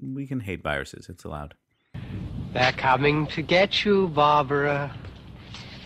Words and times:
we 0.00 0.26
can 0.26 0.40
hate 0.40 0.62
viruses. 0.62 1.08
It's 1.08 1.24
allowed. 1.24 1.54
They're 2.52 2.72
coming 2.72 3.26
to 3.28 3.42
get 3.42 3.84
you, 3.84 4.08
Barbara. 4.08 4.94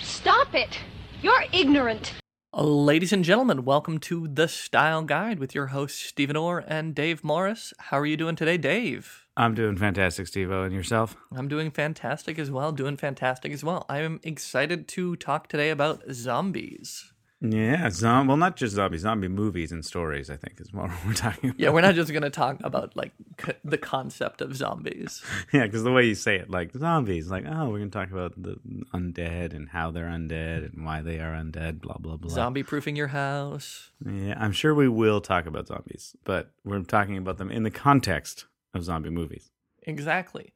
Stop 0.01 0.55
it! 0.55 0.79
You're 1.23 1.45
ignorant. 1.53 2.15
Ladies 2.55 3.13
and 3.13 3.25
gentlemen, 3.25 3.65
welcome 3.65 3.99
to 4.01 4.29
The 4.29 4.47
Style 4.47 5.03
Guide 5.03 5.39
with 5.39 5.55
your 5.55 5.69
hosts, 5.69 6.01
Stephen 6.01 6.37
Orr 6.37 6.63
and 6.67 6.95
Dave 6.95 7.25
Morris. 7.25 7.73
How 7.79 7.99
are 7.99 8.05
you 8.05 8.17
doing 8.17 8.37
today, 8.37 8.59
Dave? 8.59 9.27
I'm 9.37 9.55
doing 9.55 9.79
fantastic, 9.79 10.27
Steve 10.27 10.51
and 10.51 10.75
yourself? 10.75 11.17
I'm 11.35 11.49
doing 11.49 11.71
fantastic 11.71 12.39
as 12.39 12.51
well. 12.51 12.71
Doing 12.71 12.99
fantastic 12.99 13.53
as 13.53 13.65
well. 13.65 13.87
I 13.89 14.01
am 14.01 14.21
excited 14.23 14.87
to 14.89 15.17
talk 15.17 15.49
today 15.49 15.71
about 15.71 16.03
zombies. 16.13 17.12
Yeah, 17.45 17.91
zom- 17.91 18.29
well, 18.29 18.37
not 18.37 18.55
just 18.55 18.77
zombies, 18.77 19.01
zombie 19.01 19.27
movies 19.27 19.73
and 19.73 19.85
stories. 19.85 20.31
I 20.31 20.37
think 20.37 20.61
is 20.61 20.73
what 20.73 20.91
we're 21.07 21.13
talking 21.13 21.51
about. 21.51 21.61
Yeah, 21.61 21.71
we're 21.71 21.81
not 21.81 21.97
just 21.97 22.13
going 22.13 22.23
to 22.23 22.31
talk 22.31 22.59
about 22.63 22.97
like 22.97 23.13
c- 23.45 23.55
the 23.65 23.79
concept 23.79 24.41
of 24.41 24.55
zombies. 24.55 25.23
yeah, 25.53 25.65
because 25.67 25.83
the 25.83 25.91
way 25.91 26.05
you 26.05 26.15
say 26.15 26.37
it, 26.37 26.49
like 26.49 26.73
zombies, 26.73 27.31
like 27.31 27.45
oh, 27.47 27.69
we're 27.69 27.79
going 27.79 27.91
to 27.91 27.99
talk 27.99 28.13
about 28.13 28.41
the 28.41 28.61
undead 28.95 29.55
and 29.55 29.69
how 29.71 29.91
they're 29.91 30.07
undead 30.07 30.73
and 30.73 30.85
why 30.85 31.01
they 31.01 31.19
are 31.19 31.33
undead. 31.35 31.81
Blah 31.81 31.97
blah 31.99 32.17
blah. 32.17 32.31
Zombie 32.31 32.63
proofing 32.63 32.95
your 32.95 33.09
house. 33.09 33.91
Yeah, 34.07 34.37
I'm 34.39 34.53
sure 34.53 34.73
we 34.73 34.89
will 34.89 35.21
talk 35.21 35.47
about 35.47 35.67
zombies, 35.67 36.15
but 36.23 36.53
we're 36.65 36.83
talking 36.83 37.17
about 37.17 37.39
them 37.39 37.51
in 37.51 37.65
the 37.65 37.71
context 37.73 38.47
of 38.73 38.85
zombie 38.85 39.11
movies. 39.11 39.51
Exactly. 39.83 40.53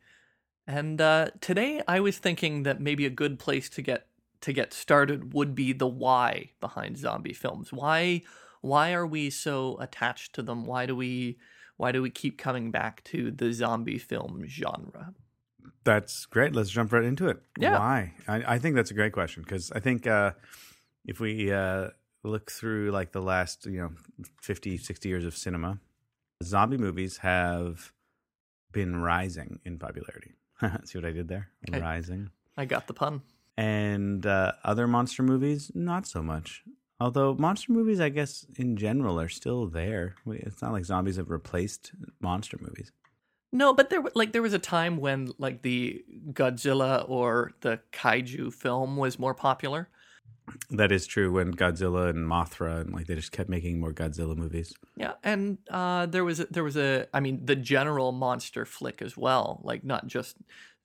And 0.69 1.01
uh, 1.01 1.31
today 1.41 1.83
I 1.89 2.01
was 2.01 2.19
thinking 2.19 2.63
that 2.63 2.81
maybe 2.81 3.07
a 3.07 3.11
good 3.11 3.39
place 3.39 3.69
to 3.71 3.83
get 3.83 4.07
to 4.43 4.53
get 4.53 4.73
started 4.73 5.33
would 5.33 5.55
be 5.55 5.73
the 5.73 5.87
why 5.87 6.51
behind 6.61 6.99
zombie 6.99 7.33
films. 7.33 7.73
Why 7.73 8.23
why 8.61 8.93
are 8.93 9.07
we 9.07 9.31
so 9.31 9.77
attached 9.81 10.35
to 10.35 10.43
them? 10.43 10.65
Why 10.65 10.87
do 10.87 10.97
we 10.97 11.39
why 11.77 11.93
do 11.93 12.03
we 12.03 12.11
keep 12.11 12.39
coming 12.39 12.71
back 12.71 13.05
to 13.05 13.31
the 13.31 13.53
zombie 13.53 13.99
film 13.99 14.45
genre? 14.47 15.15
That's 15.85 16.27
great. 16.27 16.55
Let's 16.55 16.71
jump 16.71 16.93
right 16.93 17.05
into 17.05 17.29
it. 17.29 17.39
Yeah. 17.59 17.79
Why? 17.79 18.15
I, 18.27 18.55
I 18.55 18.59
think 18.59 18.75
that's 18.75 18.91
a 18.91 18.95
great 18.95 19.13
question 19.13 19.43
because 19.43 19.71
I 19.73 19.81
think 19.81 20.07
uh, 20.07 20.33
if 21.05 21.21
we 21.21 21.53
uh, 21.53 21.91
look 22.25 22.51
through 22.51 22.91
like 22.91 23.13
the 23.13 23.23
last, 23.23 23.67
you 23.67 23.79
know, 23.79 23.91
50, 24.43 24.79
60 24.79 25.09
years 25.09 25.25
of 25.25 25.37
cinema, 25.37 25.79
zombie 26.43 26.79
movies 26.79 27.19
have 27.19 27.93
been 28.73 28.97
rising 28.97 29.61
in 29.65 29.79
popularity. 29.79 30.33
See 30.85 30.99
what 30.99 31.05
I 31.05 31.13
did 31.13 31.29
there? 31.29 31.51
Okay. 31.69 31.81
Rising. 31.81 32.31
I 32.57 32.65
got 32.65 32.87
the 32.87 32.95
pun. 32.95 33.23
And 33.57 34.27
uh, 34.27 34.53
other 34.65 34.87
monster 34.87 35.23
movies, 35.23 35.71
not 35.75 36.07
so 36.07 36.23
much. 36.23 36.63
Although 36.99 37.35
monster 37.35 37.73
movies, 37.73 38.01
I 38.01 38.09
guess 38.09 38.47
in 38.57 38.77
general, 38.77 39.21
are 39.21 39.29
still 39.29 39.67
there. 39.67 40.17
It's 40.27 40.63
not 40.63 40.73
like 40.73 40.85
zombies 40.85 41.17
have 41.17 41.31
replaced 41.31 41.93
monster 42.21 42.59
movies. 42.61 42.93
No, 43.53 43.73
but 43.73 43.91
there 43.91 44.03
like 44.15 44.33
there 44.33 44.43
was 44.43 44.55
a 44.55 44.59
time 44.59 44.97
when 44.99 45.31
like 45.39 45.63
the 45.63 46.05
Godzilla 46.33 47.09
or 47.09 47.53
the 47.61 47.81
kaiju 47.93 48.53
film 48.53 48.97
was 48.97 49.19
more 49.19 49.35
popular. 49.35 49.89
That 50.71 50.93
is 50.93 51.07
true. 51.07 51.33
When 51.33 51.55
Godzilla 51.55 52.11
and 52.11 52.27
Mothra 52.29 52.81
and 52.81 52.93
like 52.93 53.07
they 53.07 53.15
just 53.15 53.33
kept 53.33 53.49
making 53.49 53.81
more 53.81 53.93
Godzilla 53.93 54.37
movies. 54.37 54.75
Yeah, 54.97 55.15
and 55.23 55.59
uh, 55.71 56.07
there 56.07 56.25
was 56.25 56.41
a, 56.41 56.47
there 56.47 56.65
was 56.65 56.77
a 56.77 57.07
I 57.13 57.21
mean 57.21 57.45
the 57.45 57.57
general 57.57 58.13
monster 58.13 58.65
flick 58.65 59.03
as 59.03 59.17
well, 59.17 59.61
like 59.63 59.85
not 59.85 60.07
just 60.07 60.37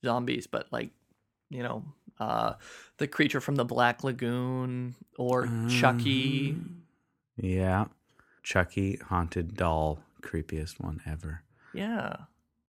zombies, 0.04 0.48
but 0.48 0.68
like 0.72 0.92
you 1.50 1.64
know 1.64 1.84
uh, 2.22 2.54
the 2.98 3.08
creature 3.08 3.42
from 3.42 3.56
the 3.56 3.66
Black 3.66 4.04
Lagoon 4.04 4.96
or 5.18 5.50
Chucky. 5.70 6.56
Yeah, 7.38 7.86
Chucky, 8.44 8.98
haunted 9.10 9.56
doll, 9.56 10.00
creepiest 10.22 10.80
one 10.80 11.02
ever. 11.08 11.44
Yeah, 11.74 12.16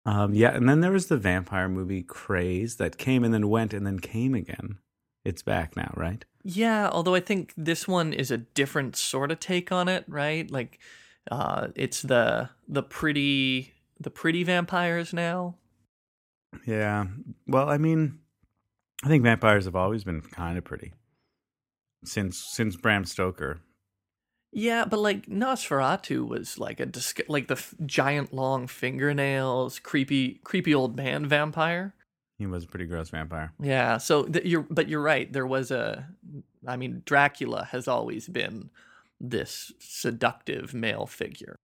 Um, 0.05 0.35
yeah, 0.35 0.55
and 0.55 0.69
then 0.69 0.81
there 0.81 0.91
was 0.93 1.07
the 1.07 1.17
vampire 1.17 1.69
movie 1.69 2.03
Craze 2.03 2.77
that 2.77 2.99
came 2.99 3.25
and 3.25 3.33
then 3.33 3.49
went 3.49 3.73
and 3.73 3.87
then 3.87 4.01
came 4.01 4.35
again. 4.35 4.79
It's 5.25 5.43
back 5.43 5.77
now, 5.77 5.93
right? 5.97 6.25
yeah. 6.45 6.89
Although 6.91 7.15
I 7.15 7.21
think 7.21 7.53
this 7.57 7.87
one 7.87 8.13
is 8.13 8.31
a 8.31 8.39
different 8.39 8.97
sort 8.97 9.31
of 9.31 9.39
take 9.41 9.71
on 9.71 9.89
it, 9.89 10.05
right? 10.09 10.51
Like 10.51 10.79
uh, 11.31 11.69
it's 11.75 12.01
the 12.03 12.49
the 12.67 12.83
pretty 12.83 13.75
the 14.01 14.11
pretty 14.11 14.45
vampires 14.45 15.13
now. 15.13 15.57
Yeah. 16.67 17.07
Well, 17.47 17.69
I 17.69 17.77
mean, 17.79 18.21
I 19.05 19.09
think 19.09 19.23
vampires 19.23 19.65
have 19.67 19.77
always 19.77 20.05
been 20.05 20.21
kind 20.21 20.59
of 20.59 20.65
pretty 20.65 20.93
since 22.05 22.39
since 22.39 22.77
Bram 22.77 23.05
Stoker. 23.05 23.61
Yeah, 24.53 24.87
but 24.87 24.99
like 25.01 25.27
Nosferatu 25.27 26.27
was 26.27 26.59
like 26.59 26.81
a 26.81 26.89
like 27.29 27.49
the 27.49 27.55
f- 27.55 27.75
giant 27.85 28.33
long 28.33 28.67
fingernails, 28.67 29.79
creepy 29.79 30.41
creepy 30.45 30.75
old 30.75 30.97
man 30.97 31.27
vampire. 31.27 31.95
He 32.39 32.47
was 32.47 32.65
a 32.65 32.69
pretty 32.69 32.87
gross 32.87 33.11
vampire. 33.11 33.53
Yeah, 33.61 33.99
so 33.99 34.25
th- 34.25 34.45
you're 34.45 34.67
but 34.71 34.89
you're 34.89 35.03
right. 35.03 35.31
There 35.33 35.47
was 35.47 35.71
a, 35.71 36.09
I 36.67 36.77
mean, 36.77 37.03
Dracula 37.05 37.65
has 37.73 37.89
always 37.89 38.29
been 38.29 38.71
this 39.21 39.73
seductive 39.81 40.73
male 40.73 41.07
figure. 41.07 41.57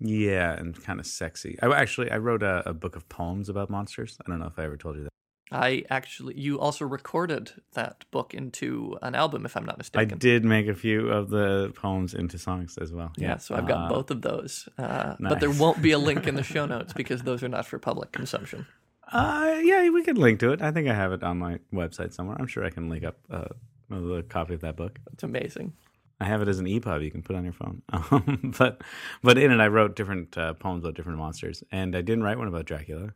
Yeah, 0.00 0.54
and 0.54 0.82
kind 0.82 0.98
of 0.98 1.06
sexy. 1.06 1.56
I 1.62 1.66
actually 1.68 2.10
I 2.10 2.18
wrote 2.18 2.42
a, 2.42 2.68
a 2.68 2.74
book 2.74 2.96
of 2.96 3.08
poems 3.08 3.48
about 3.48 3.70
monsters. 3.70 4.16
I 4.26 4.28
don't 4.28 4.40
know 4.40 4.46
if 4.46 4.58
I 4.58 4.64
ever 4.64 4.76
told 4.76 4.96
you 4.96 5.04
that. 5.04 5.10
I 5.52 5.84
actually, 5.90 6.38
you 6.38 6.58
also 6.58 6.84
recorded 6.84 7.52
that 7.74 8.04
book 8.10 8.34
into 8.34 8.98
an 9.02 9.14
album, 9.14 9.44
if 9.44 9.56
I'm 9.56 9.64
not 9.64 9.78
mistaken. 9.78 10.14
I 10.14 10.16
did 10.16 10.44
make 10.44 10.66
a 10.66 10.74
few 10.74 11.08
of 11.10 11.28
the 11.28 11.72
poems 11.76 12.14
into 12.14 12.38
songs 12.38 12.78
as 12.78 12.92
well. 12.92 13.12
Yeah, 13.16 13.36
so 13.36 13.54
I've 13.54 13.68
got 13.68 13.86
Uh, 13.86 13.88
both 13.88 14.10
of 14.10 14.22
those, 14.22 14.68
uh, 14.78 15.16
but 15.20 15.40
there 15.40 15.50
won't 15.50 15.82
be 15.82 15.92
a 15.92 15.98
link 15.98 16.26
in 16.26 16.34
the 16.34 16.42
show 16.54 16.66
notes 16.66 16.92
because 16.92 17.22
those 17.22 17.42
are 17.42 17.48
not 17.48 17.66
for 17.66 17.78
public 17.78 18.10
consumption. 18.10 18.66
Uh, 19.12 19.60
yeah, 19.62 19.88
we 19.90 20.02
could 20.02 20.18
link 20.18 20.40
to 20.40 20.50
it. 20.52 20.62
I 20.62 20.72
think 20.72 20.88
I 20.88 20.94
have 20.94 21.12
it 21.12 21.22
on 21.22 21.38
my 21.38 21.60
website 21.72 22.12
somewhere. 22.14 22.36
I'm 22.40 22.46
sure 22.46 22.64
I 22.64 22.70
can 22.70 22.88
link 22.88 23.04
up 23.04 23.18
uh, 23.30 23.48
a 23.90 24.22
copy 24.22 24.54
of 24.54 24.62
that 24.62 24.76
book. 24.76 24.98
It's 25.12 25.22
amazing. 25.22 25.74
I 26.20 26.24
have 26.24 26.40
it 26.40 26.48
as 26.48 26.58
an 26.58 26.66
EPUB 26.66 27.04
you 27.04 27.10
can 27.10 27.22
put 27.22 27.36
on 27.36 27.44
your 27.44 27.52
phone. 27.52 27.82
Um, 27.92 28.54
but 28.58 28.82
but 29.22 29.36
in 29.36 29.52
it, 29.52 29.60
I 29.60 29.68
wrote 29.68 29.94
different 29.94 30.38
uh, 30.38 30.54
poems 30.54 30.82
about 30.84 30.94
different 30.94 31.18
monsters, 31.18 31.62
and 31.70 31.94
I 31.94 32.00
didn't 32.00 32.24
write 32.24 32.38
one 32.38 32.48
about 32.48 32.64
Dracula 32.64 33.12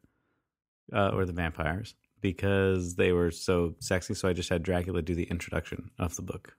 uh, 0.92 1.08
or 1.08 1.24
the 1.24 1.32
vampires 1.32 1.94
because 2.20 2.96
they 2.96 3.12
were 3.12 3.30
so 3.30 3.74
sexy. 3.80 4.14
So 4.14 4.28
I 4.28 4.32
just 4.32 4.48
had 4.48 4.62
Dracula 4.62 5.02
do 5.02 5.14
the 5.14 5.24
introduction 5.24 5.90
of 5.98 6.16
the 6.16 6.22
book 6.22 6.54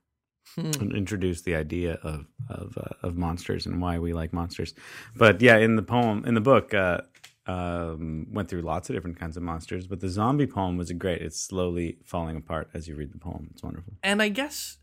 Hmm. 0.55 0.71
and 0.81 0.95
introduce 0.95 1.41
the 1.43 1.55
idea 1.55 1.99
of 2.01 2.25
of 2.49 2.75
uh, 2.77 3.07
of 3.07 3.15
monsters 3.15 3.67
and 3.67 3.79
why 3.81 3.99
we 3.99 4.13
like 4.13 4.33
monsters. 4.33 4.73
But 5.15 5.41
yeah, 5.41 5.57
in 5.57 5.75
the 5.75 5.83
poem 5.83 6.23
in 6.25 6.33
the 6.33 6.41
book. 6.41 6.73
Uh, 6.73 7.01
um, 7.45 8.27
went 8.31 8.47
through 8.47 8.61
lots 8.61 8.89
of 8.89 8.95
different 8.95 9.19
kinds 9.19 9.35
of 9.35 9.41
monsters, 9.41 9.87
but 9.87 9.99
the 10.01 10.07
zombie 10.09 10.45
poem 10.45 10.77
was 10.77 10.91
great. 10.91 11.19
It's 11.23 11.39
slowly 11.41 11.97
falling 12.05 12.37
apart 12.37 12.69
as 12.75 12.87
you 12.87 12.95
read 12.95 13.11
the 13.11 13.17
poem. 13.17 13.47
It's 13.51 13.63
wonderful. 13.63 13.93
and 14.03 14.21
I 14.21 14.29
guess 14.29 14.77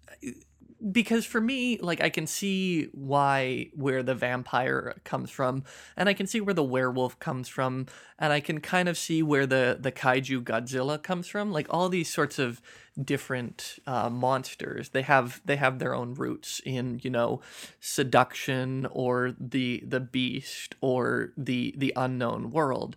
because 0.93 1.25
for 1.25 1.41
me, 1.41 1.79
like 1.79 2.01
I 2.01 2.11
can 2.11 2.27
see 2.27 2.89
why 2.93 3.71
where 3.75 4.03
the 4.03 4.15
vampire 4.15 5.01
comes 5.05 5.31
from, 5.31 5.65
and 5.97 6.09
I 6.09 6.15
can 6.15 6.27
see 6.27 6.41
where 6.41 6.55
the 6.55 6.65
werewolf 6.65 7.19
comes 7.19 7.49
from, 7.49 7.87
and 8.19 8.33
I 8.33 8.41
can 8.41 8.61
kind 8.61 8.89
of 8.89 8.99
see 8.99 9.23
where 9.23 9.47
the 9.47 9.79
the 9.81 9.93
kaiju 9.93 10.43
Godzilla 10.43 11.03
comes 11.03 11.29
from. 11.29 11.51
Like 11.51 11.67
all 11.71 11.89
these 11.89 12.13
sorts 12.13 12.39
of 12.39 12.61
different 13.03 13.79
uh, 13.87 14.11
monsters, 14.11 14.91
they 14.91 15.03
have 15.03 15.41
they 15.45 15.57
have 15.57 15.79
their 15.79 15.95
own 15.95 16.15
roots 16.15 16.61
in 16.65 17.01
you 17.03 17.11
know 17.11 17.41
seduction 17.81 18.87
or 18.91 19.35
the 19.39 19.83
the 19.87 20.01
beast 20.01 20.75
or 20.81 21.33
the 21.37 21.75
the 21.77 21.93
unknown 21.97 22.51
world. 22.51 22.97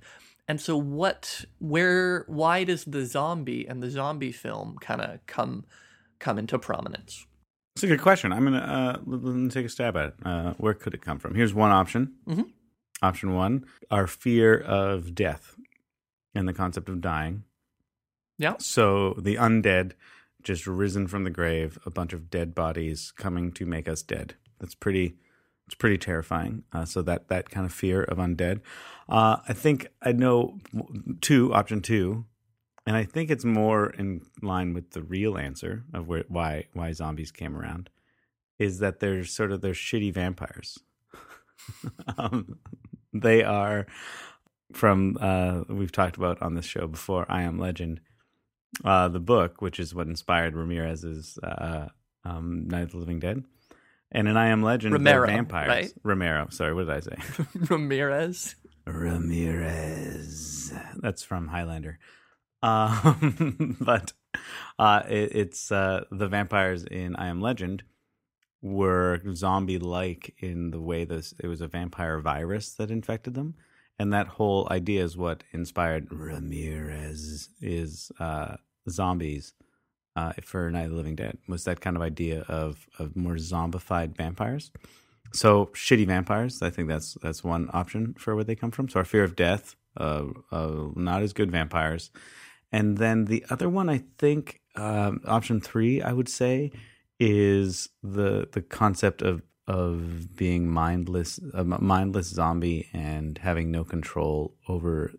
And 0.50 0.60
so 0.60 0.76
what 0.76 1.46
where 1.60 2.26
why 2.28 2.64
does 2.64 2.84
the 2.86 3.06
zombie 3.06 3.68
and 3.68 3.82
the 3.84 3.90
zombie 3.90 4.32
film 4.32 4.78
kind 4.82 5.00
of 5.00 5.26
come 5.28 5.66
come 6.18 6.38
into 6.38 6.60
prominence? 6.60 7.26
It's 7.80 7.86
a 7.86 7.88
good 7.88 8.02
question. 8.02 8.34
I'm 8.34 8.44
gonna 8.44 8.58
uh, 8.58 9.00
let 9.06 9.24
let 9.24 9.36
me 9.36 9.50
take 9.50 9.66
a 9.66 9.70
stab 9.70 9.96
at 9.96 10.08
it. 10.08 10.16
Uh, 10.26 10.52
where 10.58 10.74
could 10.74 10.94
it 10.94 11.02
come 11.02 11.18
from? 11.18 11.34
Here's 11.34 11.54
one 11.54 11.72
option. 11.72 12.12
Mhm. 12.28 12.50
Option 13.02 13.34
one: 13.34 13.64
our 13.90 14.06
fear 14.06 14.60
of 14.60 15.16
death 15.16 15.56
and 16.36 16.46
the 16.46 16.52
concept 16.52 16.90
of 16.90 17.00
dying. 17.00 17.46
Yeah. 18.38 18.56
So 18.60 19.14
the 19.18 19.36
undead 19.36 19.94
just 20.44 20.68
risen 20.68 21.08
from 21.08 21.24
the 21.24 21.30
grave, 21.30 21.80
a 21.86 21.90
bunch 21.90 22.12
of 22.12 22.30
dead 22.30 22.54
bodies 22.54 23.14
coming 23.16 23.54
to 23.54 23.66
make 23.66 23.88
us 23.88 24.02
dead. 24.02 24.34
That's 24.60 24.76
pretty. 24.76 25.16
It's 25.66 25.76
pretty 25.76 25.98
terrifying. 26.00 26.66
Uh, 26.74 26.84
so 26.84 27.02
that 27.04 27.30
that 27.30 27.50
kind 27.50 27.66
of 27.66 27.72
fear 27.72 28.04
of 28.04 28.18
undead. 28.18 28.60
Uh, 29.08 29.38
I 29.48 29.54
think 29.54 29.88
I 30.02 30.12
know 30.12 30.60
two. 31.22 31.54
Option 31.54 31.82
two 31.82 32.26
and 32.90 32.98
I 32.98 33.04
think 33.04 33.30
it's 33.30 33.46
more 33.46 33.92
in 33.92 34.24
line 34.42 34.74
with 34.74 34.90
the 34.94 35.04
real 35.04 35.38
answer 35.38 35.84
of 35.94 36.08
where, 36.08 36.24
why 36.28 36.66
why 36.74 36.92
zombies 36.92 37.32
came 37.32 37.56
around, 37.56 37.88
is 38.58 38.80
that 38.80 39.00
they're 39.00 39.24
sort 39.26 39.52
of 39.52 39.62
they're 39.62 39.74
shitty 39.74 40.12
vampires. 40.12 40.80
um, 42.18 42.58
they 43.14 43.44
are 43.44 43.86
from 44.74 45.20
uh, 45.22 45.66
we've 45.70 45.92
talked 45.92 46.18
about 46.18 46.42
on 46.42 46.56
this 46.56 46.66
show 46.66 46.88
before. 46.88 47.28
I 47.30 47.44
Am 47.44 47.60
Legend, 47.60 48.02
uh, 48.84 49.08
the 49.08 49.20
book, 49.20 49.62
which 49.62 49.80
is 49.80 49.94
what 49.94 50.08
inspired 50.08 50.56
Ramirez's 50.56 51.38
uh, 51.44 51.90
um, 52.26 52.68
Night 52.70 52.82
of 52.82 52.92
the 52.94 52.98
Living 52.98 53.20
Dead. 53.20 53.44
And 54.12 54.28
in 54.28 54.36
I 54.36 54.48
Am 54.48 54.64
Legend, 54.64 54.94
they're 55.06 55.22
Romero, 55.22 55.28
vampires. 55.28 55.70
right? 55.70 55.94
Romero. 56.02 56.48
Sorry, 56.50 56.74
what 56.74 56.88
did 56.88 56.96
I 56.96 57.00
say? 57.02 57.18
Ramirez. 57.70 58.56
Ramirez. 58.88 60.74
That's 60.96 61.22
from 61.22 61.50
Highlander. 61.50 62.00
Um, 62.62 63.78
but 63.82 64.14
uh, 64.78 65.04
it, 65.08 65.36
it's 65.36 65.72
uh, 65.72 66.06
the 66.12 66.28
vampires 66.28 66.84
in 66.84 67.16
I 67.16 67.28
Am 67.28 67.42
Legend 67.42 67.84
were 68.62 69.22
zombie 69.34 69.80
like 69.80 70.36
in 70.40 70.72
the 70.72 70.82
way 70.82 71.06
this 71.06 71.34
it 71.40 71.48
was 71.48 71.62
a 71.62 71.68
vampire 71.68 72.20
virus 72.20 72.74
that 72.74 72.92
infected 72.92 73.34
them. 73.34 73.56
And 73.98 74.14
that 74.14 74.28
whole 74.28 74.68
idea 74.72 75.04
is 75.04 75.18
what 75.18 75.44
inspired 75.52 76.08
Ramirez 76.10 77.50
is 77.62 78.12
uh, 78.20 78.56
zombies 78.90 79.54
uh, 80.16 80.34
for 80.42 80.70
Night 80.72 80.86
of 80.86 80.92
the 80.92 80.98
Living 80.98 81.16
Dead 81.16 81.38
was 81.48 81.64
that 81.66 81.82
kind 81.82 81.96
of 81.96 82.02
idea 82.02 82.42
of 82.48 82.88
of 82.98 83.16
more 83.16 83.36
zombified 83.36 84.16
vampires. 84.16 84.72
So 85.32 85.68
shitty 85.74 86.08
vampires. 86.08 86.62
I 86.62 86.70
think 86.70 86.88
that's 86.88 87.18
that's 87.22 87.44
one 87.44 87.70
option 87.74 88.16
for 88.18 88.36
where 88.36 88.44
they 88.44 88.56
come 88.56 88.72
from. 88.72 88.90
So 88.90 89.00
our 89.00 89.06
fear 89.06 89.24
of 89.24 89.36
death, 89.36 89.76
uh, 89.98 90.26
uh, 90.52 90.88
not 90.96 91.22
as 91.22 91.34
good 91.34 91.52
vampires, 91.52 92.10
and 92.72 92.98
then 92.98 93.26
the 93.26 93.46
other 93.50 93.70
one 93.70 93.90
I 93.90 94.04
think 94.18 94.62
um, 94.76 95.22
option 95.26 95.60
three 95.62 96.02
I 96.02 96.14
would 96.14 96.30
say 96.30 96.72
is 97.20 97.90
the 98.02 98.48
the 98.52 98.62
concept 98.62 99.22
of 99.22 99.42
of 99.68 100.36
being 100.36 100.68
mindless 100.68 101.40
a 101.54 101.64
mindless 101.64 102.28
zombie 102.28 102.90
and 102.94 103.38
having 103.38 103.72
no 103.72 103.84
control 103.84 104.56
over 104.68 105.12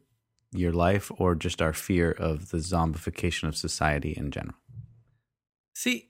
your 0.53 0.73
life 0.73 1.13
or 1.19 1.35
just 1.35 1.63
our 1.63 1.73
fear 1.73 2.11
of 2.11 2.51
the 2.51 2.59
zombification 2.59 3.47
of 3.47 3.57
society 3.57 4.13
in 4.17 4.31
general. 4.31 4.57
See, 5.75 6.10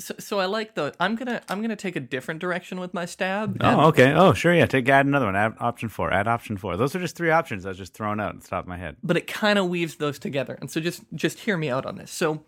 so, 0.00 0.14
so 0.18 0.40
I 0.40 0.46
like 0.46 0.74
the. 0.74 0.92
I'm 0.98 1.14
gonna 1.14 1.40
I'm 1.48 1.62
gonna 1.62 1.76
take 1.76 1.94
a 1.94 2.00
different 2.00 2.40
direction 2.40 2.80
with 2.80 2.92
my 2.92 3.04
stab. 3.04 3.58
Oh, 3.60 3.88
okay. 3.88 4.12
Oh, 4.12 4.32
sure. 4.32 4.52
Yeah. 4.54 4.66
Take 4.66 4.88
add 4.88 5.06
another 5.06 5.26
one. 5.26 5.36
Add 5.36 5.54
option 5.60 5.88
four. 5.88 6.12
Add 6.12 6.26
option 6.26 6.56
four. 6.56 6.76
Those 6.76 6.96
are 6.96 7.00
just 7.00 7.16
three 7.16 7.30
options. 7.30 7.64
I 7.66 7.68
was 7.68 7.78
just 7.78 7.94
throwing 7.94 8.18
out 8.18 8.34
at 8.34 8.40
the 8.42 8.48
top 8.48 8.64
of 8.64 8.68
my 8.68 8.76
head. 8.78 8.96
but 9.02 9.16
it 9.16 9.26
kind 9.26 9.58
of 9.58 9.68
weaves 9.68 9.96
those 9.96 10.18
together. 10.18 10.58
And 10.60 10.70
so 10.70 10.80
just 10.80 11.02
just 11.14 11.40
hear 11.40 11.56
me 11.56 11.70
out 11.70 11.86
on 11.86 11.96
this. 11.96 12.10
So 12.10 12.44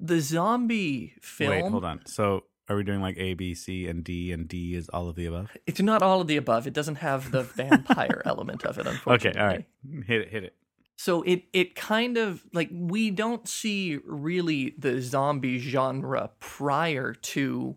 the 0.00 0.20
zombie 0.20 1.14
film 1.20 1.50
Wait, 1.50 1.70
hold 1.70 1.84
on. 1.84 2.04
So 2.06 2.44
are 2.68 2.76
we 2.76 2.82
doing 2.82 3.00
like 3.00 3.16
A, 3.18 3.34
B, 3.34 3.54
C, 3.54 3.86
and 3.86 4.02
D, 4.02 4.32
and 4.32 4.48
D 4.48 4.74
is 4.74 4.88
all 4.88 5.08
of 5.08 5.14
the 5.16 5.26
above? 5.26 5.50
it's 5.66 5.80
not 5.80 6.02
all 6.02 6.20
of 6.20 6.26
the 6.26 6.36
above. 6.36 6.66
It 6.66 6.72
doesn't 6.72 6.96
have 6.96 7.30
the 7.30 7.42
vampire 7.42 8.22
element 8.26 8.64
of 8.64 8.78
it, 8.78 8.86
unfortunately. 8.86 9.30
Okay. 9.30 9.40
All 9.40 9.46
right. 9.46 9.64
Hit 10.04 10.20
it. 10.22 10.28
Hit 10.30 10.44
it. 10.44 10.54
So 10.96 11.22
it 11.22 11.44
it 11.52 11.74
kind 11.74 12.16
of 12.16 12.44
like 12.52 12.70
we 12.72 13.10
don't 13.10 13.46
see 13.46 13.98
really 14.04 14.74
the 14.78 15.00
zombie 15.02 15.58
genre 15.58 16.30
prior 16.40 17.12
to 17.14 17.76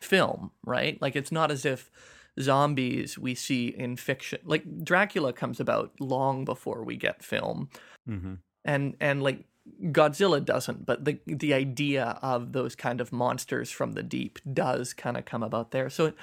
film, 0.00 0.50
right? 0.64 1.00
Like 1.00 1.16
it's 1.16 1.32
not 1.32 1.50
as 1.50 1.64
if 1.64 1.90
zombies 2.38 3.18
we 3.18 3.34
see 3.34 3.68
in 3.68 3.96
fiction 3.96 4.38
like 4.44 4.84
Dracula 4.84 5.32
comes 5.32 5.58
about 5.60 5.92
long 6.00 6.44
before 6.44 6.84
we 6.84 6.96
get 6.96 7.24
film. 7.24 7.68
Mm-hmm. 8.08 8.34
and 8.64 8.96
and 9.00 9.22
like 9.22 9.44
Godzilla 9.82 10.44
doesn't, 10.44 10.84
but 10.84 11.04
the 11.04 11.18
the 11.26 11.54
idea 11.54 12.18
of 12.22 12.52
those 12.52 12.74
kind 12.74 13.00
of 13.00 13.12
monsters 13.12 13.70
from 13.70 13.92
the 13.92 14.02
deep 14.02 14.38
does 14.52 14.92
kind 14.92 15.16
of 15.16 15.24
come 15.24 15.42
about 15.42 15.70
there. 15.70 15.90
So 15.90 16.06
it, 16.06 16.14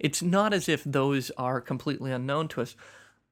it's 0.00 0.22
not 0.22 0.52
as 0.52 0.68
if 0.68 0.82
those 0.84 1.30
are 1.32 1.60
completely 1.60 2.12
unknown 2.12 2.48
to 2.48 2.62
us. 2.62 2.76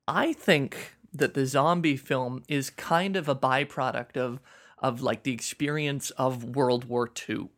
I 0.07 0.33
think 0.33 0.94
that 1.15 1.35
the 1.35 1.47
zombie 1.47 1.97
film 1.97 2.43
is 2.49 2.71
kind 2.71 3.17
of 3.17 3.29
a 3.29 3.37
byproduct 3.37 4.17
of 4.17 4.41
of 4.79 5.01
like 5.01 5.23
the 5.23 5.33
experience 5.33 6.11
of 6.11 6.45
World 6.57 6.85
War 6.87 7.09
II 7.09 7.51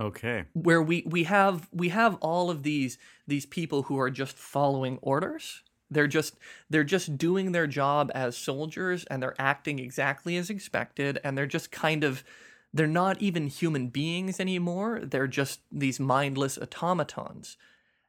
Okay. 0.00 0.46
where 0.54 0.80
we 0.82 1.02
we 1.06 1.24
have 1.24 1.68
we 1.72 1.90
have 1.90 2.16
all 2.16 2.50
of 2.50 2.62
these 2.62 2.98
these 3.26 3.46
people 3.46 3.84
who 3.84 3.98
are 3.98 4.10
just 4.10 4.36
following 4.36 4.98
orders. 5.02 5.62
They're 5.90 6.06
just 6.06 6.36
they're 6.70 6.84
just 6.84 7.18
doing 7.18 7.52
their 7.52 7.66
job 7.66 8.10
as 8.14 8.36
soldiers 8.36 9.04
and 9.04 9.22
they're 9.22 9.40
acting 9.40 9.78
exactly 9.78 10.36
as 10.36 10.50
expected 10.50 11.18
and 11.22 11.36
they're 11.36 11.46
just 11.46 11.70
kind 11.70 12.04
of 12.04 12.24
they're 12.72 12.86
not 12.86 13.20
even 13.22 13.46
human 13.46 13.88
beings 13.88 14.40
anymore. 14.40 15.00
They're 15.02 15.28
just 15.28 15.60
these 15.70 16.00
mindless 16.00 16.58
automatons. 16.58 17.56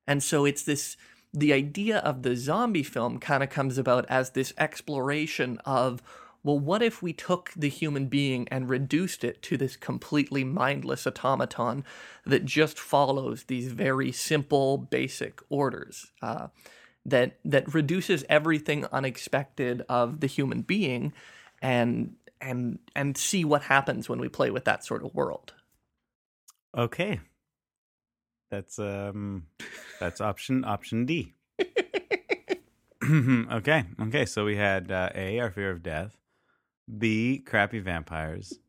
And 0.07 0.23
so 0.23 0.45
it's 0.45 0.63
this 0.63 0.97
the 1.33 1.53
idea 1.53 1.97
of 1.99 2.23
the 2.23 2.35
zombie 2.35 2.83
film 2.83 3.19
kind 3.19 3.43
of 3.43 3.49
comes 3.49 3.77
about 3.77 4.05
as 4.09 4.31
this 4.31 4.53
exploration 4.57 5.59
of 5.65 6.01
well, 6.43 6.59
what 6.59 6.81
if 6.81 7.01
we 7.01 7.11
took 7.11 7.51
the 7.57 7.67
human 7.67 8.07
being 8.07 8.47
and 8.49 8.69
reduced 8.69 9.25
it 9.25 9.41
to 9.41 9.57
this 9.57 9.75
completely 9.75 10.45
mindless 10.45 11.05
automaton 11.05 11.83
that 12.25 12.45
just 12.45 12.79
follows 12.79 13.43
these 13.43 13.73
very 13.73 14.13
simple, 14.13 14.77
basic 14.77 15.41
orders? 15.49 16.13
Uh, 16.21 16.47
that 17.05 17.37
that 17.43 17.73
reduces 17.73 18.23
everything 18.29 18.85
unexpected 18.93 19.83
of 19.89 20.19
the 20.19 20.27
human 20.27 20.61
being, 20.61 21.11
and 21.61 22.15
and 22.39 22.79
and 22.95 23.17
see 23.17 23.43
what 23.43 23.63
happens 23.63 24.07
when 24.07 24.19
we 24.19 24.29
play 24.29 24.51
with 24.51 24.65
that 24.65 24.85
sort 24.85 25.03
of 25.03 25.13
world. 25.15 25.53
Okay. 26.77 27.19
That's 28.49 28.79
um 28.79 29.47
that's 29.99 30.21
option 30.21 30.63
option 30.63 31.05
D. 31.05 31.33
okay. 33.51 33.85
Okay, 34.01 34.25
so 34.25 34.45
we 34.45 34.55
had 34.55 34.91
uh, 34.91 35.09
A 35.15 35.39
our 35.39 35.51
fear 35.51 35.71
of 35.71 35.83
death, 35.83 36.17
B 36.97 37.39
crappy 37.39 37.79
vampires, 37.79 38.59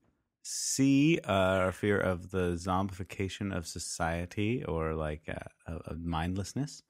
C 0.43 1.19
uh, 1.27 1.33
our 1.33 1.73
fear 1.73 1.99
of 1.99 2.31
the 2.31 2.53
zombification 2.53 3.57
of 3.57 3.67
society 3.67 4.65
or 4.65 4.95
like 4.95 5.23
uh, 5.29 5.49
of, 5.67 5.83
of 5.87 6.01
mindlessness, 6.01 6.83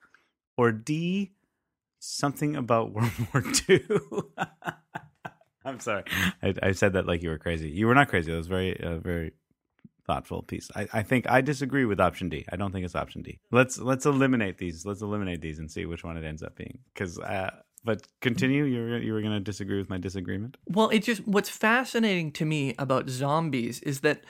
or 0.56 0.72
D 0.72 1.32
something 2.00 2.56
about 2.56 2.92
World 2.92 3.12
War 3.32 3.42
II. 3.68 3.80
I'm 5.64 5.80
sorry. 5.80 6.04
I, 6.42 6.54
I 6.62 6.72
said 6.72 6.94
that 6.94 7.06
like 7.06 7.22
you 7.22 7.30
were 7.30 7.38
crazy. 7.38 7.68
You 7.70 7.86
were 7.86 7.94
not 7.94 8.08
crazy. 8.08 8.32
It 8.32 8.36
was 8.36 8.46
very 8.46 8.78
uh, 8.78 8.98
very 8.98 9.32
thoughtful 10.08 10.42
piece. 10.42 10.70
I, 10.74 10.88
I 10.92 11.02
think 11.02 11.30
I 11.30 11.40
disagree 11.40 11.84
with 11.84 12.00
option 12.00 12.28
D. 12.28 12.44
I 12.50 12.56
don't 12.56 12.72
think 12.72 12.84
it's 12.84 12.96
option 12.96 13.22
D. 13.22 13.38
Let's 13.52 13.78
let's 13.78 14.06
eliminate 14.06 14.58
these. 14.58 14.84
Let's 14.84 15.02
eliminate 15.02 15.40
these 15.40 15.58
and 15.60 15.70
see 15.70 15.86
which 15.86 16.02
one 16.02 16.16
it 16.16 16.24
ends 16.24 16.42
up 16.42 16.56
being. 16.56 16.78
Because, 16.92 17.18
uh, 17.20 17.50
but 17.84 18.08
continue. 18.20 18.64
You 18.64 18.80
were 18.80 18.98
you 18.98 19.12
were 19.12 19.20
going 19.20 19.34
to 19.34 19.40
disagree 19.40 19.78
with 19.78 19.90
my 19.90 19.98
disagreement. 19.98 20.56
Well, 20.66 20.88
it 20.88 21.04
just 21.04 21.28
what's 21.28 21.50
fascinating 21.50 22.32
to 22.32 22.44
me 22.44 22.74
about 22.78 23.08
zombies 23.08 23.80
is 23.82 24.00
that 24.00 24.24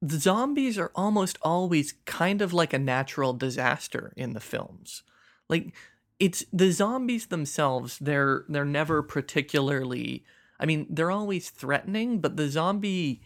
the 0.00 0.18
zombies 0.18 0.78
are 0.78 0.92
almost 0.94 1.36
always 1.42 1.94
kind 2.04 2.40
of 2.40 2.52
like 2.52 2.72
a 2.72 2.78
natural 2.78 3.32
disaster 3.32 4.14
in 4.16 4.32
the 4.32 4.40
films. 4.40 5.02
Like 5.48 5.74
it's 6.18 6.44
the 6.52 6.70
zombies 6.70 7.26
themselves, 7.26 7.98
they're 7.98 8.44
they're 8.48 8.64
never 8.64 9.02
particularly 9.02 10.24
I 10.58 10.66
mean, 10.66 10.86
they're 10.88 11.10
always 11.10 11.50
threatening, 11.50 12.20
but 12.20 12.36
the 12.36 12.48
zombie 12.48 13.22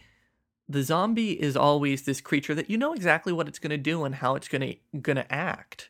the 0.67 0.83
zombie 0.83 1.33
is 1.33 1.57
always 1.57 2.03
this 2.03 2.21
creature 2.21 2.55
that 2.55 2.69
you 2.69 2.77
know 2.77 2.93
exactly 2.93 3.33
what 3.33 3.47
it's 3.47 3.59
going 3.59 3.71
to 3.71 3.77
do 3.77 4.03
and 4.03 4.15
how 4.15 4.35
it's 4.35 4.47
going 4.47 4.61
to 4.61 4.99
going 4.99 5.17
to 5.17 5.31
act. 5.31 5.89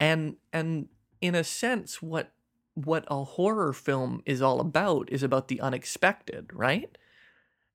And 0.00 0.36
and 0.52 0.88
in 1.20 1.34
a 1.34 1.44
sense 1.44 2.02
what 2.02 2.32
what 2.74 3.04
a 3.08 3.24
horror 3.24 3.72
film 3.72 4.22
is 4.24 4.40
all 4.40 4.60
about 4.60 5.08
is 5.10 5.22
about 5.22 5.48
the 5.48 5.60
unexpected, 5.60 6.50
right? 6.52 6.96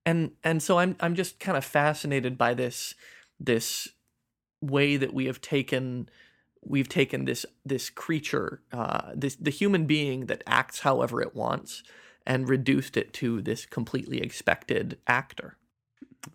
And 0.05 0.31
and 0.43 0.61
so 0.61 0.79
I'm 0.79 0.95
I'm 0.99 1.15
just 1.15 1.39
kind 1.39 1.57
of 1.57 1.65
fascinated 1.65 2.37
by 2.37 2.53
this 2.53 2.95
this 3.39 3.89
way 4.61 4.95
that 4.97 5.13
we 5.13 5.25
have 5.25 5.41
taken 5.41 6.09
we've 6.61 6.89
taken 6.89 7.25
this 7.25 7.45
this 7.65 7.89
creature 7.89 8.61
uh, 8.71 9.11
this 9.15 9.35
the 9.35 9.49
human 9.49 9.85
being 9.85 10.27
that 10.27 10.43
acts 10.47 10.79
however 10.79 11.21
it 11.21 11.35
wants 11.35 11.83
and 12.25 12.47
reduced 12.47 12.95
it 12.95 13.13
to 13.13 13.41
this 13.41 13.65
completely 13.65 14.21
expected 14.21 14.97
actor. 15.07 15.57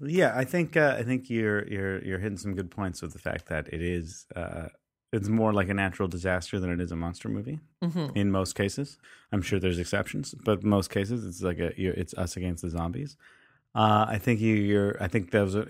Yeah, 0.00 0.33
I 0.37 0.45
think 0.45 0.76
uh, 0.76 0.97
I 0.99 1.02
think 1.02 1.30
you're 1.30 1.66
you're 1.68 2.04
you're 2.04 2.18
hitting 2.18 2.38
some 2.38 2.54
good 2.54 2.71
points 2.71 3.02
with 3.02 3.12
the 3.12 3.18
fact 3.18 3.47
that 3.49 3.68
it 3.73 3.83
is 3.83 4.26
uh, 4.37 4.68
it's 5.12 5.28
more 5.28 5.52
like 5.52 5.68
a 5.68 5.75
natural 5.75 6.09
disaster 6.09 6.61
than 6.61 6.71
it 6.71 6.80
is 6.80 6.92
a 6.92 6.97
monster 6.97 7.28
movie 7.28 7.61
Mm-hmm. 7.83 8.16
in 8.16 8.30
most 8.30 8.54
cases. 8.54 8.99
I'm 9.33 9.42
sure 9.42 9.59
there's 9.59 9.78
exceptions, 9.78 10.35
but 10.35 10.62
most 10.62 10.90
cases 10.90 11.25
it's 11.25 11.42
like 11.42 11.59
a 11.59 11.73
it's 11.80 12.14
us 12.14 12.37
against 12.37 12.62
the 12.62 12.71
zombies. 12.71 13.16
Uh, 13.75 14.07
I 14.09 14.18
think 14.18 14.40
you, 14.40 14.54
you're. 14.54 15.02
I 15.02 15.09
think 15.09 15.30
that 15.30 15.42
was 15.42 15.54
a, 15.54 15.66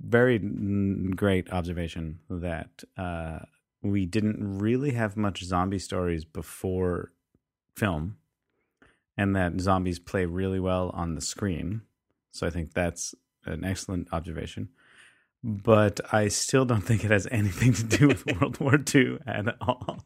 very 0.00 0.38
great 0.38 1.50
observation 1.52 2.20
that 2.30 2.84
uh, 2.96 3.40
we 3.82 4.06
didn't 4.06 4.58
really 4.58 4.92
have 4.92 5.16
much 5.16 5.42
zombie 5.44 5.80
stories 5.80 6.24
before 6.24 7.12
film, 7.74 8.16
and 9.16 9.34
that 9.36 9.60
zombies 9.60 9.98
play 9.98 10.24
really 10.24 10.60
well 10.60 10.90
on 10.94 11.14
the 11.14 11.20
screen. 11.20 11.82
So 12.30 12.46
I 12.46 12.50
think 12.50 12.74
that's 12.74 13.14
an 13.48 13.64
excellent 13.64 14.08
observation. 14.12 14.68
But 15.42 16.00
I 16.12 16.28
still 16.28 16.64
don't 16.64 16.80
think 16.80 17.04
it 17.04 17.10
has 17.10 17.28
anything 17.30 17.72
to 17.74 17.84
do 17.84 18.08
with 18.08 18.26
World 18.40 18.58
War 18.60 18.78
II 18.94 19.18
at 19.26 19.56
all. 19.60 20.04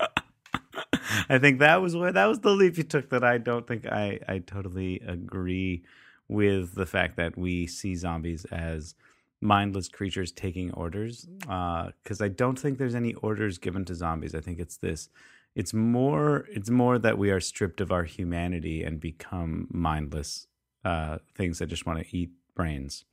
I 1.28 1.38
think 1.38 1.60
that 1.60 1.80
was 1.80 1.96
where 1.96 2.12
that 2.12 2.26
was 2.26 2.40
the 2.40 2.50
leap 2.50 2.76
you 2.76 2.84
took 2.84 3.10
that 3.10 3.22
I 3.22 3.38
don't 3.38 3.66
think 3.66 3.86
I, 3.86 4.18
I 4.28 4.38
totally 4.38 5.00
agree 5.06 5.84
with 6.28 6.74
the 6.74 6.86
fact 6.86 7.16
that 7.16 7.36
we 7.36 7.66
see 7.66 7.94
zombies 7.94 8.44
as 8.46 8.94
mindless 9.40 9.88
creatures 9.88 10.32
taking 10.32 10.72
orders 10.72 11.26
because 11.40 12.20
I 12.20 12.28
don't 12.28 12.58
think 12.58 12.78
there's 12.78 12.94
any 12.94 13.14
orders 13.14 13.58
given 13.58 13.84
to 13.86 13.94
zombies. 13.94 14.34
I 14.34 14.40
think 14.40 14.58
it's 14.58 14.76
this 14.76 15.08
it's 15.54 15.74
more 15.74 16.46
it's 16.50 16.70
more 16.70 16.98
that 16.98 17.18
we 17.18 17.30
are 17.30 17.40
stripped 17.40 17.80
of 17.80 17.92
our 17.92 18.04
humanity 18.04 18.82
and 18.82 19.00
become 19.00 19.68
mindless 19.70 20.46
uh, 20.84 21.18
things 21.34 21.58
that 21.58 21.66
just 21.66 21.86
want 21.86 22.00
to 22.00 22.16
eat 22.16 22.30
brains. 22.54 23.04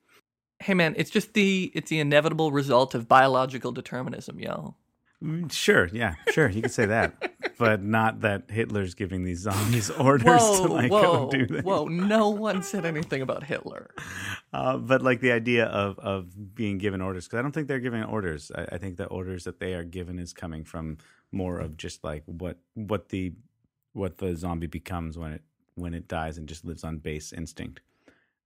Hey 0.62 0.74
man, 0.74 0.93
it's 0.98 1.10
just 1.10 1.34
the 1.34 1.72
it's 1.74 1.89
the 1.89 2.00
inevitable 2.00 2.51
result 2.51 2.93
of 2.96 3.08
biological 3.08 3.72
determinism, 3.72 4.39
yo. 4.39 4.75
Mm, 5.24 5.51
Sure, 5.51 5.89
yeah, 5.91 6.15
sure, 6.31 6.50
you 6.50 6.62
could 6.62 6.72
say 6.72 6.86
that, 6.86 7.31
but 7.58 7.84
not 7.84 8.22
that 8.22 8.50
Hitler's 8.50 8.93
giving 8.93 9.24
these 9.25 9.39
zombies 9.39 9.89
orders 9.89 10.25
Whoa, 10.41 10.67
to 10.67 10.74
like 10.74 10.91
whoa, 10.91 11.01
go 11.01 11.29
do 11.31 11.46
things. 11.46 11.63
whoa! 11.63 11.86
No 11.86 12.29
one 12.29 12.63
said 12.63 12.86
anything 12.86 13.22
about 13.22 13.43
Hitler. 13.43 13.93
Uh, 14.53 14.77
but 14.77 15.01
like 15.01 15.19
the 15.19 15.31
idea 15.34 15.65
of 15.65 16.00
of 16.00 16.55
being 16.55 16.77
given 16.77 17.01
orders, 17.01 17.25
because 17.25 17.39
I 17.39 17.41
don't 17.41 17.51
think 17.51 17.67
they're 17.67 17.79
giving 17.81 18.03
orders. 18.03 18.50
I, 18.55 18.65
I 18.74 18.77
think 18.77 18.96
the 18.98 19.05
orders 19.08 19.43
that 19.46 19.60
they 19.60 19.74
are 19.74 19.84
given 19.84 20.19
is 20.19 20.31
coming 20.34 20.63
from 20.63 20.98
more 21.31 21.60
of 21.60 21.75
just 21.77 22.03
like 22.03 22.24
what 22.25 22.58
what 22.74 23.10
the 23.10 23.34
what 23.93 24.17
the 24.19 24.36
zombie 24.36 24.67
becomes 24.67 25.17
when 25.17 25.31
it 25.34 25.41
when 25.75 25.93
it 25.93 26.08
dies 26.08 26.38
and 26.38 26.48
just 26.48 26.63
lives 26.65 26.84
on 26.86 26.98
base 26.98 27.31
instinct. 27.34 27.81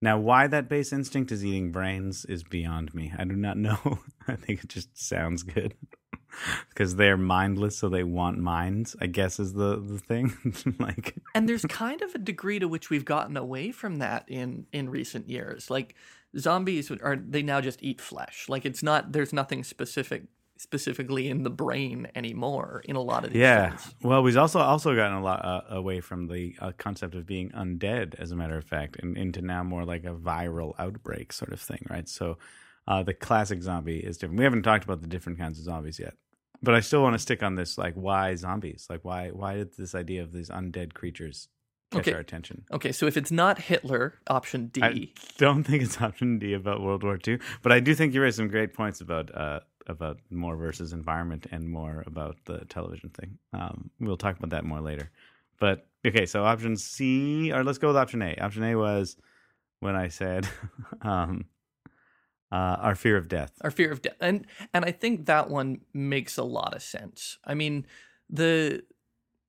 Now, 0.03 0.17
why 0.17 0.47
that 0.47 0.67
base 0.67 0.91
instinct 0.91 1.31
is 1.31 1.45
eating 1.45 1.71
brains 1.71 2.25
is 2.25 2.43
beyond 2.43 2.93
me. 2.93 3.13
I 3.17 3.23
do 3.23 3.37
not 3.37 3.55
know. 3.55 3.99
I 4.27 4.35
think 4.35 4.61
it 4.61 4.67
just 4.67 4.89
sounds 5.01 5.43
good 5.43 5.75
because 6.69 6.97
they're 6.97 7.15
mindless, 7.15 7.77
so 7.77 7.87
they 7.87 8.03
want 8.03 8.37
minds. 8.37 8.97
I 8.99 9.07
guess 9.07 9.39
is 9.39 9.53
the 9.53 9.79
the 9.79 9.99
thing. 9.99 10.33
like, 10.79 11.15
And 11.33 11.47
there's 11.47 11.63
kind 11.69 12.01
of 12.01 12.13
a 12.15 12.17
degree 12.17 12.59
to 12.59 12.67
which 12.67 12.89
we've 12.89 13.05
gotten 13.05 13.37
away 13.37 13.71
from 13.71 13.99
that 13.99 14.25
in 14.27 14.65
in 14.73 14.89
recent 14.89 15.29
years. 15.29 15.69
Like 15.69 15.95
zombies 16.37 16.91
are 16.91 17.15
they 17.15 17.41
now 17.41 17.61
just 17.61 17.81
eat 17.81 18.01
flesh. 18.01 18.49
Like 18.49 18.65
it's 18.65 18.83
not 18.83 19.13
there's 19.13 19.31
nothing 19.31 19.63
specific 19.63 20.23
specifically 20.63 21.29
in 21.29 21.43
the 21.43 21.49
brain 21.49 22.07
anymore 22.15 22.81
in 22.85 22.95
a 22.95 23.01
lot 23.01 23.25
of 23.25 23.33
these 23.33 23.41
yeah. 23.41 23.69
things. 23.69 23.93
Well, 24.01 24.23
we've 24.23 24.37
also 24.37 24.59
also 24.59 24.95
gotten 24.95 25.17
a 25.17 25.21
lot 25.21 25.45
uh, 25.45 25.61
away 25.69 25.99
from 25.99 26.27
the 26.27 26.55
uh, 26.59 26.71
concept 26.77 27.13
of 27.13 27.25
being 27.27 27.51
undead, 27.51 28.15
as 28.15 28.31
a 28.31 28.35
matter 28.35 28.57
of 28.57 28.63
fact, 28.63 28.97
and 29.01 29.17
into 29.17 29.41
now 29.41 29.63
more 29.63 29.85
like 29.85 30.05
a 30.05 30.15
viral 30.15 30.73
outbreak 30.79 31.33
sort 31.33 31.51
of 31.53 31.59
thing, 31.61 31.85
right? 31.89 32.07
So, 32.09 32.37
uh, 32.87 33.03
the 33.03 33.13
classic 33.13 33.61
zombie 33.61 33.99
is 33.99 34.17
different. 34.17 34.39
We 34.39 34.45
haven't 34.45 34.63
talked 34.63 34.83
about 34.83 35.01
the 35.01 35.07
different 35.07 35.37
kinds 35.37 35.59
of 35.59 35.65
zombies 35.65 35.99
yet, 35.99 36.15
but 36.61 36.73
I 36.73 36.79
still 36.79 37.01
want 37.03 37.13
to 37.13 37.19
stick 37.19 37.43
on 37.43 37.55
this. 37.55 37.77
Like, 37.77 37.93
why 37.95 38.35
zombies? 38.35 38.87
Like, 38.89 39.03
why 39.03 39.29
why 39.29 39.55
did 39.55 39.77
this 39.77 39.93
idea 39.93 40.23
of 40.23 40.31
these 40.31 40.49
undead 40.49 40.93
creatures 40.93 41.49
catch 41.91 42.07
Okay. 42.07 42.13
our 42.13 42.19
attention? 42.19 42.65
Okay, 42.71 42.91
so 42.91 43.05
if 43.05 43.17
it's 43.17 43.31
not 43.31 43.59
Hitler, 43.59 44.19
option 44.27 44.67
D. 44.67 44.81
I 44.81 45.09
don't 45.37 45.63
think 45.63 45.83
it's 45.83 46.01
option 46.01 46.39
D 46.39 46.53
about 46.53 46.81
World 46.81 47.03
War 47.03 47.19
II, 47.25 47.39
but 47.61 47.71
I 47.71 47.79
do 47.79 47.93
think 47.93 48.13
you 48.13 48.21
raised 48.21 48.37
some 48.37 48.47
great 48.47 48.73
points 48.73 49.01
about 49.01 49.33
uh, 49.35 49.59
about 49.87 50.19
more 50.29 50.55
versus 50.55 50.93
environment 50.93 51.47
and 51.51 51.69
more 51.69 52.03
about 52.05 52.37
the 52.45 52.65
television 52.65 53.09
thing. 53.09 53.37
Um, 53.53 53.89
we'll 53.99 54.17
talk 54.17 54.37
about 54.37 54.51
that 54.51 54.65
more 54.65 54.81
later. 54.81 55.11
But 55.59 55.87
okay, 56.05 56.25
so 56.25 56.43
option 56.43 56.77
C, 56.77 57.51
or 57.51 57.63
let's 57.63 57.77
go 57.77 57.87
with 57.87 57.97
option 57.97 58.21
A. 58.21 58.35
Option 58.35 58.63
A 58.63 58.75
was 58.75 59.17
when 59.79 59.95
I 59.95 60.07
said 60.07 60.47
um, 61.01 61.45
uh, 62.51 62.77
our 62.81 62.95
fear 62.95 63.17
of 63.17 63.27
death. 63.27 63.51
our 63.61 63.71
fear 63.71 63.91
of 63.91 64.01
death 64.03 64.15
and 64.21 64.45
and 64.75 64.85
i 64.85 64.91
think 64.91 65.25
that 65.25 65.49
one 65.49 65.81
makes 65.91 66.37
a 66.37 66.43
lot 66.43 66.75
of 66.75 66.83
sense 66.83 67.39
i 67.45 67.53
mean 67.55 67.83
the 68.29 68.83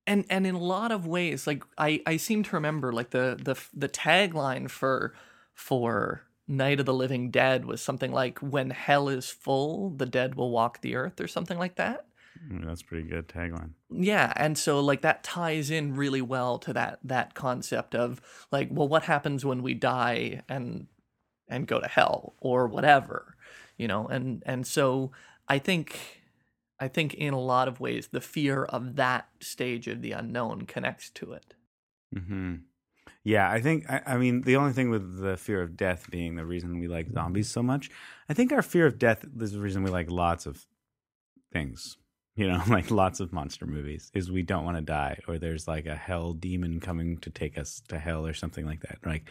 and 0.06 0.24
and 0.30 0.46
in 0.46 0.54
a 0.54 0.58
lot 0.58 0.90
of 0.90 1.06
ways 1.06 1.46
like 1.46 1.62
i 1.76 2.00
i 2.06 2.16
seem 2.16 2.42
to 2.42 2.56
remember 2.56 2.92
like 2.92 3.10
the 3.10 3.38
the 3.42 3.54
the 3.74 3.90
tagline 3.90 4.70
for 4.70 5.12
for 5.52 6.22
night 6.46 6.80
of 6.80 6.86
the 6.86 6.94
living 6.94 7.30
dead 7.30 7.64
was 7.64 7.80
something 7.80 8.12
like 8.12 8.38
when 8.40 8.70
hell 8.70 9.08
is 9.08 9.30
full 9.30 9.90
the 9.90 10.06
dead 10.06 10.34
will 10.34 10.50
walk 10.50 10.80
the 10.80 10.94
earth 10.94 11.20
or 11.20 11.26
something 11.28 11.58
like 11.58 11.76
that. 11.76 12.06
Mm, 12.50 12.66
That's 12.66 12.82
pretty 12.82 13.08
good 13.08 13.28
tagline. 13.28 13.70
yeah 13.90 14.32
and 14.36 14.58
so 14.58 14.80
like 14.80 15.02
that 15.02 15.22
ties 15.22 15.70
in 15.70 15.94
really 15.94 16.20
well 16.20 16.58
to 16.58 16.72
that 16.72 16.98
that 17.04 17.34
concept 17.34 17.94
of 17.94 18.20
like 18.50 18.68
well 18.70 18.88
what 18.88 19.04
happens 19.04 19.44
when 19.44 19.62
we 19.62 19.72
die 19.74 20.42
and 20.48 20.88
and 21.48 21.66
go 21.66 21.80
to 21.80 21.86
hell 21.88 22.34
or 22.40 22.66
whatever 22.66 23.36
you 23.76 23.88
know? 23.88 24.06
And 24.06 24.42
and 24.46 24.66
so 24.66 25.10
i 25.48 25.58
think 25.58 26.22
i 26.80 26.88
think 26.88 27.14
in 27.14 27.32
a 27.34 27.40
lot 27.40 27.68
of 27.68 27.80
ways 27.80 28.08
the 28.08 28.20
fear 28.20 28.64
of 28.64 28.96
that 28.96 29.28
stage 29.40 29.86
of 29.88 30.02
the 30.02 30.12
unknown 30.12 30.66
connects 30.66 31.10
to 31.10 31.32
it. 31.32 31.54
Hmm 32.12 32.54
Yeah, 33.24 33.50
I 33.50 33.60
think 33.60 33.90
I, 33.90 34.02
I 34.06 34.16
mean 34.18 34.42
the 34.42 34.56
only 34.56 34.72
thing 34.72 34.90
with 34.90 35.20
the 35.20 35.36
fear 35.38 35.62
of 35.62 35.76
death 35.76 36.10
being 36.10 36.36
the 36.36 36.44
reason 36.44 36.78
we 36.78 36.88
like 36.88 37.10
zombies 37.10 37.50
so 37.50 37.62
much, 37.62 37.90
I 38.28 38.34
think 38.34 38.52
our 38.52 38.62
fear 38.62 38.86
of 38.86 38.98
death 38.98 39.24
is 39.40 39.52
the 39.52 39.60
reason 39.60 39.82
we 39.82 39.90
like 39.90 40.10
lots 40.10 40.44
of 40.46 40.66
things. 41.52 41.96
You 42.36 42.48
know, 42.48 42.62
like 42.68 42.90
lots 42.90 43.20
of 43.20 43.32
monster 43.32 43.66
movies 43.66 44.10
is 44.14 44.30
we 44.30 44.42
don't 44.42 44.64
want 44.64 44.76
to 44.76 44.82
die, 44.82 45.20
or 45.26 45.38
there's 45.38 45.66
like 45.66 45.86
a 45.86 45.96
hell 45.96 46.34
demon 46.34 46.80
coming 46.80 47.16
to 47.18 47.30
take 47.30 47.56
us 47.56 47.80
to 47.88 47.98
hell, 47.98 48.26
or 48.26 48.34
something 48.34 48.66
like 48.66 48.80
that. 48.82 48.98
Like, 49.06 49.30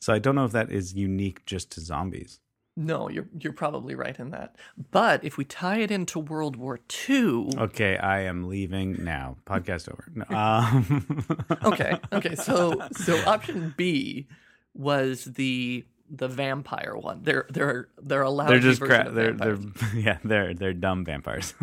so 0.00 0.12
I 0.14 0.18
don't 0.18 0.36
know 0.36 0.44
if 0.46 0.52
that 0.52 0.72
is 0.72 0.94
unique 0.94 1.44
just 1.44 1.70
to 1.72 1.80
zombies. 1.80 2.40
No 2.76 3.08
you're 3.08 3.28
you're 3.38 3.52
probably 3.52 3.94
right 3.94 4.18
in 4.18 4.30
that 4.30 4.56
but 4.90 5.22
if 5.24 5.36
we 5.36 5.44
tie 5.44 5.78
it 5.78 5.90
into 5.92 6.18
world 6.18 6.56
war 6.56 6.80
ii 7.08 7.48
Okay, 7.56 7.96
I 7.96 8.20
am 8.22 8.48
leaving 8.48 9.04
now. 9.04 9.36
Podcast 9.46 9.88
over. 9.88 10.10
No, 10.14 10.24
um, 10.36 11.24
okay 11.64 11.98
okay 12.12 12.34
so 12.34 12.80
so 12.92 13.16
option 13.26 13.74
b 13.76 14.26
was 14.74 15.24
the 15.24 15.84
the 16.10 16.28
vampire 16.28 16.96
one 16.96 17.22
they're 17.22 17.46
they're 17.50 17.88
they're 18.02 18.22
allowed 18.22 18.48
they're 18.48 18.58
just 18.58 18.80
cra- 18.80 19.06
of 19.06 19.14
they're 19.14 19.32
they're 19.32 19.58
yeah 19.94 20.18
they're 20.24 20.52
they're 20.54 20.72
dumb 20.74 21.04
vampires. 21.04 21.54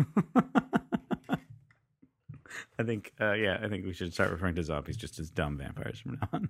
I 2.78 2.84
think 2.84 3.12
uh, 3.20 3.32
yeah 3.34 3.58
I 3.62 3.68
think 3.68 3.84
we 3.84 3.92
should 3.92 4.12
start 4.14 4.30
referring 4.30 4.54
to 4.56 4.62
zombies 4.62 4.96
just 4.96 5.18
as 5.18 5.30
dumb 5.30 5.58
vampires 5.58 6.00
from 6.00 6.18
now 6.20 6.28
on. 6.32 6.48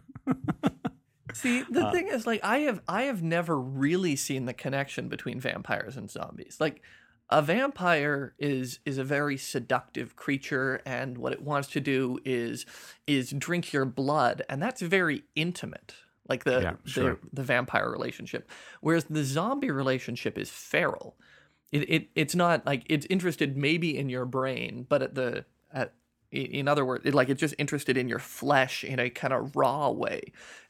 See, 1.33 1.63
the 1.63 1.85
Uh, 1.85 1.91
thing 1.91 2.09
is, 2.09 2.27
like, 2.27 2.41
I 2.45 2.59
have 2.61 2.83
I 2.89 3.03
have 3.05 3.23
never 3.23 3.59
really 3.59 4.17
seen 4.17 4.45
the 4.47 4.53
connection 4.55 5.09
between 5.09 5.41
vampires 5.41 5.97
and 5.97 6.11
zombies. 6.11 6.59
Like, 6.61 6.83
a 7.31 7.41
vampire 7.43 8.35
is 8.39 8.81
is 8.85 8.99
a 8.99 9.05
very 9.05 9.37
seductive 9.39 10.17
creature, 10.17 10.83
and 10.85 11.17
what 11.19 11.33
it 11.33 11.43
wants 11.43 11.69
to 11.71 11.81
do 11.81 12.19
is 12.25 12.67
is 13.07 13.31
drink 13.31 13.73
your 13.73 13.85
blood, 13.87 14.43
and 14.49 14.63
that's 14.63 14.83
very 14.83 15.25
intimate. 15.35 15.95
Like 16.29 16.45
the 16.45 16.61
Yeah, 16.61 16.77
sure. 16.85 17.19
the, 17.23 17.29
the 17.33 17.43
vampire 17.43 17.91
relationship, 17.91 18.51
whereas 18.81 19.05
the 19.05 19.25
zombie 19.25 19.71
relationship 19.71 20.39
is 20.39 20.51
feral. 20.51 21.17
It, 21.73 21.89
it 21.91 22.09
it's 22.15 22.35
not 22.35 22.67
like 22.67 22.85
it's 22.89 23.07
interested 23.09 23.57
maybe 23.57 23.97
in 23.97 24.09
your 24.11 24.27
brain, 24.27 24.87
but 24.89 25.03
at 25.03 25.15
the 25.15 25.47
at 25.73 25.95
in 26.33 26.67
other 26.69 26.85
words, 26.85 27.05
it, 27.07 27.15
like 27.15 27.29
it's 27.29 27.41
just 27.41 27.55
interested 27.59 27.97
in 27.97 28.09
your 28.09 28.19
flesh 28.19 28.83
in 28.85 28.99
a 28.99 29.11
kind 29.11 29.33
of 29.35 29.55
raw 29.55 29.91
way, 29.91 30.21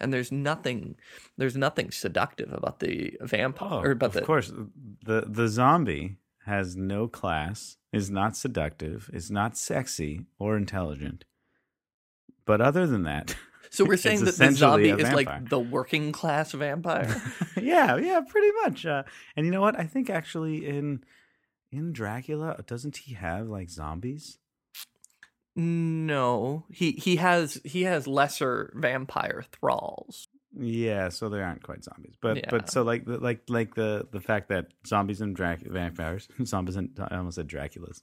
and 0.01 0.13
there's 0.13 0.33
nothing, 0.33 0.97
there's 1.39 1.57
nothing 1.57 1.91
seductive 1.91 2.53
about 2.53 2.81
the 2.81 3.17
vampire 3.21 3.69
Oh, 3.71 3.81
or 3.83 3.91
about 3.93 4.07
of 4.09 4.13
the. 4.15 4.23
course, 4.23 4.53
the 5.05 5.25
the 5.29 5.49
zombie 5.49 6.17
has 6.47 6.77
no 6.77 7.07
class, 7.09 7.77
is 7.93 8.11
not 8.11 8.37
seductive, 8.37 9.09
is 9.13 9.31
not 9.31 9.57
sexy 9.57 10.27
or 10.39 10.57
intelligent. 10.57 11.25
But 12.45 12.61
other 12.61 12.87
than 12.87 13.05
that, 13.05 13.37
So 13.71 13.85
we're 13.87 13.97
saying 14.09 14.25
that 14.27 14.37
the 14.37 14.53
zombie 14.53 14.91
is 14.91 15.13
like 15.13 15.49
the 15.49 15.59
working 15.59 16.13
class 16.13 16.53
vampire. 16.53 17.23
yeah, 17.61 17.97
yeah, 17.97 18.21
pretty 18.21 18.51
much. 18.65 18.85
Uh, 18.85 19.05
and 19.37 19.47
you 19.47 19.53
know 19.53 19.61
what? 19.63 19.79
I 19.79 19.85
think 19.87 20.11
actually 20.11 20.67
in 20.67 21.03
in 21.71 21.93
Dracula, 21.93 22.63
doesn't 22.67 22.99
he 22.99 23.15
have 23.15 23.49
like 23.49 23.71
zombies? 23.71 24.39
No, 25.57 26.65
he 26.71 26.93
he 26.93 27.17
has 27.17 27.61
he 27.65 27.83
has 27.83 28.07
lesser 28.07 28.73
vampire 28.77 29.45
thralls. 29.53 30.29
Yeah, 30.55 31.09
so 31.09 31.29
they 31.31 31.41
aren't 31.41 31.63
quite 31.63 31.83
zombies, 31.85 32.15
but 32.21 32.37
Yeah. 32.37 32.51
but 32.51 32.71
so 32.71 32.83
like 32.83 33.05
the, 33.07 33.19
like 33.19 33.43
like 33.49 33.75
the 33.75 34.07
the 34.13 34.21
fact 34.21 34.49
that 34.51 34.67
zombies 34.87 35.21
and 35.21 35.35
Drac- 35.35 35.63
vampires, 35.67 36.29
zombies 36.45 36.77
and 36.77 36.91
I 37.11 37.17
almost 37.17 37.37
said 37.37 37.49
Draculas, 37.49 38.03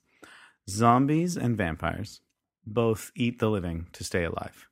zombies 0.69 1.37
and 1.37 1.55
vampires 1.57 2.21
both 2.65 3.11
eat 3.15 3.39
the 3.39 3.49
living 3.49 3.87
to 3.93 4.03
stay 4.03 4.23
alive. 4.23 4.67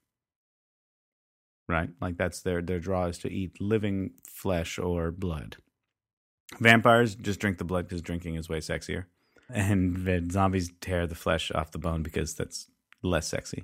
Right, 1.70 1.90
like 2.02 2.18
that's 2.18 2.42
their 2.42 2.62
their 2.62 2.80
draw 2.80 3.06
is 3.08 3.18
to 3.20 3.32
eat 3.32 3.60
living 3.62 4.12
flesh 4.28 4.80
or 4.80 5.12
blood. 5.12 5.58
Vampires 6.60 7.14
just 7.14 7.40
drink 7.42 7.58
the 7.58 7.66
blood 7.66 7.88
because 7.88 8.02
drinking 8.02 8.36
is 8.36 8.48
way 8.48 8.60
sexier, 8.60 9.06
and 9.50 10.06
the 10.06 10.26
zombies 10.32 10.72
tear 10.82 11.08
the 11.08 11.16
flesh 11.16 11.52
off 11.52 11.72
the 11.72 11.78
bone 11.78 12.04
because 12.04 12.36
that's 12.36 12.68
less 13.02 13.28
sexy 13.28 13.64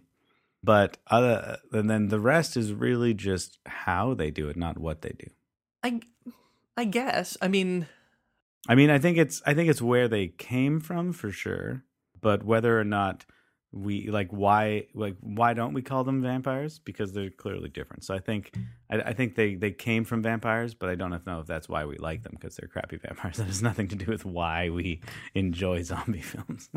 but 0.64 0.98
other 1.08 1.58
and 1.72 1.90
then 1.90 2.08
the 2.08 2.20
rest 2.20 2.56
is 2.56 2.72
really 2.74 3.14
just 3.14 3.60
how 3.66 4.14
they 4.14 4.32
do 4.32 4.48
it 4.50 4.56
not 4.58 4.78
what 4.78 5.02
they 5.02 5.14
do 5.18 5.30
I 5.84 6.00
I 6.78 6.86
guess. 6.86 7.38
I 7.42 7.50
mean, 7.50 7.88
i 8.68 8.76
mean 8.76 8.90
i 8.90 8.98
think 8.98 9.18
it's 9.18 9.42
i 9.46 9.54
think 9.54 9.70
it's 9.70 9.82
where 9.82 10.08
they 10.08 10.28
came 10.28 10.80
from 10.80 11.12
for 11.12 11.32
sure 11.32 11.84
but 12.22 12.44
whether 12.44 12.80
or 12.80 12.86
not 12.86 13.26
we 13.74 14.08
like 14.10 14.30
why 14.30 14.86
like 14.94 15.16
why 15.20 15.54
don't 15.54 15.74
we 15.74 15.82
call 15.82 16.04
them 16.04 16.22
vampires? 16.22 16.80
Because 16.80 17.12
they're 17.12 17.32
clearly 17.32 17.70
different. 17.70 18.04
So 18.04 18.14
i 18.14 18.20
think 18.20 18.56
i, 18.90 18.98
I 18.98 19.14
think 19.14 19.36
they 19.36 19.56
they 19.56 19.72
came 19.72 20.04
from 20.04 20.22
vampires 20.22 20.74
but 20.76 20.90
i 20.90 20.96
don't 20.96 21.26
know 21.26 21.40
if 21.40 21.48
that's 21.48 21.68
why 21.68 21.84
we 21.86 21.98
like 21.98 22.24
them 22.24 22.34
because 22.40 22.56
they're 22.56 22.68
crappy 22.68 22.98
vampires. 22.98 23.38
That 23.44 23.48
has 23.48 23.64
nothing 23.64 23.88
to 23.90 23.96
do 23.96 24.06
with 24.06 24.26
why 24.26 24.70
we 24.70 25.02
enjoy 25.34 25.82
zombie 25.84 26.22
films. 26.34 26.70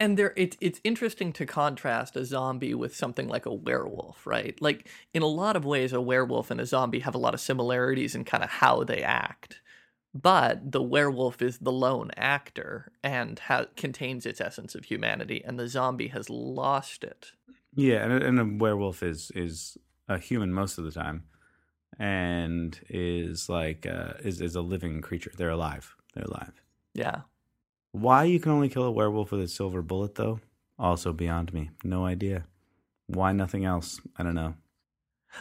And 0.00 0.16
there 0.18 0.32
it's 0.36 0.56
it's 0.60 0.80
interesting 0.82 1.32
to 1.34 1.46
contrast 1.46 2.16
a 2.16 2.24
zombie 2.24 2.74
with 2.74 2.96
something 2.96 3.28
like 3.28 3.46
a 3.46 3.54
werewolf 3.54 4.26
right? 4.26 4.60
Like 4.60 4.88
in 5.14 5.22
a 5.22 5.26
lot 5.26 5.56
of 5.56 5.64
ways 5.64 5.92
a 5.92 6.00
werewolf 6.00 6.50
and 6.50 6.60
a 6.60 6.66
zombie 6.66 7.00
have 7.00 7.14
a 7.14 7.18
lot 7.18 7.34
of 7.34 7.40
similarities 7.40 8.14
in 8.14 8.24
kind 8.24 8.42
of 8.42 8.50
how 8.50 8.82
they 8.82 9.02
act 9.02 9.60
but 10.14 10.72
the 10.72 10.82
werewolf 10.82 11.40
is 11.42 11.58
the 11.58 11.72
lone 11.72 12.10
actor 12.16 12.92
and 13.02 13.38
ha- 13.40 13.66
contains 13.76 14.26
its 14.26 14.40
essence 14.40 14.74
of 14.74 14.84
humanity 14.86 15.42
and 15.44 15.58
the 15.58 15.68
zombie 15.68 16.08
has 16.08 16.28
lost 16.30 17.04
it 17.04 17.32
Yeah, 17.74 18.04
and 18.04 18.12
a, 18.12 18.26
and 18.26 18.40
a 18.40 18.44
werewolf 18.64 19.02
is 19.02 19.30
is 19.34 19.76
a 20.08 20.18
human 20.18 20.52
most 20.52 20.78
of 20.78 20.84
the 20.84 20.90
time, 20.90 21.24
and 21.98 22.78
is 22.88 23.48
like 23.48 23.86
uh, 23.86 24.14
is 24.24 24.40
is 24.40 24.56
a 24.56 24.62
living 24.62 25.00
creature. 25.02 25.32
They're 25.36 25.50
alive. 25.50 25.94
They're 26.14 26.24
alive. 26.24 26.62
yeah 26.94 27.22
Why 27.92 28.24
you 28.24 28.40
can 28.40 28.50
only 28.52 28.68
kill 28.68 28.82
a 28.84 28.90
werewolf 28.90 29.30
with 29.32 29.42
a 29.42 29.48
silver 29.48 29.82
bullet, 29.82 30.16
though, 30.16 30.40
also 30.78 31.12
beyond 31.12 31.52
me. 31.54 31.70
No 31.84 32.04
idea. 32.04 32.46
Why 33.06 33.32
nothing 33.32 33.64
else? 33.64 34.00
I 34.16 34.22
don't 34.24 34.34
know. 34.34 34.54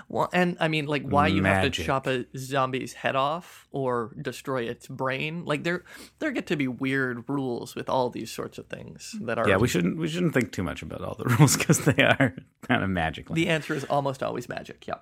Well 0.08 0.29
and 0.34 0.55
i 0.60 0.67
mean 0.67 0.86
like 0.86 1.03
why 1.03 1.27
you 1.27 1.43
have 1.43 1.63
to 1.63 1.69
chop 1.84 2.08
a 2.08 2.25
zombie's 2.38 2.93
head 2.93 3.15
off 3.15 3.67
or 3.72 4.13
destroy 4.22 4.63
its 4.63 4.88
brain 4.88 5.46
like 5.46 5.63
there 5.63 5.84
there 6.19 6.31
get 6.31 6.48
to 6.48 6.55
be 6.55 6.67
weird 6.67 7.24
rules 7.27 7.75
with 7.75 7.89
all 7.89 8.10
these 8.10 8.31
sorts 8.31 8.58
of 8.58 8.67
things 8.67 9.15
that 9.22 9.38
are 9.39 9.48
Yeah, 9.50 9.58
we 9.58 9.67
shouldn't 9.67 9.98
we 9.98 10.08
shouldn't 10.08 10.34
think 10.34 10.51
too 10.51 10.63
much 10.63 10.81
about 10.81 11.01
all 11.01 11.15
the 11.15 11.25
rules 11.38 11.58
because 11.58 11.79
they 11.79 12.03
are 12.03 12.36
kind 12.67 12.84
of 12.84 12.89
magical. 12.89 13.36
the 13.36 13.48
answer 13.48 13.74
is 13.74 13.84
almost 13.86 14.22
always 14.24 14.48
magic 14.48 14.86
yeah 14.88 14.96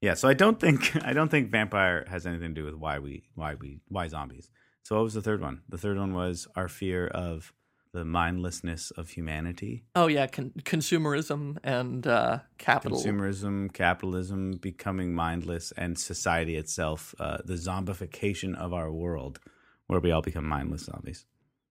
Yeah, 0.00 0.14
so 0.14 0.28
I 0.28 0.34
don't 0.34 0.58
think 0.58 0.96
I 1.04 1.12
don't 1.12 1.30
think 1.30 1.50
vampire 1.50 2.06
has 2.08 2.26
anything 2.26 2.54
to 2.54 2.60
do 2.60 2.64
with 2.64 2.74
why 2.74 2.98
we 2.98 3.24
why 3.34 3.54
we 3.54 3.80
why 3.88 4.08
zombies. 4.08 4.48
So 4.82 4.96
what 4.96 5.04
was 5.04 5.12
the 5.14 5.20
third 5.22 5.42
one? 5.42 5.60
The 5.68 5.76
third 5.76 5.98
one 5.98 6.14
was 6.14 6.48
our 6.56 6.66
fear 6.68 7.06
of 7.06 7.52
the 7.92 8.04
mindlessness 8.04 8.90
of 8.92 9.10
humanity, 9.10 9.84
Oh 9.96 10.06
yeah, 10.06 10.26
con- 10.26 10.52
consumerism 10.62 11.58
and 11.64 12.06
uh, 12.06 12.38
capital. 12.58 12.98
consumerism, 12.98 13.72
capitalism 13.72 14.52
becoming 14.52 15.12
mindless, 15.14 15.72
and 15.76 15.98
society 15.98 16.56
itself, 16.56 17.14
uh, 17.18 17.38
the 17.44 17.54
zombification 17.54 18.54
of 18.56 18.72
our 18.72 18.92
world, 18.92 19.40
where 19.86 20.00
we 20.00 20.10
all 20.12 20.22
become 20.22 20.46
mindless 20.46 20.84
zombies. 20.84 21.26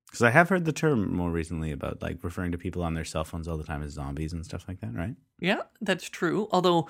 Because 0.07 0.23
I 0.23 0.31
have 0.31 0.49
heard 0.49 0.65
the 0.65 0.73
term 0.73 1.13
more 1.15 1.29
recently 1.31 1.71
about 1.71 2.01
like 2.01 2.23
referring 2.23 2.51
to 2.51 2.57
people 2.57 2.83
on 2.83 2.95
their 2.95 3.05
cell 3.05 3.23
phones 3.23 3.47
all 3.47 3.57
the 3.57 3.63
time 3.63 3.83
as 3.83 3.93
zombies 3.93 4.33
and 4.33 4.43
stuff 4.43 4.65
like 4.67 4.79
that, 4.81 4.93
right? 4.93 5.15
Yeah, 5.39 5.61
that's 5.81 6.09
true. 6.09 6.47
Although, 6.51 6.89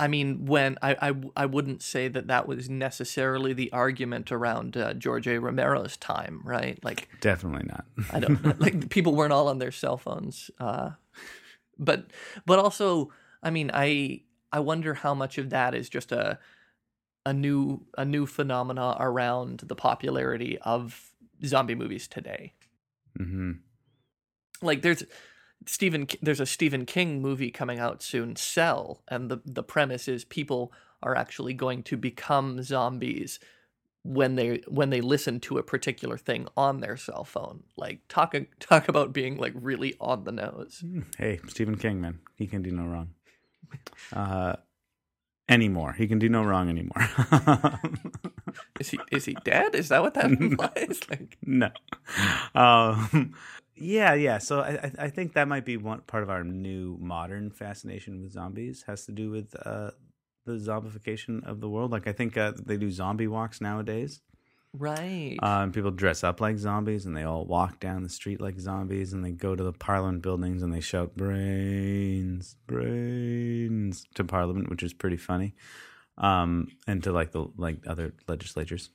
I 0.00 0.08
mean, 0.08 0.46
when 0.46 0.78
I, 0.80 1.10
I 1.10 1.14
I 1.36 1.46
wouldn't 1.46 1.82
say 1.82 2.08
that 2.08 2.28
that 2.28 2.48
was 2.48 2.70
necessarily 2.70 3.52
the 3.52 3.70
argument 3.70 4.32
around 4.32 4.74
uh, 4.74 4.94
George 4.94 5.28
A. 5.28 5.38
Romero's 5.38 5.98
time, 5.98 6.40
right? 6.42 6.82
Like 6.82 7.10
Definitely 7.20 7.66
not. 7.68 7.84
I 8.10 8.20
don't 8.20 8.58
like 8.60 8.88
people 8.88 9.14
weren't 9.14 9.34
all 9.34 9.48
on 9.48 9.58
their 9.58 9.70
cell 9.70 9.98
phones, 9.98 10.50
uh, 10.58 10.92
but 11.78 12.06
but 12.46 12.58
also, 12.58 13.12
I 13.42 13.50
mean, 13.50 13.70
I 13.74 14.22
I 14.50 14.60
wonder 14.60 14.94
how 14.94 15.12
much 15.12 15.36
of 15.36 15.50
that 15.50 15.74
is 15.74 15.90
just 15.90 16.12
a 16.12 16.38
a 17.26 17.34
new 17.34 17.84
a 17.98 18.04
new 18.06 18.24
phenomena 18.24 18.96
around 18.98 19.60
the 19.66 19.76
popularity 19.76 20.58
of 20.60 21.12
zombie 21.44 21.74
movies 21.74 22.08
today. 22.08 22.54
Mm-hmm. 23.18 23.50
like 24.62 24.82
there's 24.82 25.02
Stephen 25.66 26.06
there's 26.22 26.40
a 26.40 26.46
Stephen 26.46 26.86
King 26.86 27.20
movie 27.20 27.50
coming 27.50 27.78
out 27.78 28.02
soon, 28.02 28.36
Cell, 28.36 29.02
and 29.08 29.30
the 29.30 29.40
the 29.44 29.62
premise 29.62 30.08
is 30.08 30.24
people 30.24 30.72
are 31.02 31.16
actually 31.16 31.54
going 31.54 31.82
to 31.84 31.96
become 31.96 32.62
zombies 32.62 33.40
when 34.02 34.36
they 34.36 34.62
when 34.66 34.90
they 34.90 35.00
listen 35.00 35.40
to 35.40 35.58
a 35.58 35.62
particular 35.62 36.16
thing 36.16 36.48
on 36.56 36.80
their 36.80 36.96
cell 36.96 37.24
phone. 37.24 37.64
Like 37.76 38.00
talk 38.08 38.34
talk 38.58 38.88
about 38.88 39.12
being 39.12 39.36
like 39.36 39.52
really 39.54 39.94
on 40.00 40.24
the 40.24 40.32
nose. 40.32 40.82
Hey, 41.18 41.40
Stephen 41.48 41.76
King, 41.76 42.00
man, 42.00 42.20
he 42.36 42.46
can 42.46 42.62
do 42.62 42.70
no 42.70 42.84
wrong. 42.84 43.10
Uh, 44.12 44.56
anymore, 45.48 45.92
he 45.92 46.06
can 46.06 46.18
do 46.18 46.28
no 46.28 46.42
wrong 46.42 46.68
anymore. 46.68 47.08
Is 48.80 48.90
he 48.90 48.98
is 49.12 49.26
he 49.26 49.36
dead? 49.44 49.74
Is 49.74 49.88
that 49.90 50.02
what 50.02 50.14
that 50.14 50.24
implies? 50.40 51.00
Like 51.08 51.36
no. 51.44 51.70
Um, 52.54 53.34
yeah, 53.80 54.14
yeah. 54.14 54.38
So 54.38 54.60
I, 54.60 54.92
I- 54.98 55.10
think 55.10 55.32
that 55.34 55.48
might 55.48 55.64
be 55.64 55.76
one 55.76 56.00
part 56.02 56.22
of 56.22 56.30
our 56.30 56.44
new 56.44 56.96
modern 57.00 57.50
fascination 57.50 58.20
with 58.22 58.32
zombies 58.32 58.84
has 58.86 59.06
to 59.06 59.12
do 59.12 59.30
with 59.30 59.54
uh, 59.66 59.90
the 60.46 60.52
zombification 60.52 61.44
of 61.46 61.60
the 61.60 61.68
world. 61.68 61.90
Like 61.90 62.06
I 62.06 62.12
think 62.12 62.36
uh, 62.36 62.52
they 62.64 62.76
do 62.76 62.90
zombie 62.90 63.26
walks 63.26 63.60
nowadays. 63.60 64.20
right. 64.74 65.38
Um, 65.42 65.72
people 65.72 65.90
dress 65.90 66.22
up 66.22 66.40
like 66.40 66.58
zombies 66.58 67.06
and 67.06 67.16
they 67.16 67.22
all 67.22 67.44
walk 67.46 67.80
down 67.80 68.02
the 68.02 68.08
street 68.08 68.40
like 68.40 68.58
zombies 68.60 69.12
and 69.12 69.24
they 69.24 69.30
go 69.32 69.56
to 69.56 69.64
the 69.64 69.72
parliament 69.72 70.22
buildings 70.22 70.62
and 70.62 70.72
they 70.72 70.80
shout 70.80 71.16
brains, 71.16 72.56
brains 72.66 74.04
to 74.14 74.24
parliament, 74.24 74.68
which 74.70 74.82
is 74.82 74.92
pretty 74.92 75.16
funny. 75.16 75.54
Um, 76.18 76.68
and 76.86 77.02
to 77.04 77.12
like 77.12 77.32
the 77.32 77.46
like 77.56 77.78
other 77.86 78.12
legislatures, 78.28 78.90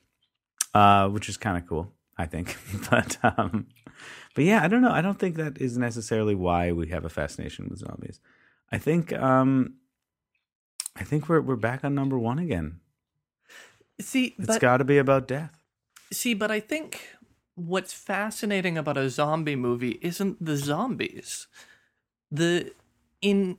uh, 0.74 1.08
which 1.08 1.28
is 1.28 1.36
kind 1.36 1.56
of 1.56 1.66
cool, 1.68 1.92
I 2.16 2.26
think. 2.26 2.56
but 2.90 3.18
um, 3.22 3.66
but 4.34 4.44
yeah, 4.44 4.62
I 4.62 4.68
don't 4.68 4.82
know. 4.82 4.92
I 4.92 5.00
don't 5.00 5.18
think 5.18 5.36
that 5.36 5.58
is 5.60 5.78
necessarily 5.78 6.34
why 6.34 6.72
we 6.72 6.88
have 6.88 7.04
a 7.04 7.08
fascination 7.08 7.68
with 7.68 7.78
zombies. 7.78 8.20
I 8.70 8.78
think 8.78 9.12
um, 9.12 9.74
I 10.96 11.04
think 11.04 11.28
we're 11.28 11.40
we're 11.40 11.56
back 11.56 11.84
on 11.84 11.94
number 11.94 12.18
one 12.18 12.38
again. 12.38 12.80
See, 14.00 14.34
it's 14.38 14.58
got 14.58 14.78
to 14.78 14.84
be 14.84 14.98
about 14.98 15.26
death. 15.26 15.58
See, 16.12 16.34
but 16.34 16.50
I 16.50 16.60
think 16.60 17.00
what's 17.54 17.92
fascinating 17.92 18.76
about 18.76 18.98
a 18.98 19.08
zombie 19.08 19.56
movie 19.56 19.98
isn't 20.02 20.44
the 20.44 20.56
zombies. 20.56 21.46
The 22.30 22.72
in 23.22 23.58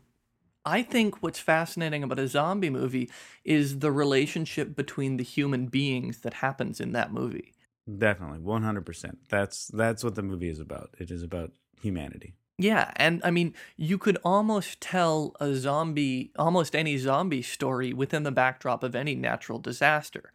I 0.66 0.84
think 0.84 1.24
what's 1.24 1.40
fascinating 1.40 2.04
about 2.04 2.20
a 2.20 2.28
zombie 2.28 2.70
movie 2.70 3.10
is 3.46 3.80
the 3.80 3.92
relationship 3.92 4.76
between 4.76 5.18
the 5.18 5.24
human 5.24 5.68
beings 5.68 6.20
that 6.20 6.36
happens 6.36 6.82
in 6.82 6.92
that 6.92 7.14
movie. 7.14 7.54
Definitely, 7.88 8.40
one 8.40 8.64
hundred 8.64 8.86
percent. 8.86 9.20
That's 9.30 9.68
that's 9.68 10.04
what 10.04 10.16
the 10.16 10.24
movie 10.24 10.50
is 10.50 10.60
about. 10.60 10.96
It 11.00 11.10
is 11.10 11.24
about 11.24 11.52
humanity. 11.82 12.34
Yeah, 12.58 12.92
and 12.96 13.22
I 13.24 13.32
mean, 13.32 13.54
you 13.76 13.98
could 13.98 14.18
almost 14.26 14.82
tell 14.82 15.36
a 15.40 15.54
zombie, 15.54 16.32
almost 16.38 16.76
any 16.76 16.98
zombie 16.98 17.44
story 17.44 17.94
within 17.94 18.24
the 18.24 18.32
backdrop 18.32 18.84
of 18.84 18.96
any 18.96 19.14
natural 19.16 19.60
disaster. 19.60 20.34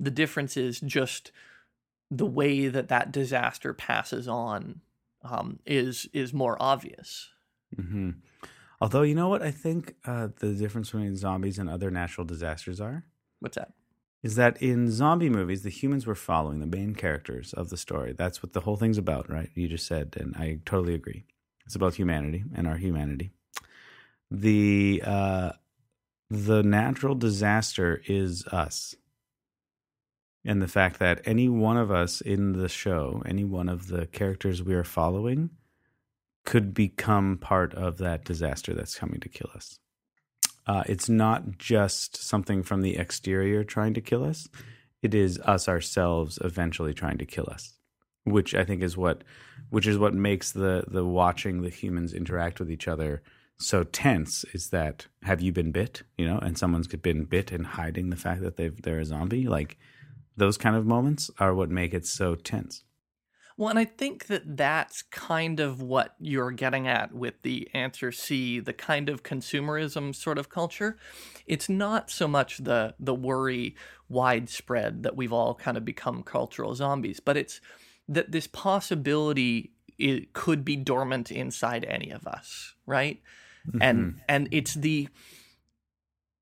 The 0.00 0.10
difference 0.10 0.56
is 0.56 0.80
just 0.80 1.30
the 2.10 2.26
way 2.26 2.68
that 2.68 2.88
that 2.88 3.12
disaster 3.12 3.74
passes 3.74 4.26
on 4.26 4.80
um, 5.22 5.58
is 5.66 6.08
is 6.12 6.32
more 6.32 6.56
obvious. 6.60 7.28
hmm 7.76 8.10
Although 8.80 9.02
you 9.02 9.14
know 9.14 9.28
what 9.28 9.42
I 9.42 9.50
think 9.50 9.94
uh, 10.04 10.28
the 10.38 10.54
difference 10.54 10.90
between 10.90 11.16
zombies 11.16 11.58
and 11.58 11.68
other 11.68 11.90
natural 11.90 12.24
disasters 12.24 12.80
are 12.80 13.04
What's 13.40 13.56
that? 13.56 13.72
Is 14.22 14.34
that 14.34 14.60
in 14.60 14.90
zombie 14.90 15.30
movies 15.30 15.62
the 15.62 15.70
humans 15.70 16.06
were 16.06 16.14
following 16.14 16.60
the 16.60 16.66
main 16.66 16.94
characters 16.94 17.52
of 17.52 17.70
the 17.70 17.76
story. 17.76 18.12
That's 18.12 18.42
what 18.42 18.52
the 18.52 18.60
whole 18.60 18.76
thing's 18.76 18.98
about, 18.98 19.30
right? 19.30 19.50
You 19.54 19.68
just 19.68 19.86
said, 19.86 20.16
and 20.18 20.34
I 20.36 20.58
totally 20.64 20.94
agree. 20.94 21.24
It's 21.66 21.76
about 21.76 21.94
humanity 21.94 22.44
and 22.54 22.66
our 22.66 22.76
humanity. 22.76 23.30
The 24.30 25.02
uh, 25.04 25.52
the 26.30 26.62
natural 26.62 27.14
disaster 27.14 28.02
is 28.06 28.46
us. 28.46 28.94
And 30.44 30.62
the 30.62 30.68
fact 30.68 30.98
that 30.98 31.20
any 31.24 31.48
one 31.48 31.76
of 31.76 31.90
us 31.90 32.20
in 32.20 32.52
the 32.52 32.68
show, 32.68 33.22
any 33.26 33.44
one 33.44 33.68
of 33.68 33.88
the 33.88 34.06
characters 34.06 34.62
we 34.62 34.74
are 34.74 34.84
following, 34.84 35.50
could 36.44 36.72
become 36.72 37.36
part 37.38 37.74
of 37.74 37.98
that 37.98 38.24
disaster 38.24 38.72
that's 38.72 38.94
coming 38.94 39.20
to 39.20 39.28
kill 39.28 39.50
us. 39.54 39.78
Uh, 40.68 40.84
it's 40.86 41.08
not 41.08 41.56
just 41.58 42.22
something 42.22 42.62
from 42.62 42.82
the 42.82 42.98
exterior 42.98 43.64
trying 43.64 43.94
to 43.94 44.00
kill 44.00 44.22
us, 44.22 44.48
it 45.02 45.14
is 45.14 45.38
us 45.40 45.68
ourselves 45.68 46.38
eventually 46.44 46.92
trying 46.92 47.18
to 47.18 47.24
kill 47.24 47.48
us. 47.50 47.72
Which 48.24 48.54
I 48.54 48.64
think 48.64 48.82
is 48.82 48.96
what, 48.96 49.24
which 49.70 49.86
is 49.86 49.96
what 49.96 50.12
makes 50.12 50.52
the 50.52 50.84
the 50.86 51.04
watching 51.04 51.62
the 51.62 51.70
humans 51.70 52.12
interact 52.12 52.60
with 52.60 52.70
each 52.70 52.86
other 52.86 53.22
so 53.58 53.84
tense. 53.84 54.44
Is 54.52 54.68
that 54.68 55.06
have 55.22 55.40
you 55.40 55.52
been 55.52 55.72
bit? 55.72 56.02
You 56.18 56.26
know, 56.26 56.38
and 56.38 56.58
someone's 56.58 56.86
been 56.86 57.24
bit 57.24 57.50
and 57.50 57.66
hiding 57.66 58.10
the 58.10 58.16
fact 58.16 58.42
that 58.42 58.56
they've 58.56 58.80
they're 58.82 59.00
a 59.00 59.04
zombie. 59.06 59.48
Like 59.48 59.78
those 60.36 60.58
kind 60.58 60.76
of 60.76 60.86
moments 60.86 61.30
are 61.38 61.54
what 61.54 61.70
make 61.70 61.94
it 61.94 62.06
so 62.06 62.34
tense. 62.34 62.84
Well, 63.58 63.70
and 63.70 63.78
I 63.78 63.86
think 63.86 64.28
that 64.28 64.56
that's 64.56 65.02
kind 65.02 65.58
of 65.58 65.82
what 65.82 66.14
you're 66.20 66.52
getting 66.52 66.86
at 66.86 67.12
with 67.12 67.42
the 67.42 67.68
answer 67.74 68.12
C, 68.12 68.60
the 68.60 68.72
kind 68.72 69.08
of 69.08 69.24
consumerism 69.24 70.14
sort 70.14 70.38
of 70.38 70.48
culture. 70.48 70.96
It's 71.44 71.68
not 71.68 72.08
so 72.08 72.28
much 72.28 72.58
the 72.58 72.94
the 73.00 73.16
worry 73.16 73.74
widespread 74.08 75.02
that 75.02 75.16
we've 75.16 75.32
all 75.32 75.56
kind 75.56 75.76
of 75.76 75.84
become 75.84 76.22
cultural 76.22 76.76
zombies, 76.76 77.18
but 77.18 77.36
it's 77.36 77.60
that 78.08 78.30
this 78.30 78.46
possibility 78.46 79.72
it 79.98 80.32
could 80.32 80.64
be 80.64 80.76
dormant 80.76 81.32
inside 81.32 81.84
any 81.84 82.12
of 82.12 82.28
us, 82.28 82.74
right? 82.86 83.20
And 83.80 83.98
mm-hmm. 83.98 84.18
and 84.28 84.48
it's 84.52 84.74
the 84.74 85.08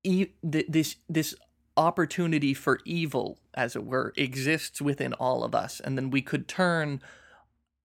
e- 0.03 0.33
this 0.43 0.97
this 1.09 1.33
opportunity 1.77 2.53
for 2.53 2.79
evil 2.85 3.37
as 3.53 3.75
it 3.75 3.85
were 3.85 4.11
exists 4.17 4.81
within 4.81 5.13
all 5.13 5.43
of 5.43 5.53
us 5.55 5.79
and 5.79 5.97
then 5.97 6.09
we 6.09 6.21
could 6.21 6.47
turn 6.47 6.99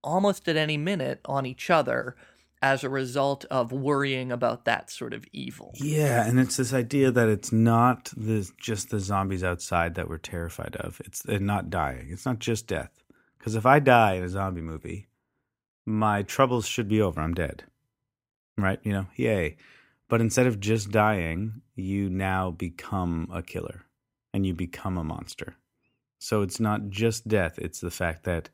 almost 0.02 0.48
at 0.48 0.56
any 0.56 0.76
minute 0.76 1.20
on 1.24 1.46
each 1.46 1.70
other 1.70 2.16
as 2.62 2.84
a 2.84 2.88
result 2.88 3.44
of 3.46 3.72
worrying 3.72 4.30
about 4.30 4.64
that 4.64 4.88
sort 4.88 5.12
of 5.12 5.24
evil. 5.32 5.72
Yeah, 5.74 6.24
and 6.24 6.38
it's 6.38 6.56
this 6.56 6.72
idea 6.72 7.10
that 7.10 7.28
it's 7.28 7.50
not 7.52 8.12
the 8.16 8.48
just 8.56 8.90
the 8.90 9.00
zombies 9.00 9.42
outside 9.42 9.96
that 9.96 10.08
we're 10.08 10.18
terrified 10.18 10.76
of. 10.76 11.00
It's 11.04 11.26
not 11.26 11.70
dying. 11.70 12.08
It's 12.10 12.24
not 12.24 12.38
just 12.38 12.68
death. 12.68 13.02
Because 13.36 13.56
if 13.56 13.66
I 13.66 13.80
die 13.80 14.14
in 14.14 14.22
a 14.22 14.28
zombie 14.28 14.60
movie, 14.60 15.08
my 15.84 16.22
troubles 16.22 16.66
should 16.66 16.88
be 16.88 17.02
over. 17.02 17.20
I'm 17.20 17.34
dead. 17.34 17.64
Right? 18.56 18.78
You 18.84 18.92
know, 18.92 19.06
yay. 19.16 19.56
But 20.12 20.20
instead 20.20 20.46
of 20.46 20.60
just 20.60 20.90
dying, 20.90 21.62
you 21.74 22.10
now 22.10 22.50
become 22.50 23.30
a 23.32 23.42
killer 23.42 23.86
and 24.34 24.44
you 24.44 24.52
become 24.52 24.98
a 24.98 25.02
monster. 25.02 25.56
So 26.18 26.42
it's 26.42 26.60
not 26.60 26.90
just 26.90 27.26
death, 27.26 27.58
it's 27.58 27.80
the 27.80 27.90
fact 27.90 28.24
that 28.24 28.50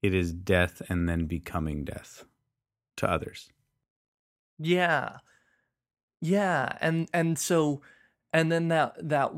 it 0.00 0.14
is 0.14 0.32
death 0.32 0.80
and 0.88 1.08
then 1.08 1.26
becoming 1.26 1.84
death 1.84 2.24
to 2.98 3.10
others. 3.10 3.50
Yeah. 4.60 5.16
Yeah, 6.20 6.78
and 6.80 7.08
and 7.12 7.36
so 7.36 7.82
and 8.32 8.52
then 8.52 8.68
that 8.68 8.94
that 9.08 9.32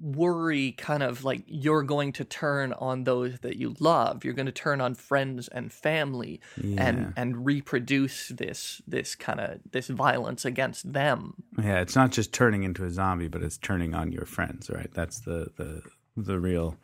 worry 0.00 0.72
kind 0.72 1.02
of 1.02 1.24
like 1.24 1.42
you're 1.46 1.82
going 1.82 2.12
to 2.14 2.24
turn 2.24 2.72
on 2.74 3.04
those 3.04 3.38
that 3.40 3.56
you 3.56 3.74
love. 3.80 4.24
You're 4.24 4.34
going 4.34 4.46
to 4.46 4.52
turn 4.52 4.80
on 4.80 4.94
friends 4.94 5.48
and 5.48 5.72
family 5.72 6.40
Yeah. 6.60 6.86
and 6.86 7.12
and 7.16 7.44
reproduce 7.46 8.28
this 8.28 8.82
this 8.86 9.14
kind 9.14 9.40
of 9.40 9.60
this 9.70 9.88
violence 9.88 10.44
against 10.44 10.92
them. 10.92 11.34
Yeah, 11.58 11.80
it's 11.80 11.96
not 11.96 12.12
just 12.12 12.32
turning 12.32 12.62
into 12.62 12.84
a 12.84 12.90
zombie, 12.90 13.28
but 13.28 13.42
it's 13.42 13.58
turning 13.58 13.94
on 13.94 14.12
your 14.12 14.26
friends, 14.26 14.70
right? 14.70 14.90
That's 14.92 15.20
the 15.20 15.50
the 15.56 15.82
the 16.16 16.38
real 16.38 16.76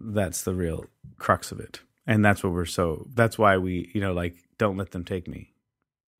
that's 0.00 0.42
the 0.42 0.54
real 0.54 0.86
crux 1.18 1.52
of 1.52 1.60
it. 1.60 1.80
And 2.06 2.24
that's 2.24 2.42
what 2.44 2.52
we're 2.52 2.64
so 2.66 3.06
that's 3.14 3.38
why 3.38 3.56
we, 3.56 3.90
you 3.94 4.00
know, 4.00 4.12
like 4.12 4.34
don't 4.58 4.76
let 4.76 4.90
them 4.90 5.04
take 5.04 5.26
me. 5.28 5.52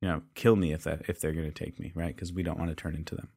You 0.01 0.09
know, 0.09 0.21
kill 0.35 0.55
me 0.55 0.73
if 0.73 0.83
that 0.83 1.03
if 1.07 1.19
they're 1.19 1.33
going 1.33 1.51
to 1.51 1.63
take 1.65 1.79
me, 1.79 1.91
right? 1.95 2.15
Cuz 2.17 2.33
we 2.33 2.43
don't 2.43 2.57
want 2.59 2.69
to 2.69 2.75
turn 2.75 2.95
into 2.95 3.15
them. 3.15 3.29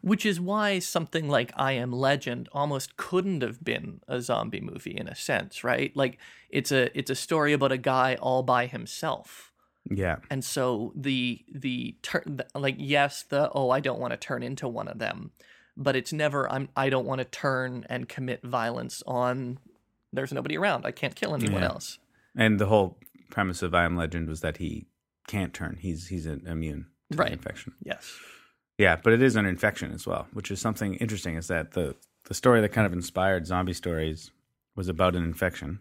Which 0.00 0.24
is 0.26 0.40
why 0.40 0.78
something 0.78 1.28
like 1.28 1.52
I 1.56 1.72
Am 1.72 1.92
Legend 1.92 2.48
almost 2.52 2.96
couldn't 2.96 3.42
have 3.42 3.62
been 3.64 4.00
a 4.08 4.20
zombie 4.20 4.60
movie 4.60 4.96
in 4.96 5.08
a 5.08 5.14
sense, 5.14 5.62
right? 5.64 5.94
Like 5.96 6.18
it's 6.50 6.72
a 6.72 6.96
it's 6.98 7.10
a 7.10 7.14
story 7.14 7.52
about 7.52 7.72
a 7.72 7.78
guy 7.78 8.16
all 8.20 8.42
by 8.42 8.66
himself. 8.66 9.52
Yeah. 9.90 10.16
And 10.30 10.44
so 10.44 10.92
the 10.94 11.44
the 11.52 11.96
turn 12.02 12.40
like 12.54 12.76
yes, 12.78 13.22
the 13.24 13.50
oh 13.52 13.70
I 13.70 13.80
don't 13.80 13.98
want 14.00 14.12
to 14.12 14.16
turn 14.16 14.42
into 14.42 14.68
one 14.68 14.88
of 14.88 14.98
them, 14.98 15.32
but 15.76 15.96
it's 15.96 16.12
never 16.12 16.50
I'm 16.50 16.68
I 16.76 16.88
don't 16.88 17.06
want 17.06 17.18
to 17.20 17.24
turn 17.24 17.84
and 17.88 18.08
commit 18.08 18.42
violence 18.42 19.02
on 19.06 19.58
there's 20.12 20.32
nobody 20.32 20.56
around. 20.56 20.84
I 20.86 20.92
can't 20.92 21.14
kill 21.14 21.34
anyone 21.34 21.62
Yeah. 21.62 21.68
else. 21.68 21.98
And 22.36 22.58
the 22.60 22.66
whole 22.66 22.98
premise 23.30 23.62
of 23.62 23.74
I 23.74 23.84
Am 23.84 23.96
Legend 23.96 24.28
was 24.28 24.40
that 24.42 24.58
he 24.58 24.86
can't 25.26 25.52
turn. 25.54 25.78
He's 25.80 26.08
he's 26.08 26.26
immune 26.26 26.86
to 27.10 27.18
Right. 27.18 27.28
the 27.28 27.32
infection. 27.34 27.72
Yes. 27.82 28.18
Yeah, 28.82 28.96
but 28.96 29.12
it 29.12 29.22
is 29.22 29.36
an 29.36 29.46
infection 29.46 29.92
as 29.92 30.08
well, 30.08 30.26
which 30.32 30.50
is 30.50 30.60
something 30.60 30.96
interesting. 30.96 31.36
Is 31.36 31.46
that 31.46 31.70
the 31.70 31.94
the 32.24 32.34
story 32.34 32.60
that 32.60 32.70
kind 32.70 32.84
of 32.84 32.92
inspired 32.92 33.46
zombie 33.46 33.74
stories 33.74 34.32
was 34.74 34.88
about 34.88 35.14
an 35.14 35.22
infection, 35.22 35.78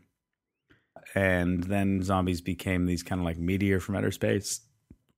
and 1.15 1.63
then 1.63 2.03
zombies 2.03 2.41
became 2.41 2.85
these 2.85 3.01
kind 3.01 3.19
of 3.19 3.25
like 3.25 3.39
meteor 3.39 3.79
from 3.79 3.95
outer 3.95 4.11
space, 4.11 4.61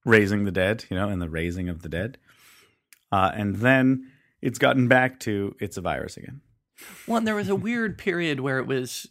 raising 0.06 0.46
the 0.46 0.52
dead, 0.52 0.86
you 0.89 0.96
know, 0.96 1.10
and 1.10 1.22
the 1.22 1.30
raising 1.30 1.67
of 1.67 1.82
the 1.82 1.89
dead, 1.89 2.17
uh, 3.12 3.34
and 3.36 3.58
then 3.58 4.10
it's 4.41 4.60
gotten 4.60 4.88
back 4.88 5.19
to 5.19 5.54
it's 5.60 5.76
a 5.76 5.82
virus 5.82 6.15
again. 6.15 6.39
Well, 7.08 7.17
and 7.17 7.28
there 7.28 7.36
was 7.36 7.50
a 7.50 7.56
weird 7.56 7.98
period 7.98 8.39
where 8.39 8.60
it 8.60 8.67
was, 8.67 9.10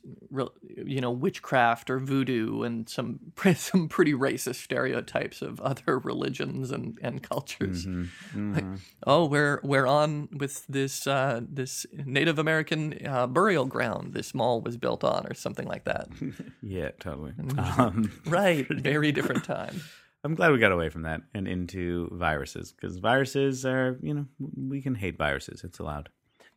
you 0.76 1.00
know, 1.00 1.10
witchcraft 1.10 1.90
or 1.90 1.98
voodoo 1.98 2.62
and 2.62 2.88
some 2.88 3.20
some 3.54 3.88
pretty 3.88 4.14
racist 4.14 4.56
stereotypes 4.56 5.42
of 5.42 5.60
other 5.60 5.98
religions 5.98 6.70
and, 6.70 6.98
and 7.02 7.22
cultures. 7.22 7.86
Like, 8.34 8.64
oh, 9.06 9.26
we're 9.26 9.60
we're 9.62 9.86
on 9.86 10.28
with 10.32 10.66
this 10.68 11.06
uh, 11.06 11.40
this 11.46 11.84
Native 11.92 12.38
American 12.38 13.06
uh, 13.06 13.26
burial 13.26 13.66
ground. 13.66 14.14
This 14.14 14.34
mall 14.34 14.60
was 14.62 14.76
built 14.76 15.04
on, 15.04 15.26
or 15.26 15.34
something 15.34 15.66
like 15.66 15.84
that. 15.84 16.08
Yeah, 16.62 16.90
totally. 17.00 17.32
Um, 17.58 18.10
right, 18.26 18.66
very 18.68 19.12
different 19.12 19.44
time. 19.44 19.80
I'm 20.24 20.34
glad 20.34 20.52
we 20.52 20.58
got 20.58 20.72
away 20.72 20.88
from 20.88 21.02
that 21.02 21.22
and 21.34 21.48
into 21.48 22.08
viruses 22.12 22.72
because 22.72 22.98
viruses 22.98 23.66
are, 23.66 23.98
you 24.02 24.14
know, 24.14 24.26
we 24.56 24.80
can 24.80 24.94
hate 24.94 25.18
viruses. 25.18 25.64
It's 25.64 25.78
allowed. 25.80 26.08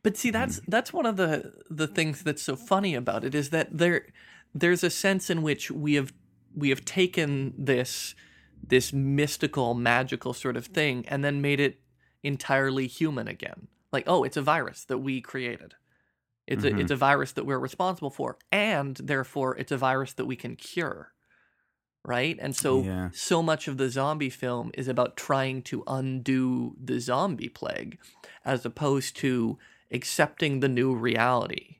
But 0.05 0.17
see, 0.17 0.29
that's 0.29 0.59
mm. 0.59 0.65
that's 0.67 0.93
one 0.93 1.07
of 1.07 1.17
the 1.17 1.51
the 1.67 1.87
things 1.87 2.21
that's 2.21 2.43
so 2.43 2.55
funny 2.55 2.93
about 2.93 3.23
it 3.23 3.33
is 3.33 3.49
that 3.49 3.75
there 3.75 4.05
there's 4.53 4.83
a 4.83 4.91
sense 4.91 5.31
in 5.31 5.41
which 5.41 5.71
we 5.71 5.95
have 5.95 6.13
we 6.55 6.69
have 6.69 6.85
taken 6.85 7.55
this 7.57 8.13
this 8.67 8.93
mystical, 8.93 9.73
magical 9.73 10.35
sort 10.35 10.57
of 10.57 10.67
thing 10.67 11.05
and 11.07 11.25
then 11.25 11.41
made 11.41 11.59
it 11.59 11.79
entirely 12.21 12.85
human 12.85 13.27
again. 13.27 13.67
Like, 13.91 14.03
oh, 14.05 14.23
it's 14.23 14.37
a 14.37 14.43
virus 14.43 14.85
that 14.85 14.99
we 14.99 15.21
created. 15.21 15.73
It's 16.45 16.63
a 16.63 16.67
it's 16.67 16.75
mm-hmm. 16.75 16.93
a 16.93 16.97
virus 16.97 17.31
that 17.31 17.47
we're 17.47 17.57
responsible 17.57 18.11
for, 18.11 18.37
and 18.51 18.95
therefore 18.97 19.57
it's 19.57 19.71
a 19.71 19.77
virus 19.77 20.13
that 20.13 20.25
we 20.25 20.35
can 20.35 20.55
cure. 20.55 21.13
Right? 22.03 22.37
And 22.39 22.55
so 22.55 22.83
Yeah. 22.83 23.09
so 23.11 23.41
much 23.41 23.67
of 23.67 23.77
the 23.77 23.89
zombie 23.89 24.29
film 24.29 24.69
is 24.75 24.87
about 24.87 25.17
trying 25.17 25.63
to 25.63 25.83
undo 25.87 26.75
the 26.79 26.99
zombie 26.99 27.49
plague 27.49 27.97
as 28.45 28.67
opposed 28.67 29.15
to 29.17 29.57
accepting 29.91 30.59
the 30.59 30.69
new 30.69 30.93
reality. 30.95 31.77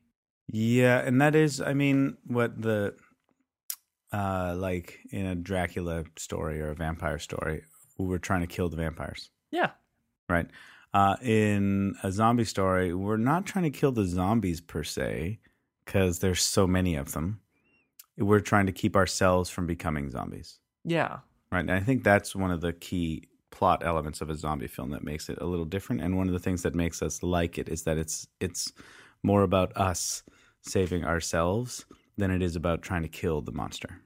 Yeah, 0.48 1.00
and 1.00 1.20
that 1.22 1.36
is, 1.36 1.60
I 1.62 1.74
mean, 1.74 2.18
what 2.28 2.62
the 2.62 2.96
uh 4.13 4.56
like 4.58 5.00
in 5.12 5.26
a 5.26 5.36
Dracula 5.36 6.06
story 6.18 6.62
or 6.62 6.70
a 6.70 6.76
vampire 6.76 7.20
story, 7.20 7.63
we're 7.98 8.18
trying 8.20 8.41
to 8.41 8.48
kill 8.48 8.70
the 8.70 8.78
vampires, 8.78 9.30
Yeah. 9.52 9.72
right? 10.30 10.48
Uh 10.94 11.15
in 11.22 11.96
a 12.04 12.12
zombie 12.12 12.46
story, 12.46 12.94
we're 12.94 13.18
not 13.18 13.46
trying 13.46 13.63
to 13.63 13.78
kill 13.80 13.91
the 13.91 14.06
zombies 14.06 14.62
per 14.62 14.84
se 14.84 15.39
cuz 15.86 16.20
there's 16.20 16.41
so 16.41 16.68
many 16.68 16.96
of 16.96 17.12
them. 17.13 17.41
We're 18.18 18.39
trying 18.39 18.68
to 18.68 18.72
keep 18.72 18.96
ourselves 18.96 19.50
from 19.50 19.65
becoming 19.68 20.10
zombies. 20.10 20.60
Yeah. 20.86 21.20
Right. 21.52 21.60
And 21.62 21.72
I 21.72 21.80
think 21.82 22.04
that's 22.04 22.36
one 22.36 22.52
of 22.52 22.62
the 22.62 22.72
key 22.74 23.28
plot 23.56 23.82
elements 23.86 24.22
of 24.22 24.30
a 24.30 24.36
zombie 24.36 24.68
film 24.68 24.91
that 24.91 25.04
makes 25.04 25.30
it 25.30 25.38
a 25.41 25.46
little 25.46 25.65
different. 25.65 26.02
And 26.02 26.18
one 26.18 26.28
of 26.28 26.34
the 26.34 26.39
things 26.46 26.62
that 26.63 26.76
makes 26.76 27.02
us 27.02 27.24
like 27.24 27.58
it 27.58 27.70
is 27.70 27.84
that 27.84 27.98
it's 27.98 28.28
it's 28.39 28.72
more 29.24 29.44
about 29.44 29.76
us 29.78 30.24
saving 30.62 31.06
ourselves 31.06 31.86
than 32.18 32.32
it 32.32 32.41
is 32.41 32.56
about 32.56 32.82
trying 32.82 33.02
to 33.04 33.08
kill 33.08 33.41
the 33.41 33.52
monster. 33.52 34.02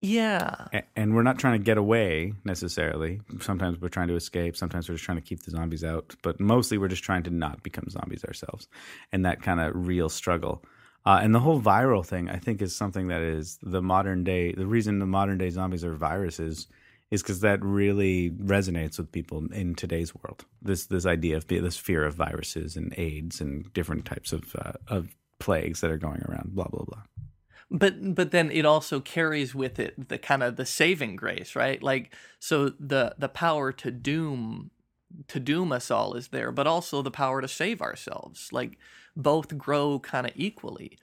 Yeah. 0.00 0.66
A- 0.72 0.82
And 0.96 1.14
we're 1.14 1.22
not 1.22 1.38
trying 1.38 1.58
to 1.60 1.64
get 1.64 1.78
away 1.78 2.32
necessarily. 2.44 3.20
Sometimes 3.40 3.80
we're 3.80 3.88
trying 3.88 4.08
to 4.08 4.16
escape. 4.16 4.56
Sometimes 4.56 4.88
we're 4.88 4.96
just 4.96 5.04
trying 5.04 5.18
to 5.18 5.28
keep 5.28 5.42
the 5.42 5.50
zombies 5.50 5.84
out. 5.84 6.14
But 6.22 6.40
mostly 6.40 6.78
we're 6.78 6.88
just 6.88 7.04
trying 7.04 7.22
to 7.24 7.30
not 7.30 7.62
become 7.62 7.88
zombies 7.88 8.24
ourselves. 8.24 8.66
And 9.12 9.24
that 9.24 9.42
kind 9.42 9.60
of 9.60 9.86
real 9.86 10.08
struggle. 10.08 10.64
Uh, 11.04 11.20
and 11.22 11.34
the 11.34 11.40
whole 11.40 11.60
viral 11.60 12.04
thing, 12.04 12.28
I 12.30 12.36
think, 12.36 12.62
is 12.62 12.74
something 12.74 13.08
that 13.08 13.22
is 13.22 13.58
the 13.62 13.82
modern 13.82 14.24
day. 14.24 14.52
The 14.52 14.66
reason 14.66 14.98
the 14.98 15.06
modern 15.06 15.38
day 15.38 15.50
zombies 15.50 15.84
are 15.84 15.94
viruses 15.94 16.66
is 17.12 17.22
because 17.22 17.40
that 17.40 17.62
really 17.62 18.30
resonates 18.30 18.96
with 18.96 19.12
people 19.12 19.44
in 19.52 19.74
today's 19.74 20.14
world. 20.14 20.46
This 20.62 20.86
this 20.86 21.04
idea 21.04 21.36
of 21.36 21.46
this 21.46 21.76
fear 21.76 22.04
of 22.04 22.14
viruses 22.14 22.74
and 22.74 22.94
AIDS 22.98 23.38
and 23.38 23.70
different 23.74 24.06
types 24.06 24.32
of 24.32 24.56
uh, 24.56 24.72
of 24.88 25.14
plagues 25.38 25.82
that 25.82 25.90
are 25.90 25.98
going 25.98 26.22
around. 26.22 26.54
Blah 26.54 26.68
blah 26.68 26.84
blah. 26.84 27.02
But 27.70 28.14
but 28.14 28.30
then 28.30 28.50
it 28.50 28.64
also 28.64 28.98
carries 28.98 29.54
with 29.54 29.78
it 29.78 30.08
the 30.08 30.16
kind 30.16 30.42
of 30.42 30.56
the 30.56 30.64
saving 30.64 31.16
grace, 31.16 31.54
right? 31.54 31.82
Like 31.82 32.14
so 32.38 32.70
the 32.80 33.14
the 33.18 33.28
power 33.28 33.72
to 33.72 33.90
doom 33.90 34.70
to 35.28 35.38
doom 35.38 35.70
us 35.70 35.90
all 35.90 36.14
is 36.14 36.28
there, 36.28 36.50
but 36.50 36.66
also 36.66 37.02
the 37.02 37.10
power 37.10 37.42
to 37.42 37.48
save 37.48 37.82
ourselves. 37.82 38.48
Like 38.52 38.78
both 39.14 39.58
grow 39.58 39.98
kind 39.98 40.26
of 40.26 40.32
equally. 40.34 40.96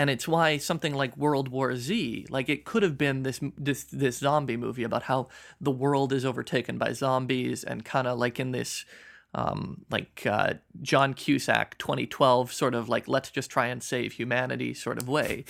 And 0.00 0.08
it's 0.08 0.26
why 0.26 0.56
something 0.56 0.94
like 0.94 1.14
World 1.14 1.48
War 1.48 1.76
Z, 1.76 2.24
like 2.30 2.48
it 2.48 2.64
could 2.64 2.82
have 2.82 2.96
been 2.96 3.22
this 3.22 3.38
this 3.58 3.84
this 3.84 4.16
zombie 4.16 4.56
movie 4.56 4.82
about 4.82 5.02
how 5.02 5.28
the 5.60 5.70
world 5.70 6.14
is 6.14 6.24
overtaken 6.24 6.78
by 6.78 6.94
zombies 6.94 7.64
and 7.64 7.84
kind 7.84 8.06
of 8.06 8.18
like 8.18 8.40
in 8.40 8.52
this 8.52 8.86
um, 9.34 9.84
like 9.90 10.24
uh, 10.24 10.54
John 10.80 11.12
Cusack 11.12 11.76
2012 11.76 12.50
sort 12.50 12.74
of 12.74 12.88
like 12.88 13.08
let's 13.08 13.28
just 13.28 13.50
try 13.50 13.66
and 13.66 13.82
save 13.82 14.14
humanity 14.14 14.72
sort 14.72 14.96
of 14.96 15.06
way. 15.06 15.44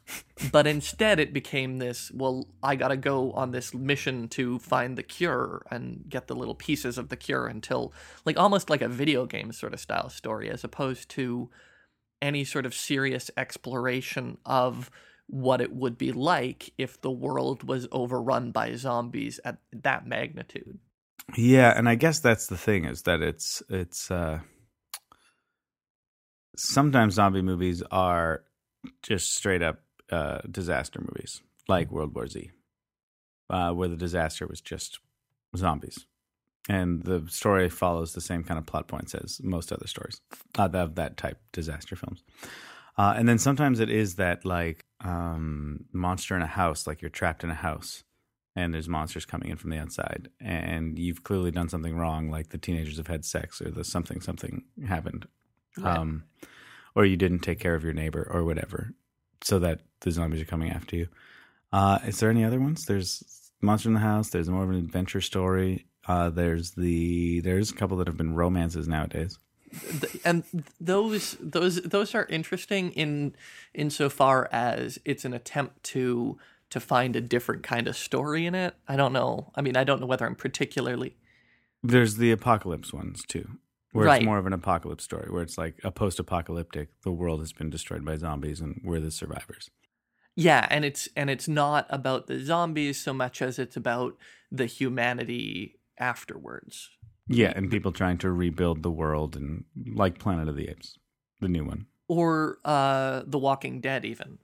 but 0.52 0.68
instead 0.68 1.18
it 1.18 1.32
became 1.32 1.78
this 1.78 2.12
well 2.12 2.46
I 2.62 2.76
got 2.76 2.88
to 2.88 2.96
go 2.96 3.32
on 3.32 3.50
this 3.50 3.74
mission 3.74 4.28
to 4.28 4.60
find 4.60 4.96
the 4.96 5.02
cure 5.02 5.66
and 5.68 6.04
get 6.08 6.28
the 6.28 6.36
little 6.36 6.54
pieces 6.54 6.96
of 6.96 7.08
the 7.08 7.16
cure 7.16 7.48
until 7.48 7.92
like 8.24 8.38
almost 8.38 8.70
like 8.70 8.82
a 8.82 8.88
video 8.88 9.26
game 9.26 9.50
sort 9.50 9.74
of 9.74 9.80
style 9.80 10.10
story 10.10 10.48
as 10.48 10.62
opposed 10.62 11.08
to 11.08 11.50
any 12.26 12.44
sort 12.44 12.66
of 12.66 12.74
serious 12.74 13.30
exploration 13.36 14.36
of 14.44 14.90
what 15.28 15.60
it 15.60 15.72
would 15.72 15.96
be 15.96 16.12
like 16.12 16.72
if 16.76 17.00
the 17.00 17.10
world 17.10 17.62
was 17.62 17.86
overrun 17.92 18.50
by 18.50 18.74
zombies 18.74 19.38
at 19.44 19.58
that 19.72 20.06
magnitude. 20.06 20.78
Yeah, 21.36 21.72
and 21.76 21.88
I 21.88 21.94
guess 21.94 22.18
that's 22.20 22.48
the 22.48 22.56
thing 22.56 22.84
is 22.84 23.02
that 23.02 23.22
it's 23.22 23.62
it's 23.68 24.10
uh 24.10 24.40
sometimes 26.56 27.14
zombie 27.14 27.42
movies 27.42 27.82
are 27.90 28.42
just 29.02 29.34
straight 29.34 29.62
up 29.62 29.80
uh 30.10 30.40
disaster 30.50 31.00
movies. 31.00 31.42
like 31.68 31.90
World 31.90 32.14
War 32.14 32.28
Z, 32.28 32.50
uh, 33.50 33.72
where 33.72 33.88
the 33.88 33.96
disaster 33.96 34.46
was 34.46 34.60
just 34.60 35.00
zombies. 35.56 36.06
And 36.68 37.02
the 37.04 37.24
story 37.28 37.68
follows 37.68 38.12
the 38.12 38.20
same 38.20 38.42
kind 38.42 38.58
of 38.58 38.66
plot 38.66 38.88
points 38.88 39.14
as 39.14 39.40
most 39.42 39.72
other 39.72 39.86
stories 39.86 40.20
uh, 40.58 40.68
of 40.72 40.96
that 40.96 41.16
type 41.16 41.38
disaster 41.52 41.94
films. 41.94 42.24
Uh, 42.98 43.14
and 43.16 43.28
then 43.28 43.38
sometimes 43.38 43.78
it 43.78 43.90
is 43.90 44.16
that 44.16 44.44
like 44.44 44.84
um, 45.04 45.84
monster 45.92 46.34
in 46.34 46.42
a 46.42 46.46
house, 46.46 46.86
like 46.86 47.02
you're 47.02 47.10
trapped 47.10 47.44
in 47.44 47.50
a 47.50 47.54
house 47.54 48.02
and 48.56 48.72
there's 48.72 48.88
monsters 48.88 49.26
coming 49.26 49.50
in 49.50 49.56
from 49.58 49.68
the 49.68 49.76
outside, 49.76 50.30
and 50.40 50.98
you've 50.98 51.22
clearly 51.22 51.50
done 51.50 51.68
something 51.68 51.94
wrong, 51.94 52.30
like 52.30 52.48
the 52.48 52.56
teenagers 52.58 52.96
have 52.96 53.06
had 53.06 53.22
sex 53.22 53.60
or 53.60 53.70
the 53.70 53.84
something 53.84 54.22
something 54.22 54.64
happened, 54.88 55.26
Right. 55.76 55.98
um, 55.98 56.24
or 56.94 57.04
you 57.04 57.18
didn't 57.18 57.40
take 57.40 57.60
care 57.60 57.74
of 57.74 57.84
your 57.84 57.92
neighbor 57.92 58.26
or 58.32 58.44
whatever, 58.44 58.94
so 59.44 59.58
that 59.58 59.80
the 60.00 60.10
zombies 60.10 60.40
are 60.40 60.46
coming 60.46 60.70
after 60.70 60.96
you. 60.96 61.08
Uh, 61.70 61.98
is 62.06 62.18
there 62.18 62.30
any 62.30 62.44
other 62.44 62.58
ones? 62.58 62.86
There's 62.86 63.22
monster 63.60 63.90
in 63.90 63.94
the 63.94 64.00
house. 64.00 64.30
There's 64.30 64.48
more 64.48 64.64
of 64.64 64.70
an 64.70 64.76
adventure 64.76 65.20
story. 65.20 65.84
Uh, 66.08 66.30
there's 66.30 66.72
the 66.72 67.40
there's 67.40 67.70
a 67.70 67.74
couple 67.74 67.96
that 67.98 68.06
have 68.06 68.16
been 68.16 68.34
romances 68.34 68.86
nowadays. 68.86 69.38
And 70.24 70.44
those 70.80 71.36
those 71.40 71.82
those 71.82 72.14
are 72.14 72.26
interesting 72.26 72.92
in 72.92 73.34
insofar 73.74 74.48
as 74.52 74.98
it's 75.04 75.24
an 75.24 75.34
attempt 75.34 75.82
to 75.84 76.38
to 76.70 76.80
find 76.80 77.16
a 77.16 77.20
different 77.20 77.62
kind 77.62 77.88
of 77.88 77.96
story 77.96 78.46
in 78.46 78.54
it. 78.54 78.74
I 78.88 78.96
don't 78.96 79.12
know. 79.12 79.52
I 79.54 79.62
mean, 79.62 79.76
I 79.76 79.84
don't 79.84 80.00
know 80.00 80.06
whether 80.06 80.26
I'm 80.26 80.34
particularly 80.36 81.16
There's 81.82 82.16
the 82.16 82.30
apocalypse 82.32 82.92
ones 82.92 83.22
too, 83.26 83.58
where 83.92 84.06
Right. 84.06 84.22
it's 84.22 84.24
more 84.26 84.38
of 84.38 84.46
an 84.46 84.52
apocalypse 84.52 85.04
story, 85.04 85.28
where 85.30 85.42
it's 85.42 85.58
like 85.58 85.78
a 85.84 85.90
post-apocalyptic. 85.90 86.88
The 87.02 87.12
world 87.12 87.40
has 87.40 87.52
been 87.52 87.70
destroyed 87.70 88.04
by 88.04 88.16
zombies, 88.16 88.60
and 88.60 88.80
we're 88.84 89.00
the 89.00 89.10
survivors. 89.10 89.70
Yeah, 90.36 90.66
and 90.70 90.84
it's 90.84 91.08
and 91.16 91.30
it's 91.30 91.48
not 91.48 91.86
about 91.90 92.26
the 92.26 92.38
zombies 92.44 92.98
so 93.00 93.12
much 93.12 93.42
as 93.42 93.58
it's 93.58 93.76
about 93.76 94.16
the 94.52 94.66
humanity 94.66 95.78
afterwards. 95.98 96.90
Yeah, 97.28 97.52
and 97.56 97.70
people 97.70 97.92
trying 97.92 98.18
to 98.18 98.30
rebuild 98.30 98.82
the 98.82 98.90
world, 98.90 99.36
and 99.36 99.64
like 99.94 100.18
Planet 100.18 100.48
of 100.48 100.56
the 100.56 100.68
Apes, 100.68 100.98
the 101.40 101.48
new 101.48 101.64
one. 101.64 101.86
Or 102.08 102.58
uh 102.64 103.22
The 103.26 103.38
Walking 103.38 103.80
Dead 103.80 104.04
even. 104.04 104.38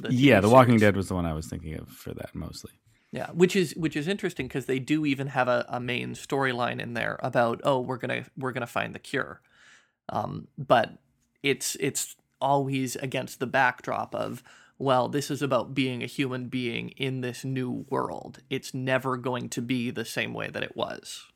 the 0.00 0.12
yeah, 0.14 0.40
The 0.40 0.48
Walking 0.48 0.78
series. 0.78 0.82
Dead 0.82 0.96
was 0.96 1.08
the 1.08 1.14
one 1.14 1.26
I 1.26 1.32
was 1.32 1.46
thinking 1.46 1.74
of 1.74 1.88
for 1.88 2.14
that 2.14 2.34
mostly. 2.34 2.72
Yeah, 3.10 3.30
which 3.32 3.56
is 3.56 3.74
which 3.74 3.96
is 3.96 4.06
interesting 4.06 4.46
because 4.46 4.66
they 4.66 4.78
do 4.78 5.06
even 5.06 5.28
have 5.28 5.48
a, 5.48 5.64
a 5.68 5.80
main 5.80 6.14
storyline 6.14 6.80
in 6.80 6.94
there 6.94 7.18
about 7.22 7.60
oh 7.64 7.80
we're 7.80 7.96
gonna 7.96 8.24
we're 8.36 8.52
gonna 8.52 8.66
find 8.66 8.94
the 8.94 8.98
cure, 8.98 9.40
um, 10.10 10.46
but 10.58 10.98
it's 11.42 11.76
it's 11.80 12.16
always 12.40 12.96
against 12.96 13.40
the 13.40 13.46
backdrop 13.46 14.14
of 14.14 14.42
well 14.78 15.08
this 15.08 15.30
is 15.30 15.42
about 15.42 15.74
being 15.74 16.02
a 16.02 16.06
human 16.06 16.48
being 16.48 16.90
in 16.90 17.20
this 17.20 17.44
new 17.44 17.86
world. 17.88 18.40
It's 18.50 18.72
never 18.74 19.16
going 19.16 19.48
to 19.50 19.62
be 19.62 19.90
the 19.90 20.04
same 20.04 20.34
way 20.34 20.48
that 20.48 20.62
it 20.62 20.76
was. 20.76 21.26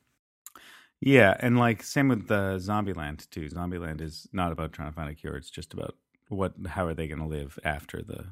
Yeah, 1.01 1.37
and 1.41 1.59
like 1.59 1.83
same 1.83 2.09
with 2.09 2.29
the 2.29 2.59
Zombieland 2.59 3.29
too. 3.31 3.49
Zombieland 3.49 4.01
is 4.01 4.29
not 4.33 4.53
about 4.53 4.73
trying 4.73 4.89
to 4.89 4.95
find 4.95 5.11
a 5.11 5.15
cure; 5.15 5.37
it's 5.37 5.51
just 5.51 5.73
about 5.73 5.97
what 6.29 6.55
how 6.69 6.87
are 6.87 6.95
they 6.95 7.09
going 7.09 7.19
to 7.19 7.27
live 7.27 7.59
after 7.65 8.03
the 8.03 8.27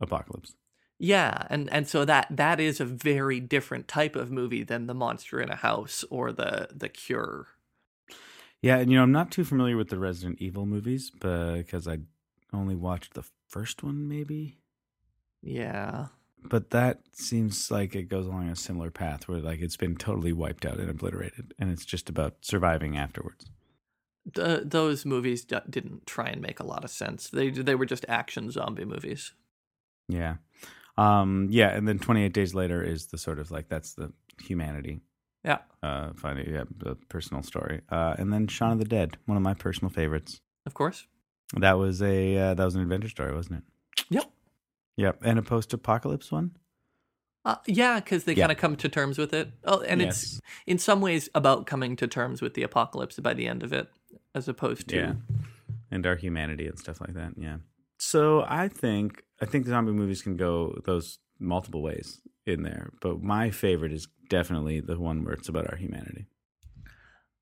apocalypse. 0.00 0.54
Yeah, 1.02 1.46
and 1.50 1.68
and 1.72 1.88
so 1.88 2.04
that 2.04 2.28
that 2.30 2.60
is 2.60 2.78
a 2.78 2.84
very 2.84 3.40
different 3.40 3.88
type 3.88 4.14
of 4.14 4.30
movie 4.30 4.62
than 4.62 4.86
the 4.86 4.94
monster 4.94 5.40
in 5.40 5.50
a 5.50 5.56
house 5.56 6.04
or 6.08 6.30
the 6.30 6.68
the 6.72 6.88
cure. 6.88 7.48
Yeah, 8.62 8.76
and 8.76 8.92
you 8.92 8.98
know 8.98 9.02
I'm 9.02 9.10
not 9.10 9.30
too 9.30 9.42
familiar 9.42 9.76
with 9.76 9.88
the 9.88 9.98
Resident 9.98 10.40
Evil 10.40 10.66
movies 10.66 11.10
because 11.10 11.88
I 11.88 11.98
only 12.52 12.74
watched 12.76 13.14
the 13.14 13.24
first 13.48 13.82
one, 13.82 14.08
maybe. 14.08 14.58
Yeah. 15.42 16.06
But 16.42 16.70
that 16.70 17.00
seems 17.12 17.70
like 17.70 17.94
it 17.94 18.04
goes 18.08 18.26
along 18.26 18.48
a 18.48 18.56
similar 18.56 18.90
path 18.90 19.28
where 19.28 19.40
like 19.40 19.60
it's 19.60 19.76
been 19.76 19.96
totally 19.96 20.32
wiped 20.32 20.64
out 20.64 20.78
and 20.78 20.88
obliterated, 20.88 21.52
and 21.58 21.70
it's 21.70 21.84
just 21.84 22.08
about 22.08 22.36
surviving 22.40 22.96
afterwards. 22.96 23.46
Th 24.34 24.60
those 24.64 25.04
movies 25.04 25.44
d- 25.44 25.56
didn't 25.68 26.06
try 26.06 26.28
and 26.28 26.40
make 26.40 26.60
a 26.60 26.66
lot 26.66 26.84
of 26.84 26.90
sense. 26.90 27.28
They 27.28 27.50
they 27.50 27.74
were 27.74 27.86
just 27.86 28.04
action 28.08 28.50
zombie 28.50 28.84
movies. 28.86 29.34
Yeah, 30.08 30.36
um, 30.96 31.48
yeah, 31.50 31.68
and 31.76 31.86
then 31.86 31.98
28 31.98 32.32
days 32.32 32.54
later 32.54 32.82
is 32.82 33.06
the 33.06 33.18
sort 33.18 33.38
of 33.38 33.50
like 33.50 33.68
that's 33.68 33.92
the 33.94 34.12
humanity, 34.42 35.02
Yeah. 35.44 35.58
uh, 35.82 36.12
finding 36.16 36.52
yeah, 36.52 36.64
the 36.76 36.96
personal 37.08 37.42
story, 37.42 37.82
uh, 37.90 38.14
and 38.18 38.32
then 38.32 38.46
Shaun 38.48 38.72
of 38.72 38.78
the 38.78 38.84
Dead, 38.86 39.16
one 39.26 39.36
of 39.36 39.42
my 39.42 39.54
personal 39.54 39.90
favorites. 39.90 40.40
Of 40.66 40.74
course. 40.74 41.06
That 41.58 41.78
was 41.78 42.00
a 42.02 42.36
uh, 42.36 42.54
that 42.54 42.64
was 42.64 42.74
an 42.74 42.82
adventure 42.82 43.08
story, 43.08 43.34
wasn't 43.34 43.58
it? 43.58 44.04
Yep. 44.10 44.30
Yep, 44.96 45.18
and 45.24 45.38
a 45.38 45.42
post-apocalypse 45.42 46.30
one. 46.30 46.56
Uh, 47.44 47.56
yeah, 47.66 47.98
because 48.00 48.24
they 48.24 48.34
Yeah. 48.34 48.42
kind 48.44 48.52
of 48.52 48.58
come 48.58 48.76
to 48.76 48.88
terms 48.88 49.16
with 49.18 49.32
it. 49.32 49.50
Oh, 49.64 49.80
and 49.80 50.02
it's 50.02 50.40
in 50.66 50.78
some 50.78 51.00
ways 51.00 51.28
about 51.34 51.66
coming 51.66 51.96
to 51.96 52.06
terms 52.06 52.42
with 52.42 52.52
the 52.54 52.62
apocalypse 52.62 53.18
by 53.18 53.32
the 53.34 53.46
end 53.46 53.62
of 53.62 53.72
it, 53.72 53.88
as 54.34 54.46
opposed 54.46 54.88
to 54.88 54.96
Yeah. 54.96 55.14
and 55.90 56.06
our 56.06 56.16
humanity 56.16 56.66
and 56.66 56.78
stuff 56.78 57.00
like 57.00 57.14
that. 57.14 57.32
Yeah. 57.38 57.58
So 57.98 58.44
I 58.46 58.68
think 58.68 59.24
I 59.40 59.46
think 59.46 59.66
zombie 59.66 59.92
movies 59.92 60.22
can 60.22 60.36
go 60.36 60.78
those 60.84 61.18
multiple 61.38 61.82
ways 61.82 62.20
in 62.46 62.62
there, 62.62 62.90
but 63.00 63.22
my 63.22 63.50
favorite 63.50 63.92
is 63.92 64.06
definitely 64.28 64.80
the 64.80 64.98
one 65.00 65.24
where 65.24 65.32
it's 65.34 65.48
about 65.48 65.68
our 65.70 65.76
humanity. 65.76 66.26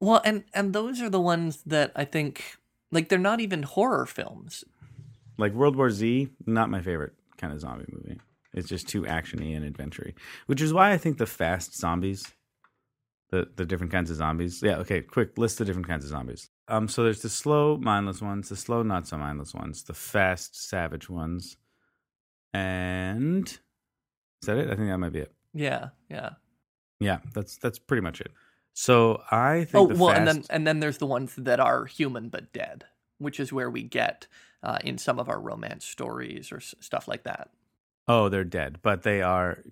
well, 0.00 0.20
and 0.24 0.44
and 0.54 0.72
those 0.72 1.00
are 1.02 1.10
the 1.10 1.20
ones 1.20 1.62
that 1.66 1.90
I 1.96 2.04
think 2.04 2.56
like 2.90 3.08
they're 3.08 3.18
not 3.18 3.40
even 3.40 3.62
horror 3.62 4.06
films. 4.06 4.64
Like 5.36 5.52
World 5.52 5.76
War 5.76 5.90
Z, 5.90 6.28
not 6.46 6.70
my 6.70 6.82
favorite 6.82 7.12
kind 7.36 7.52
of 7.52 7.60
zombie 7.60 7.86
movie. 7.92 8.20
It's 8.54 8.68
just 8.68 8.88
too 8.88 9.02
actiony 9.02 9.54
and 9.54 9.64
adventure 9.64 10.12
which 10.46 10.60
is 10.62 10.72
why 10.72 10.90
I 10.92 10.98
think 10.98 11.18
the 11.18 11.26
fast 11.26 11.78
zombies, 11.78 12.26
the 13.30 13.48
the 13.56 13.64
different 13.64 13.92
kinds 13.92 14.10
of 14.10 14.16
zombies. 14.16 14.62
Yeah, 14.62 14.78
okay, 14.78 15.02
quick 15.02 15.38
list 15.38 15.58
the 15.58 15.64
different 15.64 15.86
kinds 15.86 16.04
of 16.04 16.10
zombies. 16.10 16.50
Um, 16.66 16.88
so 16.88 17.04
there's 17.04 17.22
the 17.22 17.28
slow, 17.28 17.76
mindless 17.76 18.20
ones, 18.20 18.48
the 18.48 18.56
slow, 18.56 18.82
not 18.82 19.06
so 19.06 19.16
mindless 19.18 19.54
ones, 19.54 19.82
the 19.84 19.94
fast, 19.94 20.68
savage 20.68 21.08
ones, 21.08 21.56
and 22.52 23.46
is 23.46 24.46
that 24.46 24.56
it? 24.56 24.70
I 24.70 24.74
think 24.74 24.88
that 24.88 24.98
might 24.98 25.12
be 25.12 25.20
it. 25.20 25.32
Yeah, 25.54 25.88
yeah. 26.10 26.30
Yeah, 27.00 27.18
that's 27.32 27.56
that's 27.58 27.78
pretty 27.78 28.02
much 28.02 28.20
it. 28.20 28.32
So 28.80 29.22
I 29.28 29.64
think 29.64 29.74
Oh 29.74 29.98
well, 29.98 30.14
fast, 30.14 30.18
and 30.18 30.26
then 30.28 30.44
and 30.50 30.66
then 30.68 30.78
there's 30.78 30.98
the 30.98 31.06
ones 31.06 31.34
that 31.36 31.58
are 31.58 31.84
human 31.86 32.28
but 32.28 32.52
dead, 32.52 32.84
which 33.18 33.40
is 33.40 33.52
where 33.52 33.68
we 33.68 33.82
get 33.82 34.28
uh, 34.62 34.78
in 34.84 34.98
some 34.98 35.18
of 35.18 35.28
our 35.28 35.40
romance 35.40 35.84
stories 35.84 36.52
or 36.52 36.58
s- 36.58 36.76
stuff 36.78 37.08
like 37.08 37.24
that. 37.24 37.50
oh, 38.06 38.28
they're 38.28 38.44
dead, 38.44 38.78
but 38.80 39.02
they 39.02 39.20
are 39.20 39.64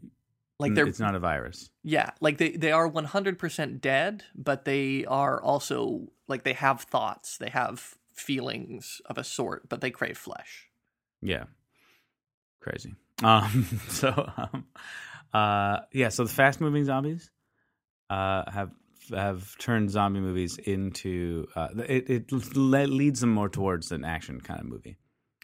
Like 0.58 0.74
they're 0.74 0.88
it's 0.88 0.98
not 0.98 1.14
a 1.14 1.20
virus. 1.20 1.70
Yeah, 1.84 2.10
like 2.20 2.38
they 2.38 2.50
they 2.50 2.72
are 2.72 2.90
100% 2.90 3.80
dead, 3.80 4.24
but 4.34 4.64
they 4.64 5.04
are 5.04 5.40
also 5.40 6.08
like 6.26 6.42
they 6.42 6.54
have 6.54 6.80
thoughts, 6.80 7.38
they 7.38 7.50
have 7.50 7.94
feelings 8.12 9.00
of 9.06 9.18
a 9.18 9.22
sort, 9.24 9.68
but 9.68 9.80
they 9.82 9.92
crave 9.92 10.18
flesh. 10.18 10.68
Yeah. 11.22 11.44
Crazy. 12.60 12.94
Um 13.22 13.64
so 13.88 14.10
um 14.36 14.66
uh 15.32 15.78
yeah, 15.92 16.10
so 16.10 16.24
the 16.24 16.32
fast 16.32 16.60
moving 16.60 16.84
zombies 16.84 17.30
uh 18.10 18.50
have 18.50 18.72
have 19.14 19.56
turned 19.58 19.90
zombie 19.90 20.20
movies 20.20 20.58
into 20.58 21.46
uh 21.54 21.68
it 21.88 22.08
it 22.10 22.32
le- 22.32 22.86
leads 22.86 23.20
them 23.20 23.30
more 23.32 23.48
towards 23.48 23.92
an 23.92 24.04
action 24.04 24.40
kind 24.40 24.60
of 24.60 24.66
movie 24.66 24.96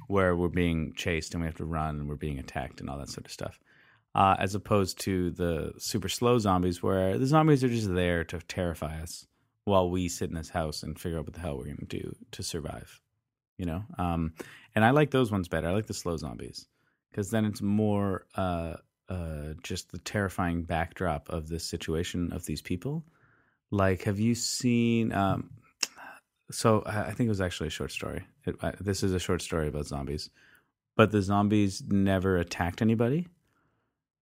where 0.08 0.34
we're 0.36 0.48
being 0.48 0.92
chased 0.94 1.34
and 1.34 1.42
we 1.42 1.46
have 1.46 1.56
to 1.56 1.64
run 1.64 2.00
and 2.00 2.08
we're 2.08 2.16
being 2.16 2.38
attacked 2.38 2.80
and 2.80 2.90
all 2.90 2.98
that 2.98 3.08
sort 3.08 3.26
of 3.26 3.32
stuff. 3.32 3.58
Uh 4.14 4.36
as 4.38 4.54
opposed 4.54 4.98
to 5.00 5.30
the 5.30 5.72
super 5.78 6.08
slow 6.08 6.38
zombies 6.38 6.82
where 6.82 7.18
the 7.18 7.26
zombies 7.26 7.62
are 7.64 7.68
just 7.68 7.92
there 7.92 8.24
to 8.24 8.38
terrify 8.40 9.00
us 9.00 9.26
while 9.64 9.88
we 9.88 10.08
sit 10.08 10.28
in 10.28 10.34
this 10.34 10.50
house 10.50 10.82
and 10.82 10.98
figure 10.98 11.18
out 11.18 11.24
what 11.24 11.34
the 11.34 11.40
hell 11.40 11.56
we're 11.56 11.64
going 11.64 11.76
to 11.76 11.84
do 11.86 12.16
to 12.32 12.42
survive. 12.42 13.00
You 13.58 13.66
know? 13.66 13.84
Um 13.98 14.34
and 14.74 14.84
I 14.84 14.90
like 14.90 15.10
those 15.10 15.30
ones 15.30 15.48
better. 15.48 15.68
I 15.68 15.72
like 15.72 15.86
the 15.86 15.94
slow 15.94 16.16
zombies 16.16 16.66
because 17.10 17.30
then 17.30 17.44
it's 17.44 17.60
more 17.60 18.26
uh, 18.36 18.74
uh, 19.08 19.52
just 19.62 19.92
the 19.92 19.98
terrifying 19.98 20.62
backdrop 20.62 21.28
of 21.28 21.48
this 21.48 21.64
situation 21.64 22.32
of 22.32 22.46
these 22.46 22.62
people. 22.62 23.04
Like, 23.72 24.02
have 24.02 24.20
you 24.20 24.34
seen? 24.34 25.12
Um, 25.12 25.50
so 26.50 26.82
I 26.84 27.06
I 27.06 27.10
think 27.12 27.26
it 27.26 27.30
was 27.30 27.40
actually 27.40 27.68
a 27.68 27.70
short 27.70 27.90
story. 27.90 28.24
It, 28.44 28.56
uh, 28.60 28.72
this 28.78 29.02
is 29.02 29.14
a 29.14 29.18
short 29.18 29.40
story 29.40 29.66
about 29.66 29.86
zombies, 29.86 30.30
but 30.94 31.10
the 31.10 31.22
zombies 31.22 31.82
never 31.88 32.36
attacked 32.36 32.82
anybody. 32.82 33.28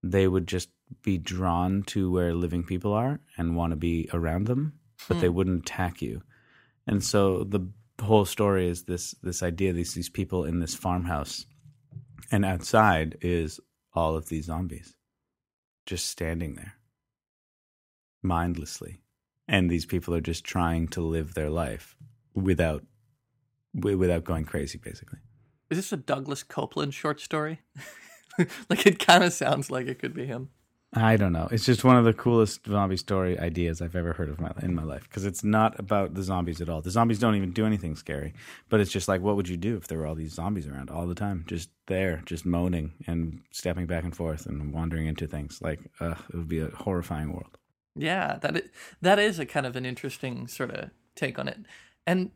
They 0.03 0.29
would 0.29 0.47
just 0.47 0.71
be 1.03 1.19
drawn 1.19 1.83
to 1.89 2.11
where 2.11 2.33
living 2.33 2.63
people 2.63 2.93
are 2.95 3.21
and 3.37 3.57
want 3.57 3.73
to 3.73 3.77
be 3.77 4.09
around 4.13 4.47
them, 4.47 4.79
but 5.09 5.21
they 5.21 5.29
wouldn't 5.29 5.69
attack 5.69 6.01
you. 6.01 6.23
And 6.87 7.03
so 7.03 7.45
the 7.45 7.69
whole 8.01 8.25
story 8.25 8.69
is 8.69 8.85
this 8.85 9.15
this 9.23 9.43
idea 9.43 9.73
these 9.73 9.95
these 9.95 10.09
people 10.09 10.45
in 10.45 10.61
this 10.61 10.75
farmhouse 10.75 11.45
and 12.31 12.45
outside 12.45 13.19
is 13.21 13.61
all 13.95 14.17
of 14.17 14.29
these 14.29 14.47
zombies 14.47 14.95
just 15.87 16.07
standing 16.07 16.55
there 16.55 16.75
mindlessly 18.23 19.01
and 19.51 19.69
these 19.69 19.85
people 19.85 20.15
are 20.15 20.21
just 20.21 20.45
trying 20.45 20.89
to 20.89 21.03
live 21.03 21.35
their 21.35 21.51
life 21.51 21.97
without 22.35 22.85
wi- 23.75 23.99
without 23.99 24.25
going 24.25 24.45
crazy 24.45 24.79
basically 24.79 25.19
Is 25.69 25.77
this 25.77 25.93
a 25.93 25.99
Douglas 25.99 26.43
Coupland 26.43 26.95
short 26.95 27.21
story? 27.21 27.61
like 28.71 28.87
it 28.87 28.99
kind 28.99 29.25
of 29.25 29.33
sounds 29.35 29.71
like 29.71 29.87
it 29.87 29.99
could 29.99 30.15
be 30.15 30.25
him. 30.25 30.51
I 30.93 31.17
don't 31.17 31.33
know. 31.33 31.47
It's 31.53 31.65
just 31.65 31.85
one 31.85 31.97
of 31.97 32.05
the 32.05 32.13
coolest 32.13 32.67
zombie 32.67 32.97
story 32.97 33.39
ideas 33.39 33.81
I've 33.81 33.95
ever 33.95 34.13
heard 34.13 34.29
of 34.29 34.41
my, 34.41 34.51
in 34.61 34.75
my 34.75 34.83
life 34.83 35.05
because 35.05 35.25
it's 35.25 35.45
not 35.45 35.79
about 35.79 36.15
the 36.15 36.23
zombies 36.25 36.61
at 36.61 36.69
all. 36.69 36.81
The 36.81 36.91
zombies 36.91 37.21
don't 37.21 37.37
even 37.37 37.53
do 37.53 37.65
anything 37.65 37.95
scary, 37.95 38.35
but 38.69 38.81
it's 38.81 38.91
just 38.91 39.07
like, 39.07 39.21
what 39.21 39.37
would 39.37 39.49
you 39.49 39.57
do 39.57 39.77
if 39.77 39.87
there 39.87 39.99
were 39.99 40.07
all 40.07 40.17
these 40.17 40.35
zombies 40.35 40.67
around 40.67 40.91
all 40.91 41.07
the 41.07 41.15
time, 41.15 41.45
just 41.47 41.71
there, 41.87 42.23
just 42.27 42.45
moaning 42.45 42.93
and 43.07 43.41
stepping 43.53 43.87
back 43.87 44.03
and 44.03 44.17
forth 44.17 44.47
and 44.47 44.73
wandering 44.73 45.07
into 45.07 45.29
things? 45.29 45.61
Like, 45.63 45.79
uh, 46.01 46.17
it 46.31 46.37
would 46.37 46.49
be 46.49 46.59
a 46.59 46.71
horrifying 46.71 47.33
world. 47.33 47.57
Yeah, 47.97 48.39
that 48.41 48.57
is, 48.57 48.71
that 49.01 49.19
is 49.19 49.39
a 49.39 49.47
kind 49.47 49.67
of 49.67 49.77
an 49.77 49.85
interesting 49.85 50.47
sort 50.47 50.71
of 50.71 50.91
take 51.17 51.39
on 51.39 51.49
it, 51.49 51.59
and 52.07 52.31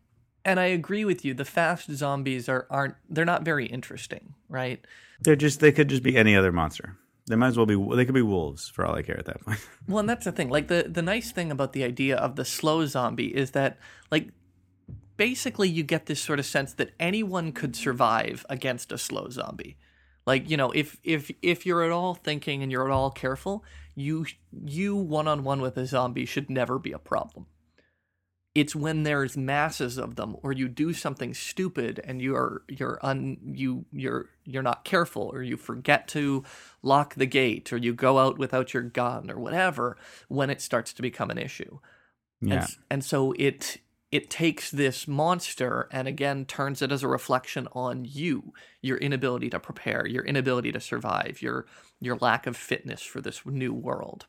and 0.44 0.60
I 0.60 0.66
agree 0.66 1.04
with 1.04 1.24
you. 1.24 1.34
The 1.34 1.44
fast 1.44 1.90
zombies 1.92 2.48
are 2.48 2.66
aren't 2.70 2.96
they're 3.08 3.24
not 3.24 3.44
very 3.44 3.66
interesting, 3.66 4.34
right? 4.48 4.84
They're 5.20 5.36
just 5.36 5.60
they 5.60 5.72
could 5.72 5.88
just 5.88 6.02
be 6.02 6.16
any 6.16 6.36
other 6.36 6.52
monster. 6.52 6.96
They 7.26 7.36
might 7.36 7.48
as 7.48 7.56
well 7.56 7.66
be. 7.66 7.76
They 7.96 8.04
could 8.04 8.14
be 8.14 8.22
wolves 8.22 8.68
for 8.68 8.84
all 8.84 8.94
I 8.94 9.02
care 9.02 9.18
at 9.18 9.24
that 9.26 9.40
point. 9.40 9.58
Well, 9.88 9.98
and 9.98 10.08
that's 10.08 10.24
the 10.24 10.32
thing. 10.32 10.50
Like 10.50 10.68
the 10.68 10.86
the 10.88 11.02
nice 11.02 11.30
thing 11.30 11.50
about 11.50 11.72
the 11.72 11.84
idea 11.84 12.16
of 12.16 12.36
the 12.36 12.44
slow 12.44 12.84
zombie 12.86 13.34
is 13.34 13.52
that 13.52 13.78
like 14.10 14.28
basically 15.16 15.68
you 15.68 15.82
get 15.82 16.06
this 16.06 16.20
sort 16.20 16.38
of 16.38 16.46
sense 16.46 16.72
that 16.74 16.90
anyone 16.98 17.52
could 17.52 17.76
survive 17.76 18.44
against 18.48 18.92
a 18.92 18.98
slow 18.98 19.28
zombie. 19.30 19.76
Like, 20.26 20.48
you 20.48 20.56
know, 20.56 20.70
if 20.72 20.98
if 21.04 21.30
if 21.42 21.66
you're 21.66 21.84
at 21.84 21.90
all 21.90 22.14
thinking 22.14 22.62
and 22.62 22.72
you're 22.72 22.86
at 22.86 22.92
all 22.92 23.10
careful, 23.10 23.64
you 23.94 24.26
you 24.64 24.96
one-on-one 24.96 25.60
with 25.60 25.76
a 25.76 25.86
zombie 25.86 26.26
should 26.26 26.50
never 26.50 26.78
be 26.78 26.92
a 26.92 26.98
problem. 26.98 27.46
It's 28.54 28.76
when 28.76 29.02
there's 29.02 29.36
masses 29.36 29.98
of 29.98 30.14
them 30.14 30.36
or 30.42 30.52
you 30.52 30.68
do 30.68 30.92
something 30.92 31.34
stupid 31.34 32.00
and 32.04 32.22
you're 32.22 32.62
you're 32.68 33.00
un 33.02 33.38
you 33.52 33.84
you're 33.92 34.30
you're 34.44 34.62
not 34.62 34.84
careful 34.84 35.30
or 35.32 35.42
you 35.42 35.56
forget 35.56 36.06
to 36.08 36.44
lock 36.82 37.14
the 37.16 37.26
gate 37.26 37.72
or 37.72 37.76
you 37.76 37.92
go 37.92 38.18
out 38.18 38.38
without 38.38 38.72
your 38.72 38.84
gun 38.84 39.30
or 39.30 39.38
whatever 39.40 39.96
when 40.28 40.50
it 40.50 40.60
starts 40.60 40.92
to 40.94 41.02
become 41.02 41.30
an 41.30 41.38
issue. 41.38 41.78
yeah, 42.40 42.66
And, 42.66 42.76
and 42.90 43.04
so 43.04 43.32
it 43.38 43.78
it 44.14 44.30
takes 44.30 44.70
this 44.70 45.08
monster 45.08 45.88
and 45.92 46.08
again 46.08 46.46
turns 46.46 46.82
it 46.82 46.92
as 46.92 47.02
a 47.02 47.08
reflection 47.08 47.68
on 47.72 48.04
you, 48.06 48.54
your 48.82 48.98
inability 48.98 49.50
to 49.50 49.60
prepare, 49.60 50.06
your 50.06 50.24
inability 50.24 50.72
to 50.72 50.80
survive, 50.80 51.42
your 51.42 51.66
your 52.00 52.16
lack 52.18 52.46
of 52.46 52.56
fitness 52.56 53.02
for 53.02 53.20
this 53.20 53.44
new 53.46 53.74
world. 53.74 54.26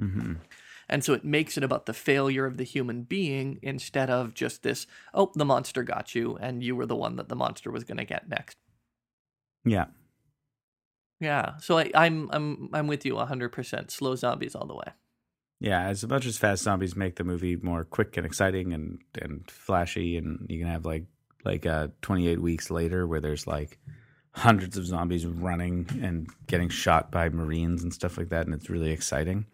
hmm 0.00 0.46
And 0.88 1.04
so 1.04 1.12
it 1.14 1.24
makes 1.24 1.56
it 1.56 1.62
about 1.64 1.86
the 1.86 1.92
failure 1.94 2.44
of 2.46 2.56
the 2.56 2.64
human 2.64 3.02
being 3.02 3.58
instead 3.62 4.10
of 4.10 4.34
just 4.34 4.62
this, 4.62 4.86
oh, 5.14 5.30
the 5.34 5.44
monster 5.44 5.82
got 5.84 6.14
you 6.14 6.36
and 6.38 6.62
you 6.62 6.74
were 6.76 6.86
the 6.86 6.96
one 6.96 7.16
that 7.16 7.28
the 7.28 7.36
monster 7.36 7.70
was 7.70 7.84
going 7.84 7.98
to 7.98 8.04
get 8.04 8.28
next. 8.28 8.56
yeah. 9.64 9.86
Yeah. 11.20 11.56
So 11.58 11.78
I, 11.78 11.90
I'm 11.94 12.30
I'm 12.30 12.70
I'm 12.74 12.86
with 12.86 13.04
you 13.06 13.14
100%. 13.14 13.90
Slow 13.90 14.14
zombies 14.16 14.54
all 14.54 14.66
the 14.66 14.74
way. 14.74 14.92
Yeah, 15.58 15.84
as 15.86 16.06
much 16.06 16.26
as 16.26 16.36
fast 16.36 16.62
zombies 16.62 16.96
make 16.96 17.16
the 17.16 17.24
movie 17.24 17.56
more 17.56 17.84
quick 17.84 18.16
and 18.16 18.26
exciting 18.26 18.72
and 18.72 18.98
and 19.20 19.50
flashy, 19.50 20.16
and 20.16 20.46
you 20.48 20.58
can 20.58 20.68
have 20.68 20.84
like 20.84 21.04
like 21.44 21.64
uh, 21.64 21.88
28 22.02 22.42
weeks 22.42 22.70
later 22.70 23.06
where 23.06 23.20
there's 23.20 23.46
like 23.46 23.78
hundreds 24.32 24.76
of 24.76 24.84
zombies 24.84 25.24
running 25.24 25.88
and 26.02 26.28
getting 26.46 26.68
shot 26.68 27.10
by 27.10 27.28
marines 27.30 27.82
and 27.82 27.94
stuff 27.94 28.18
like 28.18 28.28
that, 28.28 28.46
and 28.46 28.54
it's 28.54 28.68
really 28.68 28.90
exciting. 28.90 29.46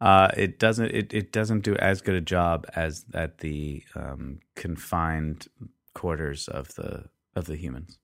Uh, 0.00 0.30
it 0.34 0.58
doesn't 0.58 0.90
it, 0.92 1.12
it 1.12 1.32
doesn't 1.32 1.60
do 1.60 1.76
as 1.76 2.00
good 2.00 2.14
a 2.14 2.20
job 2.20 2.66
as 2.74 3.04
at 3.12 3.38
the 3.38 3.82
um, 3.94 4.38
confined 4.56 5.48
quarters 5.94 6.48
of 6.48 6.74
the 6.76 7.04
of 7.36 7.44
the 7.44 7.56
humans. 7.56 7.98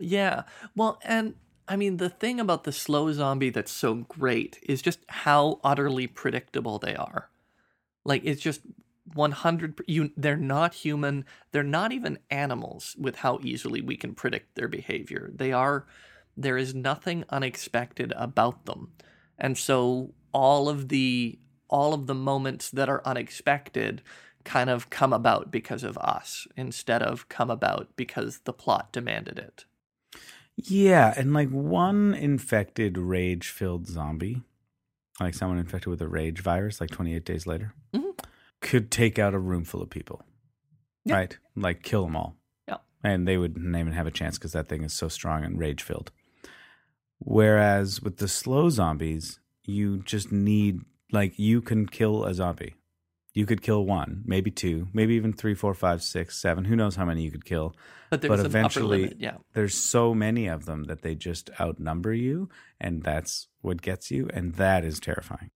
Yeah. 0.00 0.42
Well, 0.74 0.98
and 1.04 1.34
I 1.70 1.76
mean, 1.76 1.98
the 1.98 2.10
thing 2.10 2.40
about 2.40 2.64
the 2.64 2.72
slow 2.72 3.12
zombie 3.12 3.50
that's 3.50 3.70
so 3.70 3.94
great 3.94 4.58
is 4.64 4.82
just 4.82 4.98
how 5.06 5.60
utterly 5.62 6.08
predictable 6.08 6.80
they 6.80 6.96
are. 6.96 7.30
Like, 8.04 8.22
it's 8.24 8.42
just 8.42 8.62
100 9.14 9.80
you 9.86 10.10
they're 10.16 10.36
not 10.36 10.74
human. 10.74 11.24
They're 11.52 11.62
not 11.62 11.92
even 11.92 12.18
animals 12.28 12.96
with 12.98 13.16
how 13.16 13.38
easily 13.42 13.80
we 13.80 13.96
can 13.96 14.14
predict 14.14 14.56
their 14.56 14.66
behavior. 14.66 15.30
They 15.32 15.52
are 15.52 15.86
there 16.36 16.56
is 16.56 16.74
nothing 16.74 17.24
unexpected 17.28 18.12
about 18.16 18.66
them. 18.66 18.92
And 19.38 19.56
so 19.56 20.12
all 20.32 20.68
of 20.68 20.88
the 20.88 21.38
all 21.68 21.94
of 21.94 22.08
the 22.08 22.14
moments 22.14 22.68
that 22.70 22.88
are 22.88 23.02
unexpected 23.04 24.02
kind 24.42 24.70
of 24.70 24.90
come 24.90 25.12
about 25.12 25.52
because 25.52 25.84
of 25.84 25.96
us 25.98 26.48
instead 26.56 27.00
of 27.00 27.28
come 27.28 27.50
about 27.50 27.88
because 27.94 28.40
the 28.40 28.52
plot 28.52 28.92
demanded 28.92 29.38
it 29.38 29.66
Yeah, 30.66 31.12
and 31.16 31.32
like 31.32 31.48
one 31.50 32.14
infected 32.14 32.98
rage 32.98 33.48
filled 33.48 33.86
zombie, 33.86 34.42
like 35.20 35.34
someone 35.34 35.58
infected 35.58 35.88
with 35.90 36.00
a 36.02 36.08
rage 36.08 36.40
virus, 36.40 36.80
like 36.80 36.90
28 36.90 37.24
days 37.24 37.46
later, 37.46 37.74
Mhm. 37.92 38.18
could 38.60 38.90
take 38.90 39.18
out 39.18 39.34
a 39.34 39.38
room 39.38 39.64
full 39.64 39.82
of 39.82 39.90
people. 39.90 40.22
Yeah. 41.04 41.14
Right? 41.16 41.38
Like 41.56 41.82
kill 41.82 42.04
them 42.04 42.16
all. 42.16 42.36
Yeah. 42.68 42.78
And 43.02 43.26
they 43.26 43.38
wouldn't 43.38 43.66
even 43.74 43.92
have 43.92 44.06
a 44.06 44.10
chance 44.10 44.38
because 44.38 44.52
that 44.52 44.68
thing 44.68 44.82
is 44.82 44.92
so 44.92 45.08
strong 45.08 45.44
and 45.44 45.58
rage 45.58 45.82
filled. 45.82 46.10
Whereas 47.18 48.00
with 48.02 48.16
the 48.18 48.28
slow 48.28 48.70
zombies, 48.70 49.40
you 49.64 49.98
just 49.98 50.32
need, 50.32 50.80
like, 51.12 51.38
you 51.38 51.60
can 51.60 51.86
kill 51.86 52.24
a 52.24 52.32
zombie. 52.34 52.74
You 53.32 53.46
could 53.46 53.62
kill 53.62 53.84
one, 53.84 54.22
maybe 54.26 54.50
two, 54.50 54.88
maybe 54.92 55.14
even 55.14 55.32
three, 55.32 55.54
four, 55.54 55.72
five, 55.74 56.02
six, 56.02 56.36
seven. 56.36 56.64
Who 56.64 56.74
knows 56.74 56.96
how 56.96 57.04
many 57.04 57.22
you 57.22 57.30
could 57.30 57.44
kill? 57.44 57.74
but 58.10 58.22
there's 58.22 58.30
But 58.30 58.40
an 58.40 58.46
eventually- 58.46 58.84
upper 59.04 59.14
limit 59.14 59.20
yeah 59.20 59.36
there's 59.54 59.74
so 59.74 60.12
many 60.14 60.48
of 60.48 60.64
them 60.66 60.84
that 60.84 61.02
they 61.02 61.14
just 61.14 61.48
outnumber 61.60 62.12
you 62.12 62.48
and 62.80 63.04
that's 63.04 63.46
what 63.60 63.80
gets 63.82 64.10
you 64.10 64.28
and 64.34 64.54
that 64.56 64.84
is 64.84 64.98
terrifying 64.98 65.50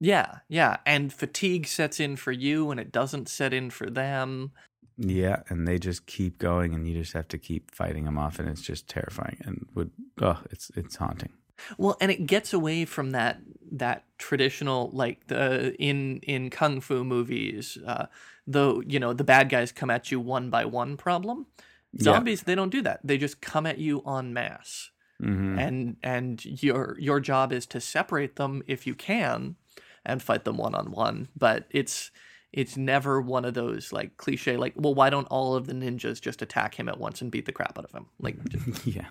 Yeah, 0.00 0.38
yeah. 0.48 0.78
And 0.86 1.12
fatigue 1.12 1.66
sets 1.66 2.00
in 2.00 2.16
for 2.16 2.32
you 2.32 2.70
and 2.70 2.80
it 2.80 2.90
doesn't 2.90 3.28
set 3.28 3.52
in 3.52 3.68
for 3.68 3.90
them. 3.90 4.52
yeah 4.96 5.42
and 5.50 5.68
they 5.68 5.78
just 5.78 6.06
keep 6.06 6.38
going 6.38 6.72
and 6.74 6.88
you 6.88 6.94
just 7.02 7.12
have 7.12 7.28
to 7.28 7.38
keep 7.38 7.70
fighting 7.74 8.04
them 8.06 8.16
off 8.16 8.38
and 8.38 8.48
it's 8.48 8.62
just 8.62 8.88
terrifying 8.88 9.36
and 9.44 9.66
would 9.74 9.90
oh 10.22 10.40
it's 10.50 10.70
it's 10.76 10.96
haunting 10.96 11.32
Well, 11.78 11.96
and 12.00 12.10
it 12.10 12.26
gets 12.26 12.52
away 12.52 12.84
from 12.84 13.10
that 13.12 13.40
that 13.72 14.04
traditional 14.18 14.90
like 14.92 15.26
the 15.26 15.74
in 15.78 16.20
in 16.20 16.50
kung 16.50 16.80
fu 16.80 17.04
movies, 17.04 17.78
uh 17.86 18.06
the 18.46 18.82
you 18.86 18.98
know, 19.00 19.12
the 19.12 19.24
bad 19.24 19.48
guys 19.48 19.72
come 19.72 19.90
at 19.90 20.10
you 20.10 20.20
one 20.20 20.50
by 20.50 20.64
one 20.64 20.96
problem. 20.96 21.46
Yeah. 21.92 22.02
Zombies, 22.02 22.42
they 22.42 22.54
don't 22.54 22.70
do 22.70 22.82
that. 22.82 23.00
They 23.04 23.18
just 23.18 23.40
come 23.40 23.66
at 23.66 23.78
you 23.78 24.02
en 24.06 24.32
masse. 24.32 24.90
hmm 25.20 25.56
And 25.58 25.96
and 26.02 26.44
your 26.62 26.96
your 26.98 27.20
job 27.20 27.52
is 27.52 27.66
to 27.66 27.80
separate 27.80 28.36
them 28.36 28.62
if 28.66 28.86
you 28.86 28.94
can 28.94 29.56
and 30.04 30.22
fight 30.22 30.44
them 30.44 30.56
one 30.58 30.74
on 30.74 30.90
one. 30.90 31.28
But 31.36 31.66
it's 31.70 32.10
it's 32.54 32.76
never 32.76 33.20
one 33.20 33.44
of 33.44 33.54
those 33.54 33.92
like 33.92 34.16
cliche 34.16 34.56
like, 34.56 34.74
well, 34.76 34.94
why 34.94 35.10
don't 35.10 35.26
all 35.26 35.56
of 35.56 35.66
the 35.66 35.72
ninjas 35.72 36.20
just 36.20 36.40
attack 36.40 36.76
him 36.76 36.88
at 36.88 36.98
once 36.98 37.20
and 37.20 37.30
beat 37.30 37.46
the 37.46 37.52
crap 37.52 37.76
out 37.76 37.84
of 37.84 37.90
him? 37.90 38.06
Like 38.20 38.42
just, 38.48 38.86
yeah. 38.86 39.06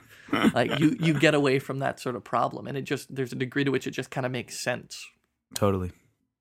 like 0.53 0.79
you 0.79 0.95
you 0.99 1.13
get 1.13 1.35
away 1.35 1.59
from 1.59 1.79
that 1.79 1.99
sort 1.99 2.15
of 2.15 2.23
problem 2.23 2.67
and 2.67 2.77
it 2.77 2.83
just 2.83 3.13
there's 3.13 3.33
a 3.33 3.35
degree 3.35 3.65
to 3.65 3.71
which 3.71 3.85
it 3.85 3.91
just 3.91 4.09
kind 4.09 4.25
of 4.25 4.31
makes 4.31 4.63
sense. 4.63 5.05
Totally. 5.53 5.91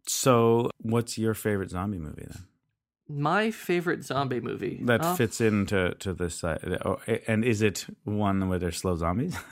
So 0.07 0.71
what's 0.79 1.19
your 1.19 1.35
favorite 1.35 1.71
zombie 1.71 1.99
movie 1.99 2.25
then? 2.29 2.45
My 3.09 3.51
favorite 3.51 4.05
zombie 4.05 4.41
movie 4.41 4.81
that 4.85 5.03
uh, 5.03 5.17
fits 5.17 5.41
into 5.41 5.95
to 5.99 6.15
this 6.15 6.45
uh, 6.45 6.79
oh, 6.85 7.01
and 7.27 7.45
is 7.45 7.62
it 7.62 7.85
one 8.05 8.49
where 8.49 8.61
there's 8.61 8.79
slow 8.79 8.97
zombies? 8.97 9.37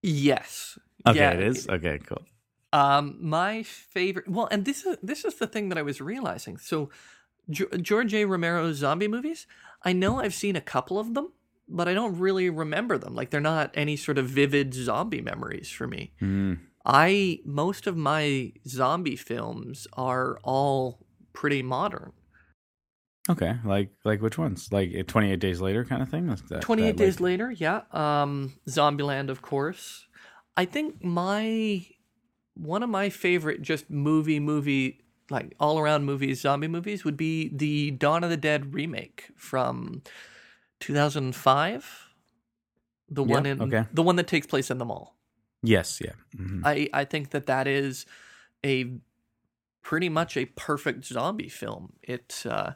Yes. 0.00 0.78
Okay 1.06 1.18
Yeah, 1.18 1.32
it 1.32 1.40
is? 1.40 1.68
okay 1.68 1.98
cool 2.06 2.22
um 2.72 3.16
my 3.20 3.62
favorite 3.62 4.28
well 4.28 4.48
and 4.50 4.64
this 4.64 4.84
is 4.84 4.96
this 5.02 5.24
is 5.24 5.34
the 5.36 5.46
thing 5.46 5.68
that 5.70 5.78
i 5.78 5.82
was 5.82 6.00
realizing. 6.00 6.56
So 6.58 6.90
G- 7.50 7.64
george 7.80 8.12
a. 8.12 8.24
Romero's 8.26 8.76
zombie 8.76 9.08
movies 9.08 9.46
i 9.82 9.92
know 9.92 10.20
i've 10.20 10.34
seen 10.34 10.54
a 10.56 10.60
couple 10.60 10.98
of 10.98 11.14
them 11.14 11.32
but 11.66 11.88
i 11.88 11.94
don't 11.94 12.18
really 12.18 12.50
remember 12.50 12.98
them. 12.98 13.14
Like 13.14 13.30
they're 13.30 13.40
not 13.40 13.70
any 13.74 13.96
sort 13.96 14.18
of 14.18 14.26
vivid 14.26 14.74
zombie 14.74 15.20
memories 15.22 15.70
for 15.70 15.86
me. 15.86 16.12
Mm. 16.20 16.58
i 16.84 17.40
most 17.44 17.86
of 17.86 17.96
my 17.96 18.52
zombie 18.66 19.16
films 19.16 19.86
are 19.94 20.38
all 20.44 20.98
pretty 21.32 21.62
modern. 21.62 22.12
Okay 23.30 23.54
like 23.64 23.90
like 24.04 24.20
which 24.22 24.38
ones? 24.38 24.68
Like 24.72 24.90
uh, 24.98 25.02
28 25.06 25.38
days 25.40 25.60
later 25.60 25.84
kind 25.84 26.02
of 26.02 26.08
thing? 26.10 26.28
Like 26.28 26.46
that, 26.48 26.62
28 26.62 26.86
that, 26.88 26.96
days 26.96 27.16
like- 27.20 27.24
later 27.24 27.50
yeah. 27.50 27.82
Um 27.92 28.54
zombieland 28.68 29.28
of 29.30 29.40
course. 29.42 30.06
I 30.56 30.64
think 30.64 31.02
my 31.04 31.86
one 32.58 32.82
of 32.82 32.90
my 32.90 33.08
favorite 33.08 33.62
just 33.62 33.88
movie 33.90 34.40
movie 34.40 35.00
like 35.30 35.54
all 35.60 35.78
around 35.78 36.04
movies 36.04 36.40
zombie 36.40 36.68
movies 36.68 37.04
would 37.04 37.16
be 37.16 37.48
the 37.54 37.90
dawn 37.92 38.24
of 38.24 38.30
the 38.30 38.36
dead 38.36 38.74
remake 38.74 39.28
from 39.36 40.02
2005 40.80 42.08
the 43.08 43.22
Yeah, 43.22 43.34
one 43.36 43.46
in 43.46 43.60
okay. 43.60 43.84
the 43.92 44.02
one 44.02 44.16
that 44.16 44.26
takes 44.26 44.46
place 44.46 44.70
in 44.70 44.78
the 44.78 44.84
mall 44.84 45.16
yes 45.62 46.00
yeah 46.00 46.12
Mhm. 46.36 46.62
i 46.64 46.88
i 46.92 47.04
think 47.04 47.30
that 47.30 47.46
that 47.46 47.66
is 47.66 48.06
a 48.64 48.98
pretty 49.82 50.08
much 50.08 50.36
a 50.36 50.44
perfect 50.46 51.04
zombie 51.04 51.48
film 51.48 51.94
it 52.02 52.44
uh 52.48 52.72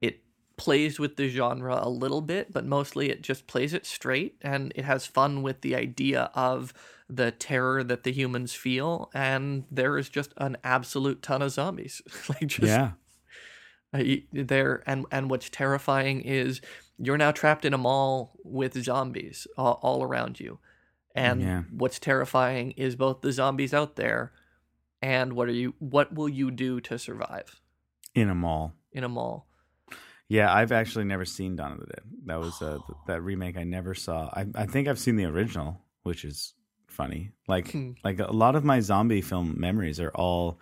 it 0.00 0.22
plays 0.56 0.98
with 0.98 1.16
the 1.16 1.28
genre 1.28 1.78
a 1.82 1.88
little 1.90 2.20
bit, 2.20 2.52
but 2.52 2.64
mostly 2.64 3.10
it 3.10 3.22
just 3.22 3.46
plays 3.48 3.74
it 3.74 3.84
straight 3.84 4.36
and 4.40 4.72
it 4.76 4.84
has 4.84 5.04
fun 5.04 5.42
with 5.42 5.62
the 5.62 5.74
idea 5.74 6.30
of 6.34 6.72
the 7.08 7.30
terror 7.30 7.84
that 7.84 8.02
the 8.04 8.12
humans 8.12 8.54
feel. 8.54 9.10
And 9.14 9.64
there 9.70 9.98
is 9.98 10.08
just 10.08 10.32
an 10.38 10.56
absolute 10.64 11.22
ton 11.22 11.42
of 11.42 11.52
zombies. 11.52 12.00
like 12.28 12.46
just 12.46 12.62
yeah. 12.62 12.92
there 14.32 14.82
and 14.86 15.06
and 15.12 15.30
what's 15.30 15.48
terrifying 15.50 16.20
is 16.22 16.60
you're 16.98 17.18
now 17.18 17.30
trapped 17.32 17.64
in 17.64 17.74
a 17.74 17.78
mall 17.78 18.38
with 18.44 18.82
zombies 18.82 19.46
all, 19.56 19.78
all 19.82 20.02
around 20.02 20.40
you. 20.40 20.58
And 21.14 21.42
Yeah. 21.42 21.62
what's 21.70 21.98
terrifying 21.98 22.72
is 22.72 22.96
both 22.96 23.20
the 23.20 23.32
zombies 23.32 23.72
out 23.74 23.96
there 23.96 24.32
and 25.00 25.34
what 25.34 25.48
are 25.48 25.52
you 25.52 25.74
what 25.78 26.14
will 26.14 26.28
you 26.28 26.50
do 26.50 26.80
to 26.80 26.98
survive 26.98 27.60
In 28.14 28.28
a 28.28 28.34
mall. 28.34 28.74
in 28.92 29.04
a 29.04 29.08
mall? 29.08 29.46
Yeah, 30.28 30.52
I've 30.52 30.72
actually 30.72 31.04
never 31.04 31.26
seen 31.26 31.54
Dawn 31.54 31.72
of 31.72 31.80
the 31.80 31.86
Dead. 31.86 32.00
That 32.24 32.40
was 32.40 32.60
uh, 32.62 32.78
th- 32.86 32.98
that 33.06 33.20
remake 33.22 33.56
I 33.58 33.64
never 33.64 33.94
saw. 33.94 34.30
I 34.32 34.46
I 34.54 34.66
think 34.66 34.88
I've 34.88 34.98
seen 34.98 35.16
the 35.16 35.26
original, 35.26 35.82
which 36.02 36.24
is 36.24 36.54
funny. 36.94 37.30
Like 37.48 37.70
Hmm. 37.72 37.92
like 38.04 38.18
a 38.20 38.32
lot 38.32 38.56
of 38.56 38.64
my 38.64 38.80
zombie 38.80 39.20
film 39.22 39.54
memories 39.58 40.00
are 40.00 40.10
all 40.14 40.58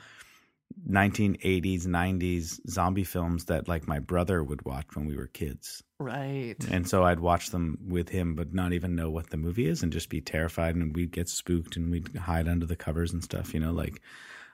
1980s, 0.88 1.86
90s 1.86 2.60
zombie 2.68 3.04
films 3.04 3.44
that 3.46 3.68
like 3.68 3.86
my 3.86 3.98
brother 3.98 4.42
would 4.42 4.64
watch 4.64 4.86
when 4.94 5.06
we 5.06 5.16
were 5.16 5.26
kids. 5.28 5.82
Right. 5.98 6.56
And 6.70 6.88
so 6.88 7.04
I'd 7.04 7.20
watch 7.20 7.50
them 7.50 7.78
with 7.86 8.08
him 8.08 8.34
but 8.34 8.52
not 8.52 8.72
even 8.72 8.96
know 8.96 9.10
what 9.10 9.30
the 9.30 9.36
movie 9.36 9.66
is 9.68 9.82
and 9.82 9.92
just 9.92 10.08
be 10.08 10.20
terrified 10.20 10.74
and 10.74 10.94
we'd 10.96 11.12
get 11.12 11.28
spooked 11.28 11.76
and 11.76 11.90
we'd 11.90 12.16
hide 12.16 12.48
under 12.48 12.66
the 12.66 12.76
covers 12.76 13.12
and 13.12 13.22
stuff, 13.22 13.54
you 13.54 13.60
know, 13.60 13.72
like 13.72 14.00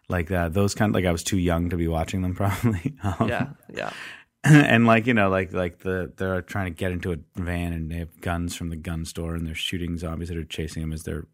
like 0.09 0.29
that 0.29 0.55
those 0.55 0.75
kind 0.75 0.91
of 0.91 0.95
like 0.95 1.05
I 1.07 1.13
was 1.13 1.23
too 1.25 1.39
young 1.39 1.71
to 1.71 1.77
be 1.77 1.89
watching 1.89 2.23
them 2.23 2.35
probably. 2.43 2.95
Um, 3.03 3.29
Yeah, 3.29 3.49
yeah. 3.73 3.93
and 4.45 4.87
like 4.87 5.07
you 5.07 5.15
know 5.15 5.29
like 5.31 5.53
like 5.53 5.81
the 5.81 6.13
they're 6.17 6.43
trying 6.43 6.73
to 6.73 6.79
get 6.79 6.93
into 6.93 7.13
a 7.13 7.17
van 7.37 7.73
and 7.73 7.91
they 7.91 7.97
have 7.97 8.21
guns 8.21 8.55
from 8.55 8.71
the 8.71 8.77
gun 8.77 9.05
store 9.05 9.35
and 9.35 9.47
they're 9.47 9.55
shooting 9.55 9.99
zombies 9.99 10.29
that 10.29 10.37
are 10.37 10.45
chasing 10.45 10.83
them 10.83 10.93
as 10.93 11.03
they're 11.03 11.27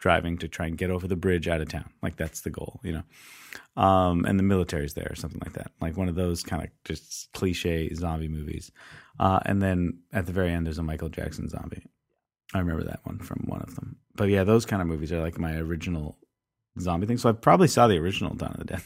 driving 0.00 0.38
to 0.38 0.48
try 0.48 0.66
and 0.66 0.78
get 0.78 0.90
over 0.90 1.06
the 1.06 1.16
bridge 1.16 1.46
out 1.48 1.60
of 1.60 1.68
town. 1.68 1.90
Like 2.02 2.16
that's 2.16 2.40
the 2.40 2.50
goal 2.50 2.80
you 2.82 2.92
know? 2.92 3.82
Um 3.82 4.24
and 4.24 4.38
the 4.38 4.42
military's 4.42 4.94
there 4.94 5.08
or 5.10 5.14
something 5.14 5.40
like 5.44 5.52
that. 5.54 5.72
Like 5.80 5.96
one 5.96 6.08
of 6.08 6.14
those 6.14 6.42
kind 6.42 6.62
of 6.62 6.70
just 6.84 7.32
cliche 7.32 7.92
zombie 7.94 8.28
movies. 8.28 8.72
Uh 9.18 9.40
and 9.46 9.62
then 9.62 10.00
at 10.12 10.26
the 10.26 10.32
very 10.32 10.50
end 10.50 10.66
there's 10.66 10.78
a 10.78 10.82
michael 10.82 11.08
jackson 11.08 11.48
zombie. 11.48 11.84
I 12.52 12.58
remember 12.58 12.84
that 12.84 13.00
one 13.04 13.18
from 13.18 13.44
one 13.46 13.62
of 13.62 13.76
them. 13.76 13.96
But 14.14 14.28
yeah 14.28 14.44
those 14.44 14.66
kind 14.66 14.82
of 14.82 14.88
movies 14.88 15.12
are 15.12 15.20
like 15.20 15.38
my 15.38 15.56
original 15.56 16.18
zombie 16.78 17.06
thing 17.06 17.18
so 17.18 17.28
i 17.28 17.32
probably 17.32 17.66
saw 17.66 17.88
the 17.88 17.98
original 17.98 18.34
dawn 18.34 18.52
of 18.52 18.58
the 18.58 18.64
dead. 18.64 18.82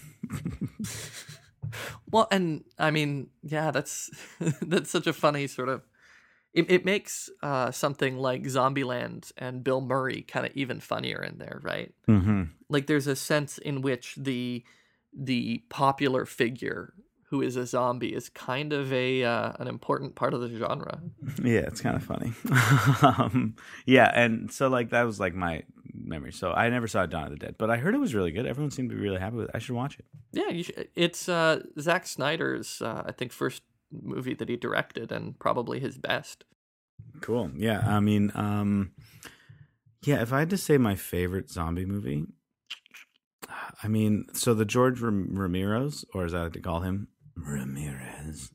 Well, 2.11 2.29
and 2.31 2.65
I 2.79 2.91
mean, 2.91 3.31
yeah, 3.43 3.71
that's 3.71 4.11
that's 4.63 4.91
such 4.91 5.07
a 5.07 5.13
funny 5.13 5.47
sort 5.47 5.69
of. 5.69 5.83
It, 6.55 6.71
it 6.71 6.85
makes 6.85 7.29
uh, 7.43 7.73
something 7.73 8.17
like 8.17 8.45
Zombieland 8.45 9.33
and 9.37 9.65
Bill 9.65 9.81
Murray 9.81 10.23
kind 10.23 10.47
of 10.47 10.53
even 10.55 10.79
funnier 10.79 11.21
in 11.21 11.39
there, 11.39 11.61
right? 11.63 11.93
mm-hmm. 12.09 12.45
Like 12.69 12.87
there's 12.87 13.09
a 13.09 13.17
sense 13.17 13.59
in 13.59 13.83
which 13.83 14.15
the 14.17 14.65
the 15.17 15.63
popular 15.69 16.25
figure 16.25 16.95
who 17.35 17.41
is 17.43 17.57
a 17.57 17.67
zombie 17.67 18.15
is 18.15 18.29
kind 18.29 18.73
of 18.73 18.93
a 18.93 19.25
uh, 19.25 19.53
an 19.59 19.67
important 19.67 20.15
part 20.15 20.35
of 20.35 20.41
the 20.41 20.49
genre. 20.57 21.01
Yeah, 21.43 21.61
it's 21.61 21.81
kind 21.81 21.97
of 21.97 22.05
funny. 22.05 22.33
um, 23.03 23.57
yeah, 23.87 24.11
and 24.15 24.53
so 24.53 24.69
like 24.69 24.91
that 24.91 25.03
was 25.03 25.19
like 25.19 25.35
my 25.35 25.65
memory. 25.93 26.33
So 26.33 26.53
I 26.53 26.71
never 26.71 26.87
saw 26.87 27.07
Dawn 27.07 27.25
of 27.25 27.31
the 27.31 27.37
Dead, 27.37 27.57
but 27.59 27.71
I 27.71 27.77
heard 27.79 27.95
it 27.95 27.99
was 27.99 28.15
really 28.15 28.31
good. 28.31 28.47
Everyone 28.47 28.71
seemed 28.71 28.91
to 28.91 28.97
be 28.97 29.03
really 29.03 29.19
happy 29.19 29.37
with 29.37 29.47
it. 29.47 29.51
I 29.55 29.59
should 29.59 29.75
watch 29.75 29.99
it. 29.99 30.05
Yeah, 30.33 30.63
should, 30.63 30.89
it's 30.95 31.29
uh, 31.29 31.63
Zack 31.81 32.07
Snyder's 32.07 32.81
uh, 32.81 33.03
I 33.05 33.11
think 33.11 33.33
first 33.33 33.63
movie 33.91 34.35
that 34.35 34.49
he 34.49 34.57
directed 34.57 35.13
and 35.13 35.39
probably 35.39 35.81
his 35.81 35.99
best. 35.99 36.45
Cool. 37.21 37.51
Yeah, 37.57 37.83
I 37.87 38.01
mean, 38.01 38.33
um, 38.35 38.93
yeah. 40.05 40.23
If 40.23 40.33
I 40.33 40.41
had 40.41 40.51
to 40.51 40.57
say 40.59 40.79
my 40.79 40.95
favorite 40.95 41.51
zombie 41.51 41.85
movie, 41.85 42.27
I 43.83 43.89
mean, 43.89 44.27
so 44.33 44.55
the 44.55 44.65
George 44.65 45.01
Ram- 45.01 45.35
Ramirez, 45.35 46.05
or 46.15 46.25
as 46.25 46.35
I 46.35 46.43
like 46.43 46.53
to 46.55 46.61
call 46.61 46.81
him, 46.81 47.09
Ramirez. 47.37 48.51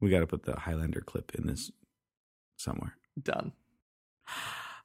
We 0.00 0.10
got 0.10 0.20
to 0.20 0.26
put 0.26 0.44
the 0.44 0.56
Highlander 0.56 1.00
clip 1.00 1.34
in 1.34 1.46
this 1.46 1.70
somewhere. 2.56 2.96
Done. 3.20 3.52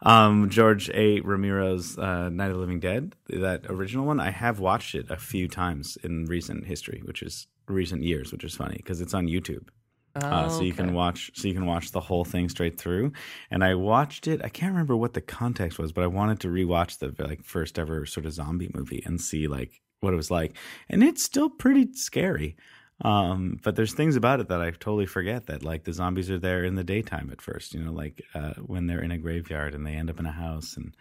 Um, 0.04 0.50
George 0.50 0.90
A. 0.92 1.20
Romero's 1.22 1.98
uh, 1.98 2.30
Night 2.30 2.50
of 2.50 2.56
the 2.56 2.60
Living 2.60 2.80
Dead, 2.80 3.16
that 3.30 3.66
original 3.68 4.06
one, 4.06 4.20
I 4.20 4.32
have 4.32 4.60
watched 4.60 4.96
it 4.96 5.12
a 5.12 5.18
few 5.18 5.48
times 5.48 5.98
in 6.04 6.26
recent 6.26 6.66
history, 6.66 7.02
which 7.06 7.22
is 7.22 7.48
recent 7.68 8.04
years, 8.04 8.32
which 8.32 8.44
is 8.44 8.56
funny 8.56 8.78
because 8.78 9.00
it's 9.00 9.14
on 9.14 9.28
YouTube. 9.28 9.68
Uh, 10.14 10.50
so 10.50 10.64
you 10.64 10.74
can 10.74 10.94
watch, 10.94 11.32
so 11.36 11.48
you 11.48 11.54
can 11.54 11.66
watch 11.66 11.92
the 11.92 12.02
whole 12.02 12.26
thing 12.26 12.50
straight 12.50 12.78
through. 12.78 13.12
And 13.50 13.64
I 13.64 13.76
watched 13.76 14.28
it. 14.28 14.42
I 14.44 14.50
can't 14.50 14.74
remember 14.74 14.96
what 14.96 15.14
the 15.14 15.22
context 15.22 15.80
was, 15.80 15.92
but 15.94 16.04
I 16.04 16.08
wanted 16.08 16.40
to 16.42 16.50
rewatch 16.50 17.00
the 17.00 17.16
like 17.24 17.44
first 17.44 17.80
ever 17.80 18.06
sort 18.06 18.26
of 18.26 18.34
zombie 18.34 18.72
movie 18.74 19.02
and 19.06 19.22
see 19.22 19.48
like 19.48 19.82
what 20.02 20.14
it 20.14 20.18
was 20.18 20.32
like. 20.32 20.58
And 20.90 21.04
it's 21.04 21.24
still 21.24 21.50
pretty 21.50 21.94
scary. 21.94 22.58
Um, 23.04 23.58
but 23.64 23.76
there's 23.76 23.94
things 23.94 24.16
about 24.16 24.42
it 24.42 24.48
that 24.50 24.62
I 24.62 24.70
totally 24.72 25.08
forget 25.08 25.48
that 25.48 25.64
like 25.64 25.86
the 25.86 25.94
zombies 25.94 26.30
are 26.30 26.38
there 26.38 26.64
in 26.64 26.76
the 26.76 26.84
daytime 26.84 27.30
at 27.32 27.42
first, 27.42 27.74
you 27.74 27.82
know, 27.84 27.92
like 27.92 28.22
uh, 28.36 28.54
when 28.66 28.86
they're 28.88 29.02
in 29.02 29.12
a 29.12 29.18
graveyard 29.18 29.74
and 29.74 29.88
they 29.88 29.94
end 29.96 30.10
up 30.10 30.20
in 30.20 30.26
a 30.28 30.32
house 30.32 30.78
and 30.78 30.96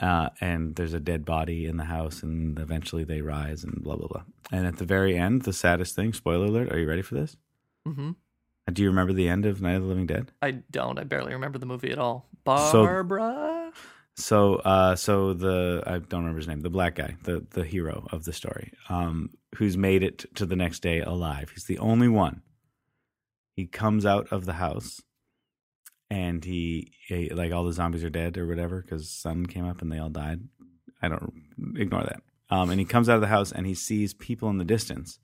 uh, 0.00 0.30
and 0.40 0.76
there's 0.76 0.94
a 0.94 1.00
dead 1.00 1.24
body 1.24 1.66
in 1.66 1.76
the 1.76 1.84
house 1.84 2.22
and 2.22 2.58
eventually 2.58 3.04
they 3.04 3.20
rise 3.20 3.64
and 3.64 3.82
blah 3.82 3.96
blah 3.96 4.08
blah. 4.08 4.22
And 4.50 4.66
at 4.66 4.76
the 4.78 4.86
very 4.86 5.16
end, 5.16 5.42
the 5.42 5.52
saddest 5.52 5.94
thing, 5.94 6.12
spoiler 6.12 6.46
alert, 6.46 6.72
are 6.72 6.78
you 6.78 6.88
ready 6.88 7.02
for 7.02 7.14
this? 7.14 7.36
hmm 7.86 8.10
Uh, 8.10 8.14
Do 8.70 8.82
you 8.82 8.88
remember 8.88 9.12
the 9.12 9.28
end 9.28 9.44
of 9.46 9.60
Night 9.60 9.74
of 9.74 9.82
the 9.82 9.88
Living 9.88 10.06
Dead? 10.06 10.30
I 10.40 10.52
don't. 10.70 10.98
I 10.98 11.04
barely 11.04 11.32
remember 11.32 11.58
the 11.58 11.66
movie 11.66 11.90
at 11.90 11.98
all. 11.98 12.28
So- 12.46 12.84
Barbara. 12.84 13.72
So, 14.14 14.56
uh, 14.56 14.94
so 14.94 15.32
the 15.32 15.82
I 15.86 15.92
don't 15.98 16.20
remember 16.20 16.38
his 16.38 16.46
name, 16.46 16.60
the 16.60 16.68
black 16.68 16.96
guy, 16.96 17.16
the 17.22 17.46
the 17.50 17.64
hero 17.64 18.06
of 18.12 18.24
the 18.24 18.32
story, 18.34 18.70
um, 18.90 19.30
who's 19.54 19.76
made 19.78 20.02
it 20.02 20.26
to 20.34 20.44
the 20.44 20.54
next 20.54 20.80
day 20.80 21.00
alive. 21.00 21.50
He's 21.54 21.64
the 21.64 21.78
only 21.78 22.08
one. 22.08 22.42
He 23.56 23.66
comes 23.66 24.04
out 24.04 24.28
of 24.30 24.44
the 24.44 24.52
house, 24.52 25.00
and 26.10 26.44
he, 26.44 26.92
he 27.08 27.30
like 27.30 27.52
all 27.52 27.64
the 27.64 27.72
zombies 27.72 28.04
are 28.04 28.10
dead 28.10 28.36
or 28.36 28.46
whatever 28.46 28.82
because 28.82 29.08
sun 29.08 29.46
came 29.46 29.66
up 29.66 29.80
and 29.80 29.90
they 29.90 29.98
all 29.98 30.10
died. 30.10 30.40
I 31.00 31.08
don't 31.08 31.32
ignore 31.76 32.02
that. 32.02 32.22
Um, 32.50 32.68
and 32.68 32.78
he 32.78 32.84
comes 32.84 33.08
out 33.08 33.14
of 33.14 33.22
the 33.22 33.28
house 33.28 33.50
and 33.50 33.66
he 33.66 33.74
sees 33.74 34.12
people 34.12 34.50
in 34.50 34.58
the 34.58 34.64
distance. 34.64 35.18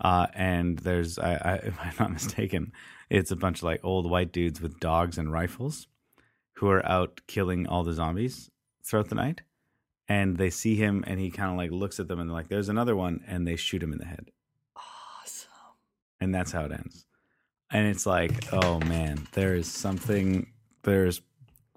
Uh, 0.00 0.26
and 0.34 0.78
there's, 0.78 1.18
I, 1.18 1.32
I, 1.34 1.54
if 1.64 1.78
I'm 1.80 1.94
not 1.98 2.12
mistaken, 2.12 2.72
it's 3.10 3.30
a 3.30 3.36
bunch 3.36 3.58
of 3.58 3.64
like 3.64 3.84
old 3.84 4.10
white 4.10 4.32
dudes 4.32 4.60
with 4.60 4.80
dogs 4.80 5.18
and 5.18 5.32
rifles 5.32 5.86
who 6.54 6.68
are 6.68 6.84
out 6.86 7.20
killing 7.26 7.66
all 7.66 7.84
the 7.84 7.92
zombies 7.92 8.50
throughout 8.84 9.08
the 9.08 9.14
night. 9.14 9.42
And 10.08 10.38
they 10.38 10.50
see 10.50 10.76
him 10.76 11.04
and 11.06 11.20
he 11.20 11.30
kind 11.30 11.50
of 11.50 11.56
like 11.56 11.70
looks 11.70 12.00
at 12.00 12.08
them 12.08 12.18
and 12.18 12.28
they're 12.28 12.34
like, 12.34 12.48
there's 12.48 12.70
another 12.70 12.96
one. 12.96 13.22
And 13.26 13.46
they 13.46 13.56
shoot 13.56 13.82
him 13.82 13.92
in 13.92 13.98
the 13.98 14.06
head. 14.06 14.30
Awesome. 14.76 15.50
And 16.20 16.34
that's 16.34 16.52
how 16.52 16.64
it 16.64 16.72
ends. 16.72 17.06
And 17.70 17.86
it's 17.86 18.06
like, 18.06 18.52
oh 18.52 18.80
man, 18.80 19.28
there 19.32 19.54
is 19.54 19.70
something, 19.70 20.50
there's 20.82 21.20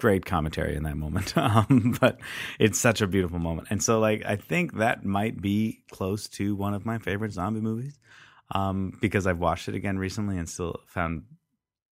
great 0.02 0.26
commentary 0.26 0.76
in 0.76 0.84
that 0.84 0.98
moment. 0.98 1.34
Um, 1.42 1.98
but 2.00 2.20
it's 2.60 2.80
such 2.80 3.02
a 3.02 3.08
beautiful 3.08 3.40
moment. 3.40 3.68
And 3.72 3.84
so, 3.84 4.00
like, 4.00 4.24
I 4.26 4.36
think 4.36 4.78
that 4.78 5.04
might 5.04 5.42
be 5.42 5.84
close 5.92 6.28
to 6.30 6.56
one 6.56 6.74
of 6.74 6.86
my 6.86 6.98
favorite 6.98 7.34
zombie 7.34 7.62
movies 7.62 8.00
um, 8.52 8.98
because 9.02 9.28
I've 9.28 9.40
watched 9.40 9.68
it 9.68 9.76
again 9.76 9.98
recently 9.98 10.38
and 10.38 10.48
still 10.48 10.80
found, 10.88 11.24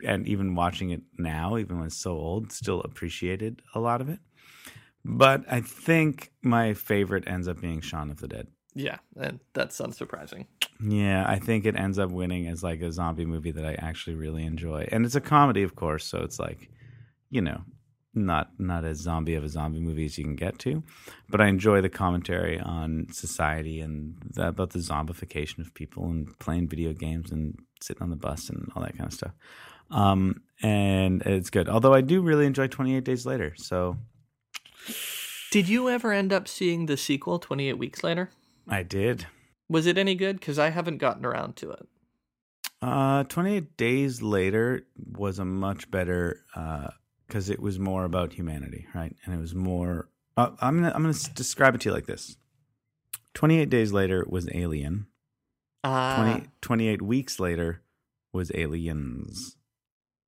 and 0.05 0.28
even 0.28 0.55
watching 0.55 0.91
it 0.91 1.01
now, 1.18 1.57
even 1.57 1.78
when 1.78 1.88
it's 1.88 1.97
so 1.97 2.12
old, 2.12 2.51
still 2.51 2.82
appreciated 2.82 3.62
a 3.76 3.80
lot 3.80 4.01
of 4.01 4.10
it. 4.10 4.20
But 5.03 5.43
I 5.51 5.62
think 5.62 6.32
my 6.41 6.74
favorite 6.74 7.28
ends 7.28 7.47
up 7.47 7.60
being 7.60 7.82
Shaun 7.82 8.12
of 8.12 8.22
the 8.22 8.28
Dead. 8.28 8.47
Yeah, 8.76 8.97
and 9.20 9.39
that's 9.53 9.80
unsurprising. 9.80 10.45
Yeah, 10.82 11.26
I 11.28 11.39
think 11.39 11.66
it 11.66 11.76
ends 11.76 11.99
up 11.99 12.12
winning 12.12 12.47
as 12.47 12.64
like 12.64 12.82
a 12.82 12.91
zombie 12.91 13.26
movie 13.26 13.51
that 13.51 13.66
I 13.66 13.74
actually 13.74 14.16
really 14.16 14.45
enjoy. 14.45 14.88
And 14.91 15.05
it's 15.05 15.16
a 15.16 15.22
comedy, 15.22 15.64
of 15.64 15.76
course, 15.76 16.05
so 16.05 16.20
it's 16.20 16.39
like, 16.39 16.70
you 17.30 17.41
know, 17.41 17.62
not 18.26 18.52
not 18.60 18.86
as 18.86 18.98
zombie 18.98 19.36
of 19.36 19.44
a 19.44 19.50
zombie 19.50 19.80
movie 19.80 20.06
as 20.06 20.18
you 20.18 20.24
can 20.24 20.36
get 20.36 20.60
to, 20.60 20.84
but 21.30 21.42
I 21.42 21.48
enjoy 21.48 21.82
the 21.82 21.90
commentary 21.90 22.60
on 22.60 23.08
society 23.12 23.80
and 23.82 24.16
the, 24.34 24.48
about 24.50 24.72
the 24.72 24.80
zombification 24.80 25.60
of 25.60 25.74
people 25.74 26.06
and 26.06 26.38
playing 26.40 26.68
video 26.68 26.94
games 26.94 27.32
and 27.32 27.58
sitting 27.82 28.04
on 28.04 28.10
the 28.10 28.16
bus 28.16 28.50
and 28.50 28.72
all 28.76 28.84
that 28.84 28.98
kind 28.98 29.08
of 29.08 29.14
stuff. 29.14 29.32
Um, 29.92 30.42
and 30.62 31.22
it's 31.24 31.50
good. 31.50 31.70
Although 31.70 31.94
I 31.94 32.02
do 32.02 32.22
really 32.22 32.46
enjoy 32.46 32.68
28 32.68 33.04
Days 33.04 33.26
Later. 33.26 33.54
So 33.58 33.98
Did 35.52 35.68
you 35.68 35.90
ever 35.90 36.12
end 36.12 36.32
up 36.32 36.48
seeing 36.48 36.86
the 36.86 36.98
sequel, 36.98 37.40
28 37.40 37.74
Weeks 37.74 38.04
Later? 38.04 38.30
I 38.68 38.84
did. 38.84 39.26
Was 39.68 39.88
it 39.88 39.98
any 39.98 40.16
good? 40.16 40.40
Because 40.40 40.60
I 40.60 40.70
haven't 40.70 40.98
gotten 40.98 41.26
around 41.26 41.56
to 41.58 41.72
it. 41.72 41.88
Uh, 42.82 43.24
28 43.24 43.78
Days 43.78 44.22
Later 44.22 44.86
was 45.18 45.40
a 45.40 45.46
much 45.46 45.90
better 45.90 46.44
because 47.30 47.50
it 47.50 47.62
was 47.62 47.78
more 47.80 48.04
about 48.04 48.34
humanity, 48.34 48.88
right? 48.94 49.16
And 49.24 49.34
it 49.34 49.38
was 49.38 49.54
more. 49.56 50.10
Uh, 50.36 50.50
I'm 50.60 50.76
gonna 50.78 50.92
I'm 50.94 51.04
gonna 51.04 51.14
describe 51.36 51.76
it 51.76 51.82
to 51.82 51.90
you 51.90 51.94
like 51.94 52.08
this. 52.08 52.36
28 53.36 53.70
Days 53.70 53.94
Later 53.94 54.26
was 54.28 54.50
Alien. 54.54 55.08
Ah, 55.84 56.24
20, 56.34 56.48
28 56.62 57.02
weeks 57.02 57.40
later 57.40 57.84
was 58.34 58.52
Aliens. 58.54 59.56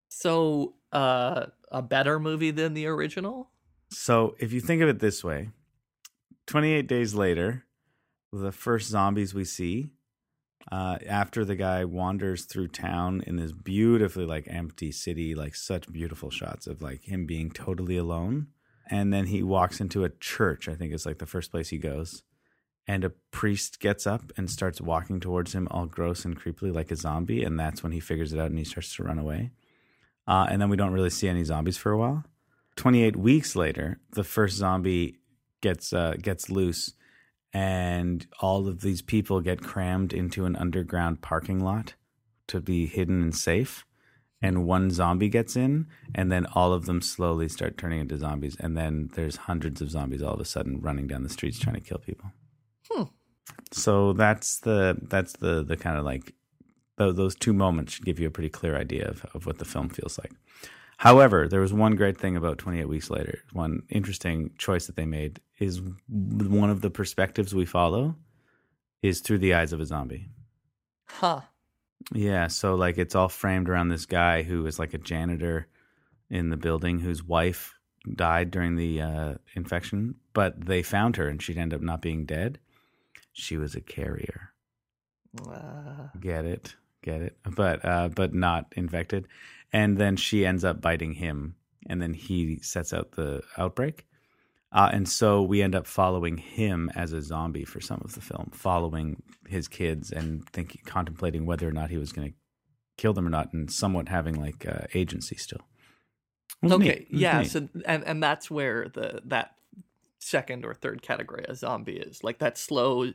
So, 0.07 0.75
uh, 0.93 1.47
a 1.71 1.81
better 1.81 2.19
movie 2.19 2.51
than 2.51 2.73
the 2.73 2.85
original? 2.85 3.49
So 3.89 4.35
if 4.39 4.53
you 4.53 4.61
think 4.61 4.81
of 4.81 4.87
it 4.87 4.99
this 4.99 5.23
way, 5.23 5.49
28 6.47 6.87
days 6.87 7.13
later, 7.13 7.65
the 8.31 8.51
first 8.51 8.89
zombies 8.89 9.33
we 9.33 9.43
see, 9.43 9.89
uh, 10.71 10.97
after 11.07 11.45
the 11.45 11.55
guy 11.55 11.85
wanders 11.85 12.45
through 12.45 12.67
town 12.67 13.23
in 13.25 13.37
this 13.37 13.51
beautifully 13.51 14.25
like 14.25 14.47
empty 14.49 14.91
city, 14.91 15.33
like 15.35 15.55
such 15.55 15.91
beautiful 15.91 16.29
shots 16.29 16.67
of 16.67 16.81
like 16.81 17.03
him 17.03 17.25
being 17.25 17.51
totally 17.51 17.97
alone. 17.97 18.47
And 18.89 19.13
then 19.13 19.27
he 19.27 19.41
walks 19.41 19.79
into 19.79 20.03
a 20.03 20.09
church, 20.09 20.67
I 20.67 20.75
think 20.75 20.93
is 20.93 21.05
like 21.05 21.19
the 21.19 21.25
first 21.25 21.51
place 21.51 21.69
he 21.69 21.77
goes. 21.77 22.23
And 22.87 23.03
a 23.05 23.11
priest 23.31 23.79
gets 23.79 24.05
up 24.05 24.31
and 24.35 24.49
starts 24.49 24.81
walking 24.81 25.19
towards 25.19 25.53
him 25.53 25.67
all 25.71 25.85
gross 25.85 26.25
and 26.25 26.39
creepily 26.39 26.73
like 26.73 26.91
a 26.91 26.95
zombie. 26.95 27.43
And 27.43 27.59
that's 27.59 27.83
when 27.83 27.91
he 27.91 27.99
figures 27.99 28.33
it 28.33 28.39
out 28.39 28.49
and 28.49 28.57
he 28.57 28.65
starts 28.65 28.95
to 28.95 29.03
run 29.03 29.19
away. 29.19 29.51
Uh, 30.27 30.47
and 30.49 30.61
then 30.61 30.69
we 30.69 30.77
don't 30.77 30.93
really 30.93 31.09
see 31.09 31.29
any 31.29 31.43
zombies 31.43 31.77
for 31.77 31.91
a 31.91 31.97
while. 31.97 32.25
28 32.75 33.15
weeks 33.15 33.55
later, 33.55 33.99
the 34.11 34.23
first 34.23 34.57
zombie 34.57 35.19
gets 35.61 35.93
uh, 35.93 36.15
gets 36.21 36.49
loose, 36.49 36.93
and 37.53 38.25
all 38.39 38.67
of 38.67 38.81
these 38.81 39.01
people 39.01 39.41
get 39.41 39.61
crammed 39.61 40.13
into 40.13 40.45
an 40.45 40.55
underground 40.55 41.21
parking 41.21 41.59
lot 41.63 41.95
to 42.47 42.61
be 42.61 42.85
hidden 42.85 43.21
and 43.21 43.35
safe. 43.35 43.85
And 44.43 44.65
one 44.65 44.89
zombie 44.89 45.29
gets 45.29 45.55
in, 45.55 45.85
and 46.15 46.31
then 46.31 46.47
all 46.55 46.73
of 46.73 46.87
them 46.87 46.99
slowly 47.01 47.47
start 47.47 47.77
turning 47.77 47.99
into 47.99 48.17
zombies. 48.17 48.57
And 48.59 48.75
then 48.75 49.11
there's 49.13 49.35
hundreds 49.35 49.81
of 49.81 49.91
zombies 49.91 50.23
all 50.23 50.33
of 50.33 50.39
a 50.39 50.45
sudden 50.45 50.81
running 50.81 51.05
down 51.05 51.21
the 51.21 51.29
streets 51.29 51.59
trying 51.59 51.75
to 51.75 51.81
kill 51.81 51.99
people. 51.99 52.31
Hmm. 52.89 53.03
So 53.71 54.13
that's 54.13 54.59
the 54.59 54.97
that's 55.03 55.33
the 55.33 55.63
the 55.63 55.77
kind 55.77 55.97
of 55.97 56.05
like 56.05 56.33
those, 56.97 57.35
two 57.35 57.53
moments 57.53 57.93
should 57.93 58.05
give 58.05 58.19
you 58.19 58.27
a 58.27 58.31
pretty 58.31 58.49
clear 58.49 58.77
idea 58.77 59.07
of, 59.07 59.25
of 59.33 59.45
what 59.45 59.57
the 59.57 59.65
film 59.65 59.89
feels 59.89 60.19
like. 60.19 60.31
However, 61.01 61.47
there 61.47 61.61
was 61.61 61.73
one 61.73 61.95
great 61.95 62.19
thing 62.19 62.37
about 62.37 62.59
28 62.59 62.87
Weeks 62.87 63.09
Later. 63.09 63.39
One 63.53 63.81
interesting 63.89 64.51
choice 64.59 64.85
that 64.85 64.95
they 64.95 65.07
made 65.07 65.41
is 65.57 65.81
one 66.07 66.69
of 66.69 66.81
the 66.81 66.91
perspectives 66.91 67.55
we 67.55 67.65
follow 67.65 68.15
is 69.01 69.19
through 69.19 69.39
the 69.39 69.55
eyes 69.55 69.73
of 69.73 69.79
a 69.79 69.85
zombie. 69.87 70.29
Huh. 71.07 71.41
Yeah, 72.13 72.45
so 72.49 72.75
like 72.75 72.99
it's 72.99 73.15
all 73.15 73.29
framed 73.29 73.67
around 73.67 73.89
this 73.89 74.05
guy 74.05 74.43
who 74.43 74.67
is 74.67 74.77
like 74.77 74.93
a 74.93 74.99
janitor 74.99 75.65
in 76.29 76.51
the 76.51 76.57
building 76.57 76.99
whose 76.99 77.23
wife 77.23 77.73
died 78.13 78.51
during 78.51 78.75
the 78.75 79.01
uh, 79.01 79.33
infection, 79.55 80.13
but 80.33 80.63
they 80.63 80.83
found 80.83 81.15
her 81.15 81.27
and 81.27 81.41
she'd 81.41 81.57
end 81.57 81.73
up 81.73 81.81
not 81.81 82.03
being 82.03 82.25
dead. 82.25 82.59
She 83.33 83.57
was 83.57 83.73
a 83.73 83.81
carrier. 83.81 84.53
Uh, 85.49 86.09
Get 86.19 86.45
it? 86.45 86.75
Get 87.01 87.23
it? 87.23 87.37
But 87.43 87.83
uh, 87.83 88.09
but 88.09 88.35
not 88.35 88.71
infected. 88.75 89.27
And 89.73 89.97
then 89.97 90.15
she 90.17 90.45
ends 90.45 90.63
up 90.63 90.81
biting 90.81 91.13
him, 91.13 91.55
and 91.87 92.01
then 92.01 92.13
he 92.13 92.59
sets 92.61 92.93
out 92.93 93.13
the 93.13 93.41
outbreak. 93.57 94.05
Uh, 94.73 94.89
and 94.93 95.07
so 95.07 95.41
we 95.41 95.61
end 95.61 95.75
up 95.75 95.85
following 95.85 96.37
him 96.37 96.89
as 96.95 97.11
a 97.11 97.21
zombie 97.21 97.65
for 97.65 97.81
some 97.81 98.01
of 98.05 98.13
the 98.13 98.21
film, 98.21 98.49
following 98.53 99.21
his 99.47 99.67
kids 99.67 100.11
and 100.11 100.47
thinking, 100.49 100.81
contemplating 100.85 101.45
whether 101.45 101.67
or 101.67 101.73
not 101.73 101.89
he 101.89 101.97
was 101.97 102.13
going 102.13 102.29
to 102.29 102.33
kill 102.97 103.13
them 103.13 103.27
or 103.27 103.29
not, 103.29 103.51
and 103.53 103.71
somewhat 103.71 104.07
having 104.07 104.39
like 104.39 104.65
uh, 104.65 104.85
agency 104.93 105.35
still. 105.35 105.61
Okay. 106.63 107.07
Yeah. 107.09 107.41
neat. 107.41 107.51
So, 107.51 107.67
and 107.85 108.03
and 108.05 108.21
that's 108.21 108.49
where 108.49 108.87
the 108.93 109.21
that 109.25 109.55
second 110.19 110.65
or 110.65 110.73
third 110.73 111.01
category 111.01 111.45
of 111.47 111.57
zombie 111.57 111.97
is 111.97 112.23
like 112.23 112.37
that 112.37 112.57
slow 112.57 113.11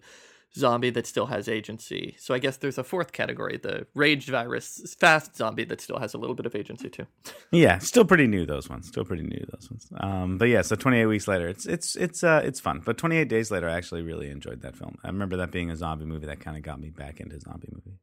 zombie 0.56 0.90
that 0.90 1.06
still 1.06 1.26
has 1.26 1.48
agency. 1.48 2.16
So 2.18 2.34
I 2.34 2.38
guess 2.38 2.56
there's 2.56 2.78
a 2.78 2.84
fourth 2.84 3.12
category, 3.12 3.58
the 3.58 3.86
rage 3.94 4.26
virus 4.26 4.96
fast 4.98 5.36
zombie 5.36 5.64
that 5.64 5.80
still 5.80 5.98
has 5.98 6.14
a 6.14 6.18
little 6.18 6.34
bit 6.34 6.46
of 6.46 6.54
agency 6.54 6.90
too. 6.90 7.06
Yeah, 7.52 7.78
still 7.78 8.04
pretty 8.04 8.26
new 8.26 8.44
those 8.44 8.68
ones. 8.68 8.88
Still 8.88 9.04
pretty 9.04 9.22
new 9.22 9.46
those 9.52 9.70
ones. 9.70 9.88
Um, 10.00 10.36
but 10.36 10.48
yeah, 10.48 10.62
so 10.62 10.74
28 10.74 11.06
weeks 11.06 11.28
later, 11.28 11.46
it's 11.48 11.64
it's 11.64 11.94
it's 11.94 12.24
uh 12.24 12.42
it's 12.44 12.58
fun. 12.58 12.82
But 12.84 12.98
28 12.98 13.28
days 13.28 13.52
later, 13.52 13.68
I 13.68 13.74
actually 13.76 14.02
really 14.02 14.28
enjoyed 14.30 14.62
that 14.62 14.76
film. 14.76 14.98
I 15.04 15.06
remember 15.06 15.36
that 15.36 15.52
being 15.52 15.70
a 15.70 15.76
zombie 15.76 16.06
movie 16.06 16.26
that 16.26 16.40
kind 16.40 16.56
of 16.56 16.64
got 16.64 16.80
me 16.80 16.90
back 16.90 17.20
into 17.20 17.38
zombie 17.38 17.68
movie. 17.72 17.98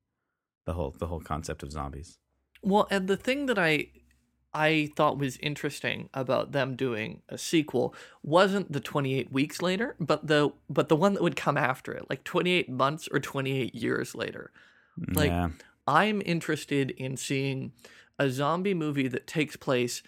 The 0.66 0.74
whole 0.74 0.96
the 0.98 1.08
whole 1.08 1.20
concept 1.20 1.62
of 1.62 1.72
zombies. 1.72 2.18
Well, 2.62 2.88
and 2.90 3.10
the 3.10 3.18
thing 3.18 3.48
that 3.48 3.60
I 3.60 3.88
I 4.54 4.92
thought 4.96 5.18
was 5.18 5.38
interesting 5.38 6.10
about 6.14 6.52
them 6.52 6.76
doing 6.76 7.22
a 7.30 7.38
sequel. 7.38 7.96
Wasn't 8.22 8.72
the 8.72 8.80
28 8.80 9.32
weeks 9.32 9.62
later, 9.62 9.96
but 10.00 10.28
the 10.28 10.52
but 10.70 10.90
the 10.90 10.96
one 10.96 11.14
that 11.14 11.24
would 11.24 11.36
come 11.36 11.58
after 11.58 11.92
it, 11.94 12.10
like 12.10 12.24
28 12.24 12.70
months 12.70 13.08
or 13.12 13.20
28 13.20 13.74
years 13.76 14.16
later. 14.16 14.52
Like 15.14 15.30
yeah, 15.30 15.50
I'm 15.88 16.22
interested 16.26 16.92
in 16.92 17.18
seeing 17.18 17.74
a 18.20 18.30
zombie 18.30 18.74
movie 18.76 19.08
that 19.08 19.28
takes 19.28 19.56
place 19.56 20.04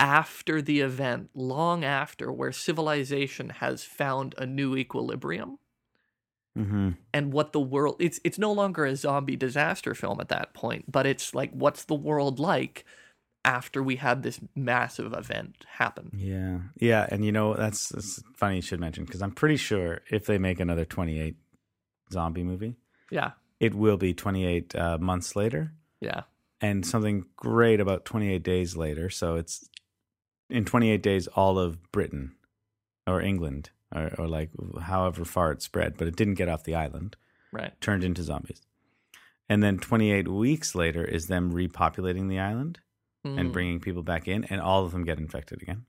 after 0.00 0.60
the 0.60 0.80
event, 0.80 1.30
long 1.34 1.84
after 1.84 2.32
where 2.32 2.52
civilization 2.52 3.50
has 3.50 3.84
found 3.84 4.34
a 4.38 4.46
new 4.46 4.76
equilibrium. 4.76 5.58
Hmm 6.56 6.90
and 7.12 7.32
what 7.32 7.52
the 7.52 7.60
world 7.60 7.96
it's 7.98 8.20
it's 8.24 8.38
no 8.38 8.52
longer 8.52 8.84
a 8.84 8.94
zombie 8.96 9.36
disaster 9.36 9.94
film 9.94 10.20
at 10.20 10.28
that 10.28 10.54
point, 10.54 10.90
but 10.90 11.06
it's 11.06 11.34
like 11.34 11.50
what's 11.52 11.84
the 11.84 11.94
world 11.94 12.38
like 12.38 12.84
after 13.44 13.82
we 13.82 13.96
had 13.96 14.22
this 14.22 14.40
massive 14.54 15.12
event 15.12 15.64
happen. 15.68 16.10
yeah, 16.16 16.58
yeah. 16.78 17.06
And 17.10 17.24
you 17.24 17.32
know 17.32 17.54
that's, 17.54 17.88
that's 17.90 18.22
funny 18.36 18.56
you 18.56 18.62
should 18.62 18.80
mention 18.80 19.04
because 19.04 19.20
I'm 19.22 19.32
pretty 19.32 19.56
sure 19.56 20.00
if 20.10 20.26
they 20.26 20.38
make 20.38 20.60
another 20.60 20.84
28 20.84 21.36
zombie 22.12 22.42
movie, 22.44 22.76
Yeah. 23.10 23.32
it 23.60 23.74
will 23.74 23.96
be 23.98 24.14
28 24.14 24.74
uh, 24.74 24.98
months 24.98 25.36
later. 25.36 25.72
Yeah. 26.00 26.22
and 26.60 26.84
something 26.86 27.26
great 27.36 27.80
about 27.80 28.04
28 28.04 28.42
days 28.42 28.76
later. 28.76 29.10
So 29.10 29.36
it's 29.36 29.68
in 30.50 30.64
28 30.64 31.02
days, 31.02 31.26
all 31.28 31.58
of 31.58 31.90
Britain 31.92 32.34
or 33.06 33.20
England 33.20 33.70
or, 33.94 34.10
or 34.18 34.28
like 34.28 34.50
however 34.82 35.24
far 35.24 35.52
it 35.52 35.62
spread, 35.62 35.96
but 35.96 36.06
it 36.08 36.16
didn't 36.16 36.34
get 36.34 36.48
off 36.48 36.64
the 36.64 36.74
island, 36.74 37.16
Right. 37.52 37.78
turned 37.80 38.04
into 38.04 38.22
zombies. 38.22 38.62
And 39.48 39.62
then 39.62 39.78
28 39.78 40.28
weeks 40.28 40.74
later 40.74 41.04
is 41.04 41.26
them 41.26 41.52
repopulating 41.52 42.28
the 42.28 42.38
island 42.38 42.80
and 43.24 43.50
Mm. 43.50 43.52
bringing 43.52 43.80
people 43.80 44.02
back 44.02 44.28
in, 44.28 44.44
and 44.44 44.60
all 44.60 44.84
of 44.84 44.92
them 44.92 45.04
get 45.04 45.18
infected 45.18 45.62
again. 45.62 45.86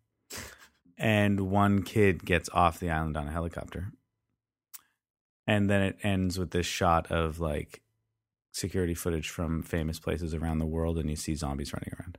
And 0.97 1.41
one 1.51 1.83
kid 1.83 2.23
gets 2.25 2.47
off 2.49 2.79
the 2.79 2.89
island 2.89 3.17
on 3.17 3.27
a 3.27 3.31
helicopter. 3.31 3.91
And 5.47 5.69
then 5.69 5.81
it 5.81 5.97
ends 6.01 6.39
with 6.39 6.51
this 6.51 6.65
shot 6.65 7.11
of 7.11 7.39
like 7.39 7.81
security 8.51 8.93
footage 8.95 9.29
from 9.29 9.61
famous 9.61 9.99
places 9.99 10.33
around 10.33 10.59
the 10.59 10.65
world, 10.65 10.97
and 10.97 11.09
you 11.09 11.15
see 11.15 11.35
zombies 11.35 11.73
running 11.73 11.93
around. 11.99 12.17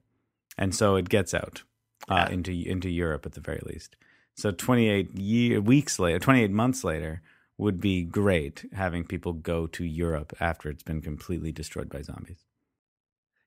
And 0.58 0.74
so 0.74 0.96
it 0.96 1.08
gets 1.08 1.34
out 1.34 1.62
uh, 2.08 2.26
Yeah. 2.28 2.34
into 2.34 2.52
into 2.52 2.90
Europe 2.90 3.24
at 3.26 3.32
the 3.32 3.40
very 3.40 3.62
least. 3.64 3.96
So 4.36 4.50
28 4.52 5.16
year, 5.18 5.60
weeks 5.62 5.98
later, 5.98 6.18
28 6.18 6.50
months 6.50 6.84
later, 6.84 7.22
would 7.56 7.80
be 7.80 8.04
great 8.04 8.66
having 8.74 9.02
people 9.02 9.32
go 9.32 9.66
to 9.66 9.82
Europe 9.84 10.34
after 10.38 10.68
it's 10.68 10.82
been 10.82 11.00
completely 11.00 11.52
destroyed 11.52 11.88
by 11.88 12.02
zombies. 12.02 12.44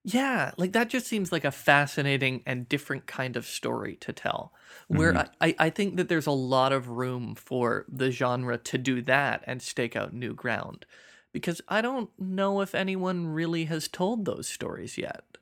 Yeah, 0.04 0.52
like 0.58 0.72
that 0.74 0.90
just 0.90 1.08
seems 1.08 1.32
like 1.32 1.44
a 1.44 1.52
fascinating 1.52 2.42
and 2.46 2.70
different 2.70 3.06
kind 3.06 3.36
of 3.36 3.46
story 3.46 3.96
to 3.98 4.14
tell. 4.14 4.54
Where 4.88 5.14
Mhm. 5.14 5.30
I, 5.42 5.56
I 5.60 5.70
think 5.70 5.98
that 5.98 6.08
there's 6.10 6.26
a 6.28 6.32
lot 6.32 6.72
of 6.72 6.88
room 6.90 7.36
for 7.36 7.86
the 7.90 8.10
genre 8.12 8.58
to 8.58 8.78
do 8.78 9.02
that 9.04 9.44
and 9.46 9.62
stake 9.62 9.96
out 9.96 10.14
new 10.14 10.34
ground. 10.34 10.86
Because 11.34 11.62
I 11.68 11.82
don't 11.82 12.10
know 12.20 12.62
if 12.62 12.74
anyone 12.74 13.28
really 13.28 13.66
has 13.66 13.88
told 13.88 14.26
those 14.26 14.48
stories 14.48 14.98
yet. 14.98 15.38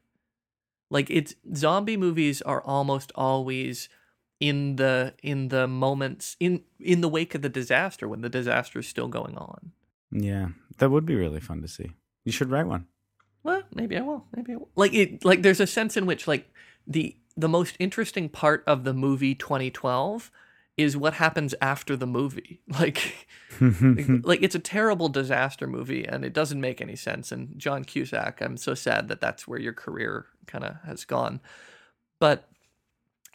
Like 0.89 1.09
it's 1.09 1.35
zombie 1.55 1.97
movies 1.97 2.41
are 2.41 2.61
almost 2.61 3.11
always 3.15 3.89
in 4.39 4.75
the 4.77 5.13
in 5.23 5.49
the 5.49 5.67
moments 5.67 6.37
in 6.39 6.63
in 6.79 7.01
the 7.01 7.09
wake 7.09 7.35
of 7.35 7.41
the 7.41 7.49
disaster 7.49 8.07
when 8.07 8.21
the 8.21 8.29
disaster 8.29 8.79
is 8.79 8.87
still 8.87 9.07
going 9.07 9.37
on. 9.37 9.71
Yeah, 10.11 10.49
that 10.77 10.89
would 10.89 11.05
be 11.05 11.15
really 11.15 11.39
fun 11.41 11.61
to 11.61 11.67
see. 11.67 11.91
You 12.23 12.31
should 12.31 12.49
write 12.51 12.67
one. 12.67 12.87
Well, 13.47 13.63
maybe 13.73 13.95
I 13.95 14.01
will. 14.01 14.25
Maybe 14.35 14.51
I 14.51 14.57
will. 14.57 14.67
Like 14.75 14.93
it 14.93 15.23
like 15.23 15.41
there's 15.41 15.61
a 15.61 15.67
sense 15.67 15.95
in 15.95 16.05
which 16.05 16.27
like 16.27 16.53
the 16.85 17.15
the 17.37 17.47
most 17.47 17.77
interesting 17.79 18.27
part 18.27 18.61
of 18.67 18.83
the 18.83 18.93
movie 18.93 19.33
2012 19.33 20.29
is 20.75 20.97
what 20.97 21.13
happens 21.13 21.55
after 21.61 21.95
the 21.95 22.05
movie. 22.05 22.59
Like 22.67 23.25
like, 23.61 24.05
like, 24.23 24.43
it's 24.43 24.53
a 24.53 24.59
terrible 24.59 25.07
disaster 25.07 25.65
movie 25.65 26.05
and 26.05 26.25
it 26.25 26.33
doesn't 26.33 26.59
make 26.59 26.81
any 26.81 26.97
sense 26.97 27.31
and 27.31 27.57
John 27.57 27.85
Cusack, 27.85 28.41
I'm 28.41 28.57
so 28.57 28.73
sad 28.73 29.07
that 29.07 29.21
that's 29.21 29.47
where 29.47 29.59
your 29.59 29.73
career 29.73 30.25
kind 30.45 30.65
of 30.65 30.75
has 30.85 31.05
gone. 31.05 31.39
But 32.19 32.49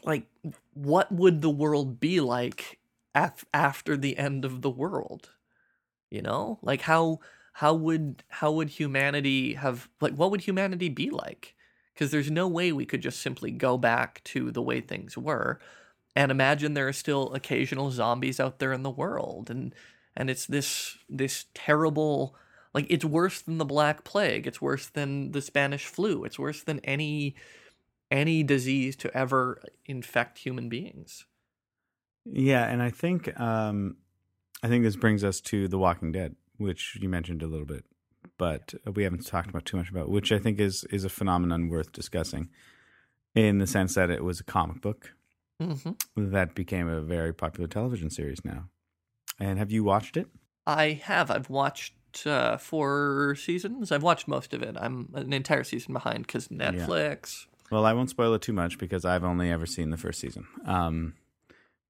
like 0.04 0.26
what 0.74 1.10
would 1.10 1.40
the 1.40 1.50
world 1.50 2.00
be 2.00 2.20
like 2.20 2.80
af- 3.14 3.46
after 3.54 3.96
the 3.96 4.18
end 4.18 4.44
of 4.44 4.60
the 4.60 4.70
world? 4.70 5.30
You 6.10 6.20
know? 6.20 6.58
Like 6.60 6.82
how 6.82 7.20
how 7.52 7.74
would 7.74 8.22
how 8.28 8.50
would 8.50 8.70
humanity 8.70 9.54
have 9.54 9.88
like 10.00 10.14
what 10.14 10.30
would 10.30 10.42
humanity 10.42 10.88
be 10.88 11.10
like 11.10 11.54
because 11.92 12.10
there's 12.10 12.30
no 12.30 12.48
way 12.48 12.72
we 12.72 12.86
could 12.86 13.02
just 13.02 13.20
simply 13.20 13.50
go 13.50 13.76
back 13.76 14.22
to 14.24 14.50
the 14.50 14.62
way 14.62 14.80
things 14.80 15.16
were 15.16 15.60
and 16.16 16.30
imagine 16.30 16.74
there 16.74 16.88
are 16.88 16.92
still 16.92 17.32
occasional 17.34 17.90
zombies 17.90 18.40
out 18.40 18.58
there 18.58 18.72
in 18.72 18.82
the 18.82 18.90
world 18.90 19.50
and 19.50 19.74
and 20.16 20.30
it's 20.30 20.46
this 20.46 20.98
this 21.08 21.46
terrible 21.54 22.36
Like 22.74 22.86
it's 22.88 23.04
worse 23.04 23.40
than 23.42 23.58
the 23.58 23.64
Black 23.64 24.04
Plague. 24.04 24.46
It's 24.46 24.60
worse 24.60 24.86
than 24.86 25.32
the 25.32 25.42
Spanish 25.42 25.86
flu. 25.86 26.24
It's 26.24 26.38
worse 26.38 26.62
than 26.62 26.80
any 26.80 27.34
any 28.10 28.42
disease 28.42 28.96
to 28.96 29.16
ever 29.16 29.62
infect 29.86 30.38
human 30.38 30.68
beings. 30.68 31.26
Yeah, 32.24 32.64
and 32.66 32.82
I 32.82 32.90
think 32.90 33.38
um, 33.40 33.96
I 34.62 34.68
think 34.68 34.84
this 34.84 34.96
brings 34.96 35.24
us 35.24 35.40
to 35.42 35.66
The 35.68 35.78
Walking 35.78 36.12
Dead, 36.12 36.36
which 36.62 36.98
you 37.00 37.08
mentioned 37.08 37.42
a 37.42 37.46
little 37.46 37.66
bit, 37.66 37.84
but 38.38 38.74
we 38.94 39.02
haven't 39.04 39.26
talked 39.26 39.50
about 39.50 39.64
too 39.64 39.76
much 39.76 39.90
about, 39.90 40.08
which 40.08 40.32
I 40.32 40.38
think 40.38 40.60
is 40.60 40.84
is 40.90 41.04
a 41.04 41.08
phenomenon 41.08 41.68
worth 41.68 41.92
discussing, 41.92 42.48
in 43.34 43.58
the 43.58 43.66
sense 43.66 43.94
that 43.94 44.10
it 44.10 44.24
was 44.24 44.40
a 44.40 44.44
comic 44.44 44.80
book 44.80 45.12
hmm 45.60 45.90
that 46.16 46.54
became 46.54 46.88
a 46.88 47.00
very 47.00 47.32
popular 47.32 47.68
television 47.68 48.10
series 48.10 48.44
now. 48.44 48.68
And 49.38 49.58
have 49.58 49.70
you 49.70 49.84
watched 49.84 50.16
it? 50.16 50.28
I 50.66 51.00
have. 51.04 51.30
I've 51.30 51.50
watched 51.50 52.26
uh, 52.26 52.56
four 52.56 53.34
seasons. 53.36 53.90
I've 53.90 54.02
watched 54.02 54.28
most 54.28 54.52
of 54.54 54.62
it. 54.62 54.76
I'm 54.78 55.08
an 55.14 55.32
entire 55.32 55.64
season 55.64 55.92
behind 55.92 56.26
because 56.26 56.48
Netflix. 56.48 57.46
Well, 57.70 57.86
I 57.86 57.94
won't 57.94 58.10
spoil 58.10 58.34
it 58.34 58.42
too 58.42 58.52
much 58.52 58.78
because 58.78 59.04
I've 59.04 59.24
only 59.24 59.50
ever 59.50 59.66
seen 59.66 59.90
the 59.90 59.96
first 59.96 60.20
season. 60.20 60.46
Um, 60.66 61.14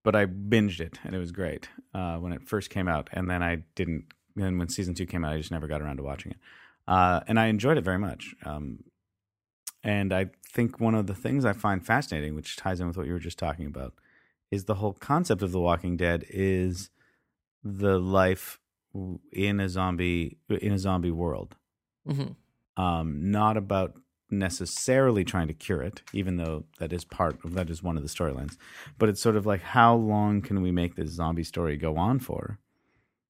but 0.05 0.15
I 0.15 0.27
binged 0.27 0.81
it 0.81 0.99
and 1.05 1.15
it 1.15 1.19
was 1.19 1.33
great 1.33 1.69
uh, 1.95 2.17
when 2.17 2.33
it 2.33 2.49
first 2.49 2.71
came 2.71 2.89
out, 2.89 3.09
and 3.13 3.29
then 3.29 3.43
I 3.43 3.65
didn't. 3.75 4.07
And 4.37 4.59
when 4.59 4.69
season 4.69 4.95
two 4.95 5.07
came 5.07 5.25
out, 5.25 5.35
I 5.35 5.39
just 5.39 5.51
never 5.51 5.67
got 5.67 5.83
around 5.83 5.99
to 5.99 6.03
watching 6.03 6.33
it, 6.33 6.39
uh, 6.89 7.21
and 7.27 7.39
I 7.39 7.47
enjoyed 7.47 7.79
it 7.79 7.85
very 7.85 7.99
much. 7.99 8.35
Um, 8.45 8.85
and 9.85 10.13
I 10.13 10.31
think 10.47 10.81
one 10.81 10.95
of 10.95 11.07
the 11.07 11.15
things 11.15 11.45
I 11.45 11.53
find 11.53 11.85
fascinating, 11.85 12.35
which 12.35 12.57
ties 12.57 12.81
in 12.81 12.87
with 12.87 12.97
what 12.97 13.07
you 13.07 13.13
were 13.13 13.19
just 13.19 13.39
talking 13.39 13.67
about, 13.67 13.95
is 14.51 14.65
the 14.65 14.77
whole 14.77 14.93
concept 14.93 15.43
of 15.43 15.53
The 15.53 15.61
Walking 15.61 15.97
Dead 15.97 16.25
is 16.29 16.91
the 17.65 17.99
life 17.99 18.59
in 19.33 19.61
a 19.61 19.69
zombie 19.69 20.37
in 20.49 20.73
a 20.73 20.79
zombie 20.79 21.11
world 21.11 21.57
hmm 22.07 22.33
um, 22.77 23.31
not 23.31 23.57
about 23.57 23.95
necessarily 24.31 25.25
trying 25.25 25.47
to 25.47 25.55
cure 25.55 25.83
it, 25.83 26.03
even 26.13 26.37
though 26.39 26.65
that 26.79 26.93
is 26.93 27.05
part 27.05 27.39
of 27.45 27.55
that 27.55 27.69
is 27.71 27.83
one 27.83 27.97
of 27.97 28.03
the 28.03 28.09
storylines. 28.09 28.57
But 28.99 29.09
it's 29.09 29.21
sort 29.21 29.37
of 29.37 29.47
like 29.47 29.63
how 29.63 29.95
long 29.95 30.41
can 30.41 30.63
we 30.63 30.71
make 30.71 30.97
this 30.97 31.11
zombie 31.11 31.45
story 31.45 31.77
go 31.77 31.97
on 31.97 32.19
for, 32.19 32.59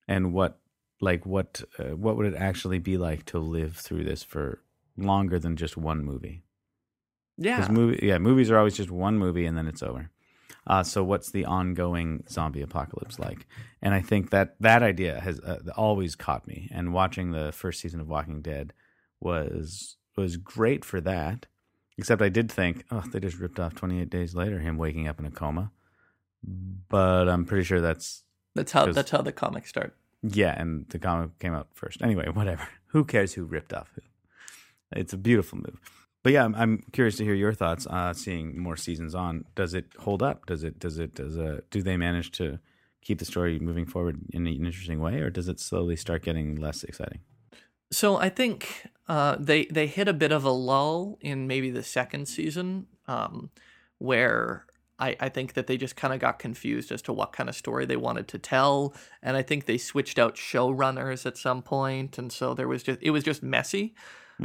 and 0.06 0.32
what 0.32 0.58
like 1.02 1.26
what 1.26 1.62
uh, 1.78 1.96
what 1.96 2.16
would 2.16 2.32
it 2.32 2.36
actually 2.38 2.78
be 2.78 2.96
like 2.96 3.26
to 3.26 3.38
live 3.38 3.76
through 3.76 4.04
this 4.04 4.22
for 4.22 4.62
longer 4.96 5.38
than 5.38 5.56
just 5.56 5.76
one 5.76 6.02
movie? 6.04 6.44
Yeah. 7.36 7.66
Movie, 7.70 7.98
yeah, 8.02 8.18
movies 8.18 8.50
are 8.50 8.56
always 8.56 8.76
just 8.76 8.90
one 8.90 9.18
movie 9.18 9.44
and 9.44 9.58
then 9.58 9.66
it's 9.66 9.82
over. 9.82 10.10
Uh, 10.64 10.84
so 10.84 11.02
what's 11.02 11.32
the 11.32 11.44
ongoing 11.44 12.22
zombie 12.30 12.62
apocalypse 12.62 13.18
like? 13.18 13.46
And 13.82 13.94
I 13.94 14.00
think 14.00 14.30
that 14.30 14.54
that 14.60 14.84
idea 14.84 15.20
has 15.20 15.40
uh, 15.40 15.58
always 15.76 16.14
caught 16.14 16.46
me. 16.46 16.68
And 16.72 16.94
watching 16.94 17.32
the 17.32 17.50
first 17.50 17.80
season 17.80 18.00
of 18.00 18.08
Walking 18.08 18.40
Dead 18.40 18.72
was 19.18 19.96
was 20.16 20.36
great 20.36 20.84
for 20.84 21.00
that. 21.00 21.46
Except 21.98 22.22
I 22.22 22.28
did 22.28 22.50
think, 22.50 22.84
oh, 22.92 23.02
they 23.12 23.18
just 23.18 23.38
ripped 23.38 23.58
off 23.58 23.74
28 23.74 24.08
days 24.08 24.34
later 24.34 24.60
him 24.60 24.78
waking 24.78 25.08
up 25.08 25.18
in 25.18 25.26
a 25.26 25.30
coma. 25.30 25.72
But 26.88 27.28
I'm 27.28 27.44
pretty 27.44 27.64
sure 27.64 27.80
that's 27.80 28.22
That's 28.54 28.70
how 28.70 28.86
that's 28.92 29.10
how 29.10 29.22
the 29.22 29.32
comics 29.32 29.68
start. 29.68 29.96
Yeah, 30.22 30.54
and 30.60 30.86
the 30.88 30.98
comic 30.98 31.38
came 31.38 31.54
out 31.54 31.68
first. 31.74 32.02
Anyway, 32.02 32.28
whatever. 32.28 32.66
Who 32.88 33.04
cares 33.04 33.32
who 33.32 33.44
ripped 33.44 33.72
off 33.72 33.90
who? 33.94 34.02
It's 34.94 35.14
a 35.14 35.16
beautiful 35.16 35.56
move. 35.56 35.80
But 36.22 36.34
yeah, 36.34 36.44
I'm, 36.44 36.54
I'm 36.54 36.84
curious 36.92 37.16
to 37.16 37.24
hear 37.24 37.32
your 37.32 37.54
thoughts. 37.54 37.86
Uh, 37.86 38.12
seeing 38.12 38.60
more 38.60 38.76
seasons 38.76 39.14
on, 39.14 39.46
does 39.54 39.72
it 39.72 39.86
hold 39.98 40.22
up? 40.22 40.44
Does 40.44 40.62
it? 40.62 40.78
Does 40.78 40.98
it? 40.98 41.14
Does 41.14 41.38
uh, 41.38 41.62
do 41.70 41.82
they 41.82 41.96
manage 41.96 42.32
to 42.32 42.58
keep 43.00 43.18
the 43.18 43.24
story 43.24 43.58
moving 43.58 43.86
forward 43.86 44.20
in 44.30 44.46
an 44.46 44.66
interesting 44.66 45.00
way, 45.00 45.20
or 45.20 45.30
does 45.30 45.48
it 45.48 45.58
slowly 45.58 45.96
start 45.96 46.22
getting 46.22 46.56
less 46.56 46.84
exciting? 46.84 47.20
So 47.90 48.16
I 48.16 48.28
think 48.28 48.86
uh, 49.08 49.36
they 49.40 49.64
they 49.64 49.86
hit 49.86 50.06
a 50.06 50.12
bit 50.12 50.32
of 50.32 50.44
a 50.44 50.50
lull 50.50 51.18
in 51.22 51.46
maybe 51.46 51.70
the 51.70 51.82
second 51.82 52.26
season, 52.26 52.86
um, 53.08 53.50
where 53.96 54.66
I, 55.02 55.16
I 55.18 55.28
think 55.28 55.54
that 55.54 55.66
they 55.66 55.76
just 55.76 55.96
kind 55.96 56.14
of 56.14 56.20
got 56.20 56.38
confused 56.38 56.92
as 56.92 57.02
to 57.02 57.12
what 57.12 57.32
kind 57.32 57.48
of 57.48 57.56
story 57.56 57.84
they 57.86 57.96
wanted 57.96 58.28
to 58.28 58.38
tell, 58.38 58.94
and 59.22 59.36
I 59.36 59.42
think 59.42 59.66
they 59.66 59.76
switched 59.78 60.18
out 60.18 60.36
showrunners 60.36 61.26
at 61.26 61.36
some 61.36 61.60
point, 61.62 62.18
and 62.18 62.32
so 62.32 62.54
there 62.54 62.68
was 62.68 62.84
just 62.84 63.00
it 63.02 63.10
was 63.10 63.24
just 63.24 63.42
messy 63.42 63.94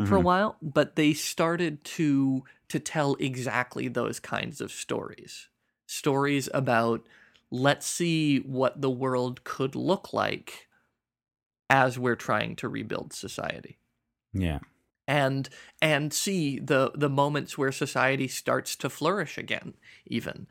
for 0.08 0.16
a 0.18 0.20
Mhm. 0.20 0.24
while. 0.24 0.58
But 0.62 0.96
they 0.96 1.14
started 1.14 1.84
to 1.98 2.44
to 2.70 2.80
tell 2.80 3.16
exactly 3.20 3.88
those 3.88 4.20
kinds 4.20 4.60
of 4.60 4.72
stories, 4.72 5.48
stories 5.86 6.50
about 6.54 7.06
let's 7.52 7.86
see 7.86 8.40
what 8.40 8.82
the 8.82 8.90
world 8.90 9.44
could 9.44 9.76
look 9.76 10.12
like 10.12 10.68
as 11.70 12.00
we're 12.00 12.16
trying 12.16 12.56
to 12.56 12.68
rebuild 12.70 13.14
society 13.14 13.78
Yeah, 14.34 14.60
and 15.08 15.50
and 15.82 16.14
see 16.14 16.60
the 16.60 16.92
the 16.94 17.10
moments 17.10 17.58
where 17.58 17.72
society 17.72 18.28
starts 18.28 18.76
to 18.78 18.90
flourish 18.90 19.38
again 19.38 19.74
even. 20.06 20.48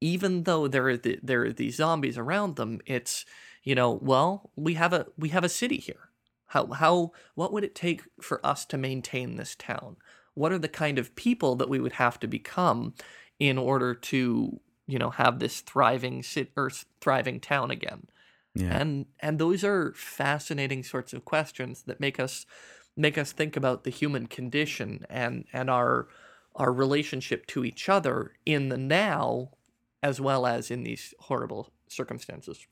Even 0.00 0.42
though 0.42 0.66
there 0.66 0.88
are 0.88 0.96
the, 0.96 1.20
there 1.22 1.44
are 1.44 1.52
these 1.52 1.76
zombies 1.76 2.18
around 2.18 2.56
them 2.56 2.80
it's 2.86 3.24
you 3.62 3.74
know 3.74 3.92
well 4.02 4.50
we 4.56 4.74
have 4.74 4.92
a 4.92 5.06
we 5.16 5.28
have 5.30 5.44
a 5.44 5.48
city 5.48 5.78
here. 5.78 6.10
How 6.46 6.66
how 6.66 7.12
what 7.34 7.52
would 7.52 7.64
it 7.64 7.74
take 7.74 8.02
for 8.20 8.44
us 8.44 8.64
to 8.66 8.76
maintain 8.76 9.36
this 9.36 9.54
town? 9.54 9.96
What 10.34 10.52
are 10.52 10.58
the 10.58 10.68
kind 10.68 10.98
of 10.98 11.14
people 11.14 11.54
that 11.56 11.68
we 11.68 11.78
would 11.78 11.92
have 11.92 12.18
to 12.20 12.26
become 12.26 12.94
in 13.38 13.58
order 13.58 13.94
to 13.94 14.60
you 14.86 14.98
know 14.98 15.10
have 15.10 15.38
this 15.38 15.60
thriving 15.60 16.22
city 16.22 16.50
or 16.56 16.70
thriving 17.00 17.38
town 17.40 17.70
again? 17.70 18.08
Yeah, 18.54 18.76
and 18.76 19.06
and 19.20 19.38
those 19.38 19.64
are 19.64 19.94
fascinating 19.94 20.82
sorts 20.82 21.12
of 21.12 21.24
questions 21.24 21.84
that 21.84 22.00
make 22.00 22.20
us 22.20 22.44
make 22.96 23.16
us 23.16 23.32
think 23.32 23.56
about 23.56 23.84
the 23.84 23.90
human 23.90 24.26
condition 24.26 25.06
and 25.08 25.44
and 25.52 25.70
our 25.70 26.08
our 26.54 26.72
relationship 26.72 27.46
to 27.46 27.64
each 27.64 27.88
other 27.88 28.32
in 28.44 28.68
the 28.68 28.76
now 28.76 29.50
as 30.02 30.20
well 30.20 30.46
as 30.46 30.70
in 30.70 30.82
these 30.82 31.14
horrible 31.20 31.70
circumstances 31.88 32.66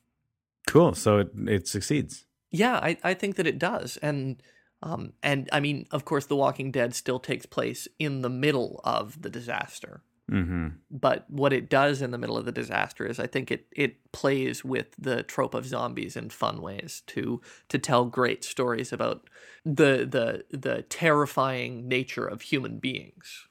cool. 0.67 0.95
So 0.95 1.19
it 1.19 1.31
it 1.47 1.69
succeeds. 1.69 2.25
yeah 2.51 2.77
i 2.83 2.97
i 3.03 3.15
think 3.15 3.37
that 3.37 3.47
it 3.47 3.59
does 3.59 3.97
and 3.99 4.43
um 4.83 5.13
and 5.23 5.49
i 5.53 5.61
mean 5.61 5.87
of 5.91 6.05
course 6.05 6.27
the 6.27 6.37
walking 6.37 6.71
dead 6.71 6.95
still 6.95 7.19
takes 7.19 7.47
place 7.47 7.89
in 7.99 8.23
the 8.23 8.31
middle 8.31 8.81
of 8.85 9.23
the 9.23 9.31
disaster 9.31 10.03
hmm 10.31 10.69
but 10.91 11.29
what 11.29 11.53
it 11.53 11.69
does 11.69 12.03
in 12.03 12.11
the 12.11 12.19
middle 12.19 12.37
of 12.37 12.45
the 12.45 12.53
disaster 12.53 13.07
is 13.07 13.19
I 13.21 13.27
think 13.27 13.51
it 13.51 13.67
it 13.73 14.13
plays 14.13 14.65
with 14.65 14.95
the 14.99 15.23
trope 15.23 15.55
of 15.55 15.67
zombies 15.67 16.17
in 16.17 16.31
fun 16.31 16.63
ways 16.63 17.03
to 17.09 17.41
to 17.69 17.79
tell 17.79 18.05
great 18.07 18.45
stories 18.45 18.93
about 18.93 19.29
the 19.65 20.07
the 20.09 20.45
the 20.57 20.83
terrifying 20.83 21.89
nature 21.89 22.27
of 22.27 22.43
human 22.43 22.79
beings. 22.79 23.47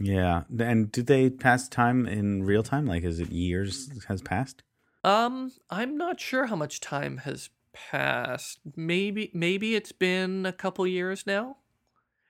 Yeah, 0.00 0.44
and 0.58 0.92
do 0.92 1.02
they 1.02 1.30
pass 1.30 1.68
time 1.68 2.06
in 2.06 2.44
real 2.44 2.62
time? 2.62 2.86
Like, 2.86 3.02
is 3.02 3.18
it 3.18 3.30
years 3.30 3.90
has 4.06 4.22
passed? 4.22 4.62
Um, 5.04 5.52
I'm 5.70 5.96
not 5.96 6.20
sure 6.20 6.46
how 6.46 6.56
much 6.56 6.80
time 6.80 7.18
has 7.18 7.50
passed. 7.72 8.60
Maybe 8.76 9.30
maybe 9.34 9.74
it's 9.74 9.92
been 9.92 10.46
a 10.46 10.52
couple 10.52 10.86
years 10.86 11.26
now. 11.26 11.56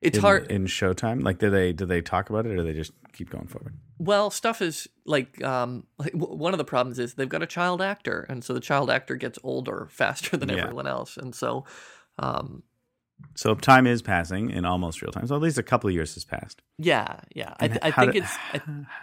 It's 0.01 0.17
in, 0.19 0.23
hard. 0.23 0.51
in 0.51 0.67
Showtime. 0.67 1.23
Like, 1.25 1.39
do 1.39 1.51
they 1.51 1.73
do 1.73 1.85
they 1.87 2.01
talk 2.01 2.31
about 2.31 2.47
it, 2.47 2.51
or 2.53 2.57
do 2.57 2.63
they 2.63 2.73
just 2.73 2.93
keep 3.13 3.31
going 3.31 3.47
forward? 3.49 3.75
Well, 3.99 4.31
stuff 4.31 4.63
is 4.63 4.87
like 5.05 5.43
um 5.43 5.87
like 5.99 6.13
w- 6.13 6.37
one 6.37 6.55
of 6.55 6.59
the 6.59 6.65
problems 6.65 6.99
is 7.01 7.15
they've 7.15 7.29
got 7.29 7.43
a 7.43 7.47
child 7.47 7.83
actor, 7.83 8.25
and 8.29 8.45
so 8.45 8.55
the 8.55 8.61
child 8.61 8.91
actor 8.91 9.17
gets 9.17 9.39
older 9.43 9.89
faster 9.91 10.37
than 10.37 10.51
Yeah. 10.51 10.63
everyone 10.63 10.87
else, 10.87 11.17
and 11.17 11.35
so 11.35 11.65
um 12.19 12.63
So 13.35 13.57
time 13.57 13.89
is 13.89 14.01
passing 14.03 14.51
in 14.51 14.65
almost 14.65 15.03
real 15.03 15.11
time. 15.11 15.27
So 15.27 15.35
at 15.35 15.43
least 15.43 15.59
a 15.59 15.65
couple 15.65 15.89
of 15.89 15.95
years 15.95 16.15
has 16.15 16.25
passed. 16.25 16.63
yeah 16.79 17.19
yeah 17.35 17.55
I, 17.59 17.67
th- 17.67 17.81
I 17.83 17.91
think 17.91 18.13
do- 18.13 18.19
it's 18.21 18.33
I, 18.53 18.61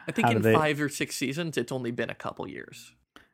I 0.07 0.11
think 0.13 0.31
in 0.31 0.41
they- 0.43 0.53
five 0.53 0.79
or 0.79 0.87
six 0.87 1.17
seasons 1.17 1.57
it's 1.57 1.73
only 1.73 1.91
been 1.91 2.09
a 2.09 2.15
couple 2.15 2.47
years. 2.47 2.93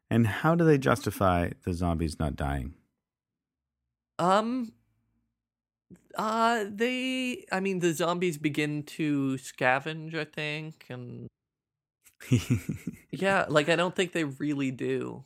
And 0.09 0.25
how 0.25 0.55
do 0.55 0.65
they 0.65 0.79
justify 0.79 1.51
the 1.63 1.73
zombies 1.73 2.17
not 2.19 2.35
dying? 2.35 2.73
Um. 4.19 4.73
Uh, 6.15 6.65
they. 6.69 7.45
I 7.51 7.59
mean, 7.59 7.79
the 7.79 7.93
zombies 7.93 8.37
begin 8.37 8.83
to 8.83 9.37
scavenge. 9.37 10.15
I 10.15 10.25
think, 10.25 10.85
and 10.89 11.27
yeah, 13.11 13.45
like 13.49 13.69
I 13.69 13.75
don't 13.75 13.95
think 13.95 14.11
they 14.13 14.23
really 14.23 14.71
do. 14.71 15.23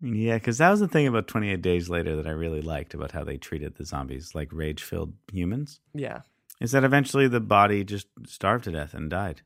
yeah, 0.00 0.34
because 0.34 0.58
that 0.58 0.70
was 0.70 0.80
the 0.80 0.88
thing 0.88 1.06
about 1.06 1.28
28 1.28 1.60
Days 1.62 1.88
Later 1.90 2.16
that 2.16 2.26
I 2.26 2.30
really 2.30 2.60
liked 2.62 2.94
about 2.94 3.12
how 3.12 3.24
they 3.24 3.36
treated 3.36 3.76
the 3.76 3.84
zombies 3.84 4.34
like 4.34 4.48
rage 4.52 4.82
filled 4.82 5.14
humans. 5.32 5.80
Yeah, 5.94 6.20
Is 6.60 6.72
that 6.72 6.84
eventually 6.84 7.28
the 7.28 7.40
body 7.40 7.84
just 7.84 8.06
starved 8.26 8.64
to 8.64 8.72
death 8.72 8.94
and 8.94 9.10
died 9.10 9.42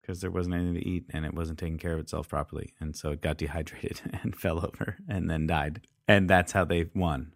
because 0.00 0.20
there 0.20 0.30
wasn't 0.30 0.54
anything 0.54 0.74
to 0.74 0.88
eat 0.88 1.04
and 1.10 1.24
it 1.24 1.34
wasn't 1.34 1.58
taking 1.58 1.78
care 1.78 1.92
of 1.92 2.00
itself 2.00 2.28
properly. 2.28 2.72
And 2.80 2.96
so 2.96 3.10
it 3.12 3.20
got 3.22 3.38
dehydrated 3.38 4.00
and 4.22 4.34
fell 4.34 4.58
over 4.58 4.96
and 5.08 5.30
then 5.30 5.46
died. 5.46 5.82
And 6.08 6.28
that's 6.28 6.52
how 6.52 6.64
they 6.64 6.90
won, 6.94 7.34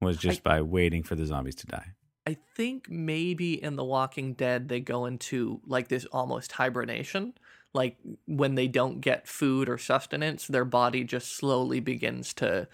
was 0.00 0.16
just 0.16 0.42
by 0.42 0.60
waiting 0.60 1.02
for 1.02 1.14
the 1.14 1.26
zombies 1.26 1.54
to 1.56 1.66
die. 1.66 1.92
I 2.26 2.36
think 2.56 2.90
maybe 2.90 3.62
in 3.62 3.76
The 3.76 3.84
Walking 3.84 4.34
Dead 4.34 4.68
they 4.68 4.80
go 4.80 5.06
into 5.06 5.60
like 5.64 5.88
this 5.88 6.04
almost 6.06 6.52
hibernation. 6.52 7.34
Like 7.72 7.98
when 8.26 8.54
they 8.54 8.68
don't 8.68 9.00
get 9.00 9.28
food 9.28 9.68
or 9.68 9.78
sustenance, 9.78 10.46
their 10.46 10.64
body 10.64 11.04
just 11.04 11.36
slowly 11.36 11.78
begins 11.78 12.32
to, 12.34 12.68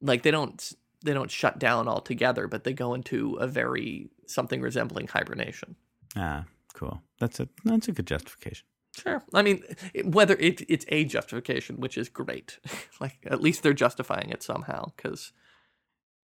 like 0.00 0.22
they 0.22 0.30
don't 0.30 0.72
they 1.04 1.14
don't 1.14 1.30
shut 1.30 1.58
down 1.58 1.88
altogether, 1.88 2.46
but 2.46 2.64
they 2.64 2.72
go 2.72 2.94
into 2.94 3.34
a 3.34 3.46
very 3.46 4.10
something 4.26 4.60
resembling 4.60 5.08
hibernation. 5.08 5.76
Ah, 6.16 6.44
cool. 6.74 7.02
That's 7.18 7.40
a 7.40 7.48
that's 7.64 7.88
a 7.88 7.92
good 7.92 8.06
justification. 8.06 8.66
Sure. 8.96 9.22
I 9.32 9.40
mean, 9.40 9.62
whether 10.04 10.34
it, 10.34 10.60
it's 10.68 10.84
a 10.88 11.04
justification, 11.04 11.80
which 11.80 11.96
is 11.96 12.10
great. 12.10 12.58
like 13.00 13.18
at 13.24 13.40
least 13.40 13.62
they're 13.62 13.72
justifying 13.72 14.30
it 14.30 14.42
somehow 14.42 14.92
because 14.96 15.32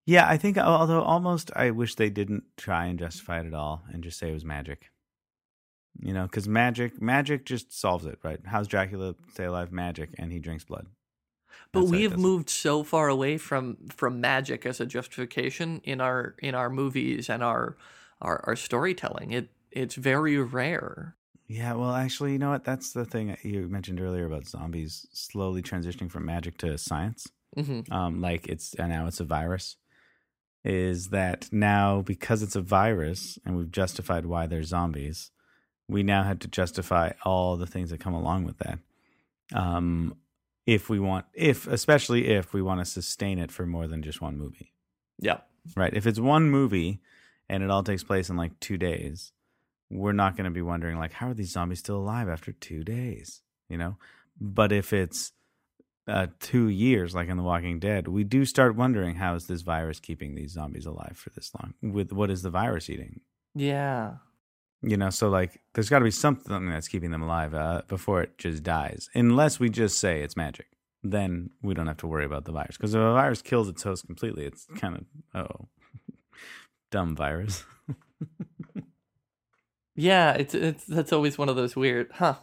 Yeah, 0.08 0.26
I 0.26 0.38
think 0.38 0.56
although 0.56 1.02
almost 1.02 1.50
I 1.54 1.70
wish 1.70 1.96
they 1.96 2.08
didn't 2.08 2.44
try 2.56 2.86
and 2.86 2.98
justify 2.98 3.40
it 3.40 3.46
at 3.46 3.52
all 3.52 3.82
and 3.92 4.02
just 4.02 4.18
say 4.18 4.30
it 4.30 4.32
was 4.32 4.42
magic. 4.42 4.90
You 6.00 6.14
know, 6.14 6.22
because 6.22 6.48
magic 6.48 7.02
magic 7.02 7.44
just 7.44 7.78
solves 7.78 8.06
it, 8.06 8.18
right? 8.22 8.40
How's 8.46 8.68
Dracula 8.68 9.16
stay 9.32 9.44
alive? 9.44 9.70
Magic, 9.70 10.08
and 10.16 10.32
he 10.32 10.38
drinks 10.38 10.64
blood. 10.64 10.86
But 11.72 11.80
That's 11.80 11.90
we 11.90 12.04
have 12.04 12.16
moved 12.16 12.48
so 12.48 12.82
far 12.82 13.08
away 13.08 13.36
from 13.36 13.76
from 13.90 14.18
magic 14.18 14.64
as 14.64 14.80
a 14.80 14.86
justification 14.86 15.82
in 15.84 16.00
our 16.00 16.36
in 16.38 16.54
our 16.54 16.70
movies 16.70 17.28
and 17.28 17.42
our 17.42 17.76
our, 18.22 18.42
our 18.46 18.56
storytelling. 18.56 19.32
It 19.32 19.50
it's 19.70 19.94
very 19.94 20.38
rare. 20.38 21.16
Yeah, 21.48 21.74
well, 21.74 21.92
actually, 21.92 22.32
you 22.32 22.38
know 22.38 22.50
what? 22.50 22.64
That's 22.64 22.94
the 22.94 23.04
thing 23.04 23.36
you 23.42 23.68
mentioned 23.68 24.00
earlier 24.00 24.24
about 24.24 24.46
zombies 24.46 25.06
slowly 25.12 25.60
transitioning 25.60 26.10
from 26.10 26.24
magic 26.24 26.56
to 26.58 26.78
science. 26.78 27.28
hmm 27.54 27.80
Um, 27.90 28.22
like 28.22 28.48
it's 28.48 28.72
and 28.72 28.88
now 28.88 29.06
it's 29.06 29.20
a 29.20 29.24
virus. 29.24 29.76
Is 30.64 31.08
that 31.10 31.48
now 31.52 32.02
because 32.02 32.42
it's 32.42 32.56
a 32.56 32.60
virus 32.60 33.38
and 33.44 33.56
we've 33.56 33.70
justified 33.70 34.26
why 34.26 34.46
they're 34.46 34.62
zombies? 34.62 35.30
We 35.88 36.02
now 36.02 36.22
have 36.24 36.40
to 36.40 36.48
justify 36.48 37.12
all 37.24 37.56
the 37.56 37.66
things 37.66 37.90
that 37.90 38.00
come 38.00 38.12
along 38.14 38.44
with 38.44 38.58
that. 38.58 38.78
Um, 39.54 40.16
if 40.66 40.90
we 40.90 40.98
want, 41.00 41.24
if 41.32 41.66
especially 41.66 42.28
if 42.28 42.52
we 42.52 42.60
want 42.60 42.80
to 42.80 42.84
sustain 42.84 43.38
it 43.38 43.50
for 43.50 43.64
more 43.64 43.86
than 43.86 44.02
just 44.02 44.20
one 44.20 44.36
movie, 44.36 44.72
Yeah. 45.18 45.38
right? 45.76 45.94
If 45.94 46.06
it's 46.06 46.20
one 46.20 46.50
movie 46.50 47.00
and 47.48 47.62
it 47.62 47.70
all 47.70 47.82
takes 47.82 48.04
place 48.04 48.28
in 48.28 48.36
like 48.36 48.58
two 48.60 48.76
days, 48.76 49.32
we're 49.90 50.12
not 50.12 50.36
going 50.36 50.44
to 50.44 50.50
be 50.50 50.60
wondering 50.60 50.98
like 50.98 51.12
how 51.14 51.28
are 51.30 51.34
these 51.34 51.52
zombies 51.52 51.78
still 51.78 51.96
alive 51.96 52.28
after 52.28 52.52
two 52.52 52.84
days 52.84 53.40
you 53.70 53.78
know 53.78 53.96
but 54.38 54.70
if 54.70 54.92
it's 54.92 55.32
uh, 56.08 56.26
two 56.40 56.68
years 56.68 57.14
like 57.14 57.28
in 57.28 57.36
the 57.36 57.42
walking 57.42 57.78
dead 57.78 58.08
we 58.08 58.24
do 58.24 58.44
start 58.44 58.74
wondering 58.74 59.16
how 59.16 59.34
is 59.34 59.46
this 59.46 59.60
virus 59.62 60.00
keeping 60.00 60.34
these 60.34 60.52
zombies 60.52 60.86
alive 60.86 61.12
for 61.16 61.30
this 61.30 61.50
long 61.54 61.74
with 61.82 62.12
what 62.12 62.30
is 62.30 62.42
the 62.42 62.50
virus 62.50 62.88
eating 62.88 63.20
Yeah. 63.54 64.14
you 64.82 64.96
know 64.96 65.10
so 65.10 65.28
like 65.28 65.60
there's 65.74 65.88
got 65.90 65.98
to 66.00 66.04
be 66.04 66.10
something 66.10 66.68
that's 66.70 66.88
keeping 66.88 67.10
them 67.10 67.22
alive 67.22 67.52
uh, 67.54 67.82
before 67.88 68.22
it 68.22 68.38
just 68.38 68.62
dies 68.62 69.08
unless 69.14 69.60
we 69.60 69.68
just 69.68 69.98
say 69.98 70.22
it's 70.22 70.36
magic 70.36 70.66
then 71.02 71.50
we 71.62 71.74
don't 71.74 71.86
have 71.86 71.98
to 71.98 72.06
worry 72.06 72.24
about 72.24 72.44
the 72.44 72.52
virus 72.52 72.76
because 72.76 72.94
if 72.94 73.00
a 73.00 73.12
virus 73.12 73.42
kills 73.42 73.68
its 73.68 73.82
host 73.82 74.06
completely 74.06 74.44
it's 74.44 74.66
kind 74.76 74.96
of 74.96 75.04
oh 75.34 75.68
dumb 76.90 77.14
virus 77.14 77.64
Yeah, 79.94 80.32
it's 80.34 80.54
it's 80.54 80.84
that's 80.84 81.12
always 81.12 81.36
one 81.38 81.48
of 81.48 81.56
those 81.56 81.74
weird, 81.74 82.10
huh? 82.14 82.36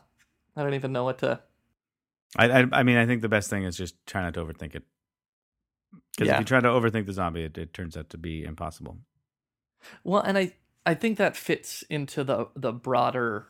I 0.57 0.63
don't 0.63 0.73
even 0.73 0.91
know 0.91 1.05
what 1.05 1.19
to. 1.19 1.39
I, 2.37 2.61
I 2.61 2.65
I 2.71 2.83
mean, 2.83 2.97
I 2.97 3.05
think 3.05 3.21
the 3.21 3.29
best 3.29 3.49
thing 3.49 3.63
is 3.63 3.77
just 3.77 3.95
try 4.05 4.21
not 4.21 4.33
to 4.35 4.43
overthink 4.45 4.75
it. 4.75 4.83
Because 6.15 6.27
Yeah. 6.27 6.33
if 6.35 6.39
you 6.39 6.45
try 6.45 6.59
to 6.59 6.67
overthink 6.67 7.05
the 7.05 7.13
zombie, 7.13 7.43
it, 7.43 7.57
it 7.57 7.73
turns 7.73 7.95
out 7.97 8.09
to 8.11 8.17
be 8.17 8.43
impossible. 8.43 8.97
Well, 10.03 10.21
and 10.21 10.37
I 10.37 10.53
I 10.85 10.93
think 10.93 11.17
that 11.17 11.35
fits 11.35 11.83
into 11.89 12.23
the 12.23 12.47
the 12.55 12.71
broader 12.71 13.47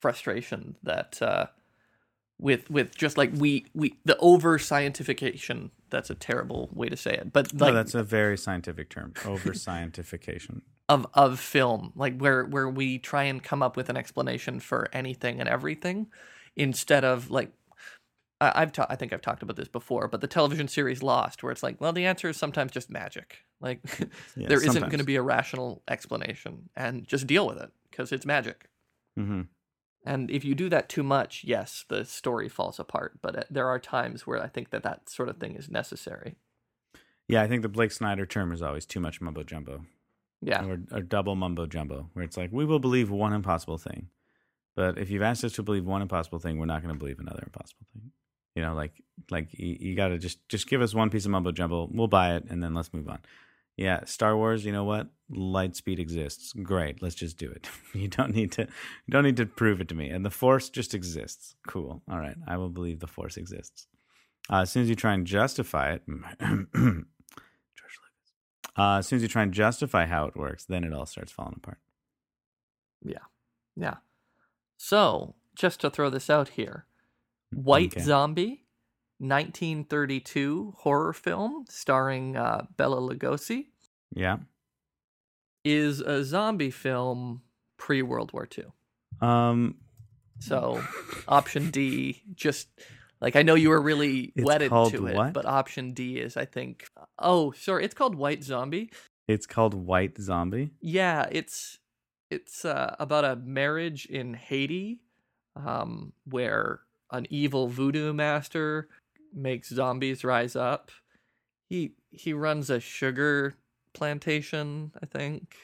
frustration 0.00 0.76
that 0.82 1.20
uh, 1.22 1.46
with 2.38 2.70
with 2.70 2.96
just 2.96 3.16
like 3.18 3.30
we 3.34 3.66
we 3.74 3.94
the 4.04 4.16
over 4.18 4.58
scientification. 4.58 5.70
That's 5.90 6.10
a 6.10 6.14
terrible 6.14 6.68
way 6.72 6.88
to 6.88 6.96
say 6.96 7.12
it, 7.14 7.32
but 7.32 7.52
no, 7.54 7.66
like 7.66 7.74
that's 7.74 7.94
a 7.94 8.02
very 8.02 8.36
scientific 8.36 8.90
term. 8.90 9.14
Over 9.24 9.52
scientification. 9.52 10.60
of 10.88 11.06
of 11.14 11.40
film, 11.40 11.92
like 11.96 12.18
where 12.18 12.44
where 12.44 12.68
we 12.68 12.98
try 12.98 13.24
and 13.24 13.42
come 13.42 13.62
up 13.62 13.76
with 13.76 13.88
an 13.88 13.96
explanation 13.96 14.60
for 14.60 14.88
anything 14.92 15.40
and 15.40 15.48
everything, 15.48 16.08
instead 16.56 17.04
of 17.04 17.30
like 17.30 17.52
I, 18.40 18.52
I've 18.62 18.72
ta- 18.72 18.86
I 18.88 18.96
think 18.96 19.12
I've 19.12 19.22
talked 19.22 19.42
about 19.42 19.56
this 19.56 19.68
before, 19.68 20.08
but 20.08 20.20
the 20.20 20.26
television 20.26 20.68
series 20.68 21.02
Lost, 21.02 21.42
where 21.42 21.52
it's 21.52 21.62
like, 21.62 21.80
well, 21.80 21.92
the 21.92 22.06
answer 22.06 22.28
is 22.28 22.36
sometimes 22.36 22.72
just 22.72 22.90
magic. 22.90 23.38
Like 23.60 23.80
Yeah, 24.36 24.48
there 24.48 24.62
isn't 24.62 24.80
going 24.80 24.98
to 24.98 25.04
be 25.04 25.16
a 25.16 25.22
rational 25.22 25.82
explanation, 25.88 26.70
and 26.76 27.06
just 27.06 27.26
deal 27.26 27.46
with 27.46 27.58
it 27.58 27.70
because 27.90 28.12
it's 28.12 28.26
magic. 28.26 28.68
hmm 29.16 29.42
And 30.04 30.30
if 30.30 30.44
you 30.44 30.54
do 30.54 30.68
that 30.68 30.88
too 30.88 31.02
much, 31.02 31.42
yes, 31.44 31.84
the 31.88 32.04
story 32.04 32.48
falls 32.48 32.78
apart. 32.78 33.18
But 33.20 33.36
uh, 33.36 33.42
there 33.50 33.66
are 33.68 33.78
times 33.78 34.26
where 34.26 34.42
I 34.42 34.48
think 34.48 34.70
that 34.70 34.82
that 34.84 35.10
sort 35.10 35.28
of 35.28 35.38
thing 35.38 35.56
is 35.56 35.68
necessary. 35.70 36.36
Yeah, 37.26 37.42
I 37.42 37.48
think 37.48 37.62
the 37.62 37.68
Blake 37.68 37.92
Snyder 37.92 38.24
term 38.24 38.52
is 38.52 38.62
always 38.62 38.86
too 38.86 39.00
much 39.00 39.20
mumbo 39.20 39.42
jumbo. 39.42 39.84
Yeah, 40.40 40.64
Or, 40.64 40.78
or 40.92 41.02
double 41.02 41.34
mumbo 41.34 41.66
jumbo, 41.66 42.10
where 42.12 42.24
it's 42.24 42.36
like, 42.36 42.50
we 42.52 42.64
will 42.64 42.78
believe 42.78 43.10
one 43.10 43.32
impossible 43.32 43.76
thing. 43.76 44.08
But 44.76 44.96
if 44.96 45.10
you've 45.10 45.20
asked 45.22 45.42
us 45.42 45.52
to 45.54 45.64
believe 45.64 45.84
one 45.84 46.00
impossible 46.00 46.38
thing, 46.38 46.58
we're 46.58 46.66
not 46.66 46.80
going 46.80 46.94
to 46.94 46.98
believe 46.98 47.18
another 47.18 47.42
impossible 47.44 47.84
thing. 47.92 48.12
You 48.54 48.62
know, 48.62 48.74
like 48.74 48.92
like 49.30 49.48
you, 49.52 49.94
got 49.94 50.08
to 50.08 50.18
just 50.18 50.48
just 50.48 50.68
give 50.68 50.82
us 50.82 50.94
one 50.94 51.10
piece 51.10 51.24
of 51.24 51.30
mumbo 51.30 51.52
jumbo, 51.52 51.88
we'll 51.90 52.08
buy 52.08 52.34
it, 52.34 52.44
and 52.48 52.62
then 52.62 52.74
let's 52.74 52.92
move 52.92 53.08
on. 53.08 53.20
Yeah, 53.76 54.04
Star 54.04 54.36
Wars. 54.36 54.64
You 54.64 54.72
know 54.72 54.84
what? 54.84 55.08
Light 55.30 55.76
speed 55.76 56.00
exists. 56.00 56.52
Great, 56.52 57.00
let's 57.00 57.14
just 57.14 57.38
do 57.38 57.50
it. 57.50 57.68
You 57.94 58.08
don't 58.08 58.34
need 58.34 58.52
to 58.52 58.62
you 58.62 59.12
don't 59.12 59.24
need 59.24 59.36
to 59.36 59.46
prove 59.46 59.80
it 59.80 59.88
to 59.88 59.94
me. 59.94 60.08
And 60.10 60.24
the 60.24 60.30
Force 60.30 60.68
just 60.68 60.94
exists. 60.94 61.54
Cool. 61.66 62.02
All 62.10 62.18
right, 62.18 62.36
I 62.46 62.56
will 62.56 62.70
believe 62.70 63.00
the 63.00 63.06
Force 63.06 63.36
exists. 63.36 63.86
Uh, 64.50 64.62
as 64.62 64.70
soon 64.70 64.82
as 64.82 64.88
you 64.88 64.94
try 64.96 65.14
and 65.14 65.26
justify 65.26 65.92
it, 65.92 66.02
Uh, 68.78 68.98
as 68.98 69.08
soon 69.08 69.16
as 69.16 69.22
you 69.22 69.28
try 69.28 69.42
and 69.42 69.52
justify 69.52 70.06
how 70.06 70.26
it 70.26 70.36
works, 70.36 70.64
then 70.64 70.84
it 70.84 70.92
all 70.92 71.04
starts 71.04 71.32
falling 71.32 71.54
apart. 71.56 71.78
Yeah. 73.02 73.26
Yeah. 73.76 73.96
So 74.76 75.34
just 75.56 75.80
to 75.80 75.90
throw 75.90 76.10
this 76.10 76.30
out 76.30 76.50
here, 76.50 76.86
White 77.52 77.92
Okay. 77.94 78.00
Zombie, 78.02 78.64
1932 79.18 80.74
horror 80.78 81.12
film 81.12 81.64
starring 81.68 82.36
uh, 82.36 82.66
Bela 82.76 83.00
Lugosi, 83.00 83.66
Yeah. 84.14 84.38
is 85.64 86.00
a 86.00 86.24
zombie 86.24 86.70
film 86.70 87.42
pre 87.76 88.02
World 88.02 88.32
War 88.32 88.48
II. 88.56 88.66
Um, 89.20 89.76
So 90.40 90.82
option 91.26 91.70
D, 91.70 92.22
just 92.34 92.68
like 93.20 93.34
I 93.34 93.42
know 93.42 93.54
you 93.54 93.70
were 93.70 93.80
really 93.82 94.32
wedded 94.36 94.70
to 94.70 95.06
it, 95.06 95.16
what? 95.16 95.32
but 95.32 95.46
option 95.46 95.92
D 95.92 96.18
is 96.18 96.36
I 96.36 96.44
think. 96.44 96.84
Oh, 97.18 97.52
sorry, 97.52 97.84
it's 97.84 97.94
called 97.94 98.14
White 98.14 98.44
Zombie. 98.44 98.90
it's 99.26 99.46
called 99.46 99.74
White 99.74 100.18
Zombie. 100.20 100.70
Yeah, 100.80 101.26
it's 101.32 101.78
it's 102.30 102.64
uh, 102.64 102.94
about 103.00 103.24
a 103.24 103.36
marriage 103.36 104.06
in 104.06 104.34
Haiti, 104.34 105.00
um, 105.56 106.12
where 106.24 106.80
an 107.10 107.26
evil 107.30 107.68
voodoo 107.68 108.12
master 108.12 108.88
makes 109.34 109.68
zombies 109.68 110.24
rise 110.24 110.56
up. 110.56 110.90
He 111.68 111.92
he 112.10 112.32
runs 112.32 112.70
a 112.70 112.80
sugar 112.80 113.54
plantation, 113.94 114.92
I 115.02 115.06
think. 115.06 115.54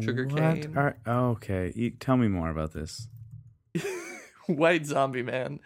Sugar 0.00 0.26
What 0.26 0.36
cane. 0.38 0.76
are- 0.76 0.96
okay, 1.06 1.72
you, 1.74 1.90
tell 1.90 2.16
me 2.16 2.28
more 2.28 2.50
about 2.50 2.72
this. 2.72 3.08
White 4.46 4.86
zombie 4.86 5.22
man. 5.22 5.60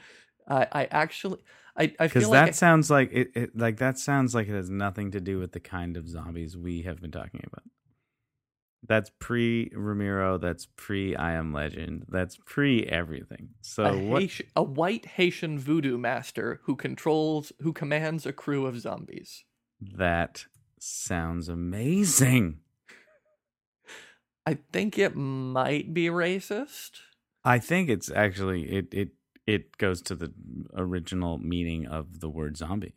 I 0.49 0.67
I 0.73 0.85
actually 0.91 1.39
I 1.77 1.95
I 1.99 2.09
feel 2.09 2.31
that 2.33 2.41
like 2.41 2.49
I- 2.49 2.53
sounds 2.53 2.91
like 2.91 3.11
it, 3.13 3.31
it. 3.35 3.57
Like 3.57 3.79
that 3.79 3.99
sounds 3.99 4.35
like 4.35 4.49
it 4.49 4.55
has 4.55 4.69
nothing 4.71 5.11
to 5.13 5.21
do 5.21 5.39
with 5.39 5.53
the 5.53 5.61
kind 5.61 5.97
of 5.97 6.09
zombies 6.09 6.57
we 6.57 6.83
have 6.83 7.01
been 7.01 7.11
talking 7.11 7.43
about. 7.47 7.63
That's 8.87 9.11
pre 9.19 9.71
Romero. 9.75 10.39
That's 10.39 10.67
pre 10.77 11.17
I 11.17 11.33
Am 11.33 11.53
Legend. 11.53 12.05
That's 12.09 12.37
pre 12.45 12.85
everything. 12.85 13.51
So 13.63 13.85
a, 13.85 13.99
what? 13.99 14.23
Haitian- 14.23 14.47
a 14.57 14.63
white 14.63 15.07
Haitian 15.07 15.59
voodoo 15.59 15.97
master 15.99 16.61
who 16.65 16.77
controls 16.77 17.53
who 17.61 17.73
commands 17.73 18.27
a 18.27 18.33
crew 18.33 18.67
of 18.67 18.79
zombies. 18.81 19.45
That 19.81 20.47
sounds 20.79 21.49
amazing. 21.49 22.61
I 24.47 24.59
think 24.73 24.99
it 24.99 25.17
might 25.17 25.95
be 25.95 26.07
racist. 26.07 27.01
I 27.45 27.59
think 27.59 27.89
it's 27.89 28.11
actually 28.11 28.65
it 28.71 28.93
it 28.93 29.09
it 29.47 29.79
goes 29.79 30.03
to 30.03 30.15
the 30.15 30.33
original 30.75 31.39
meaning 31.39 31.87
of 31.87 32.21
the 32.21 32.29
word 32.29 32.57
zombie. 32.57 32.95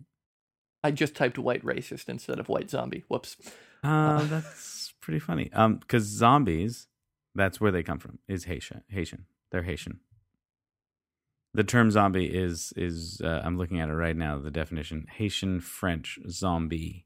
I 0.84 0.92
just 0.92 1.16
typed 1.16 1.38
white 1.38 1.64
racist 1.64 2.08
instead 2.08 2.40
of 2.40 2.50
white 2.50 2.70
zombie. 2.70 3.04
Whoops. 3.08 3.36
Uh, 3.84 4.24
that's 4.26 4.87
pretty 5.08 5.20
funny. 5.20 5.50
Um, 5.54 5.78
because 5.78 6.04
zombies, 6.04 6.88
that's 7.34 7.62
where 7.62 7.72
they 7.72 7.82
come 7.82 7.98
from. 7.98 8.20
Is 8.28 8.44
Haitian? 8.44 8.84
Haitian. 8.90 9.24
They're 9.52 9.64
Haitian. 9.64 10.02
The 11.54 11.64
term 11.64 11.92
zombie 11.92 12.26
is 12.26 12.74
is 12.76 13.22
uh, 13.24 13.42
I'm 13.42 13.58
looking 13.58 13.80
at 13.80 13.88
it 13.88 13.94
right 13.94 14.18
now. 14.18 14.38
The 14.38 14.52
definition: 14.52 15.08
Haitian 15.10 15.62
French 15.62 16.20
zombie, 16.30 17.06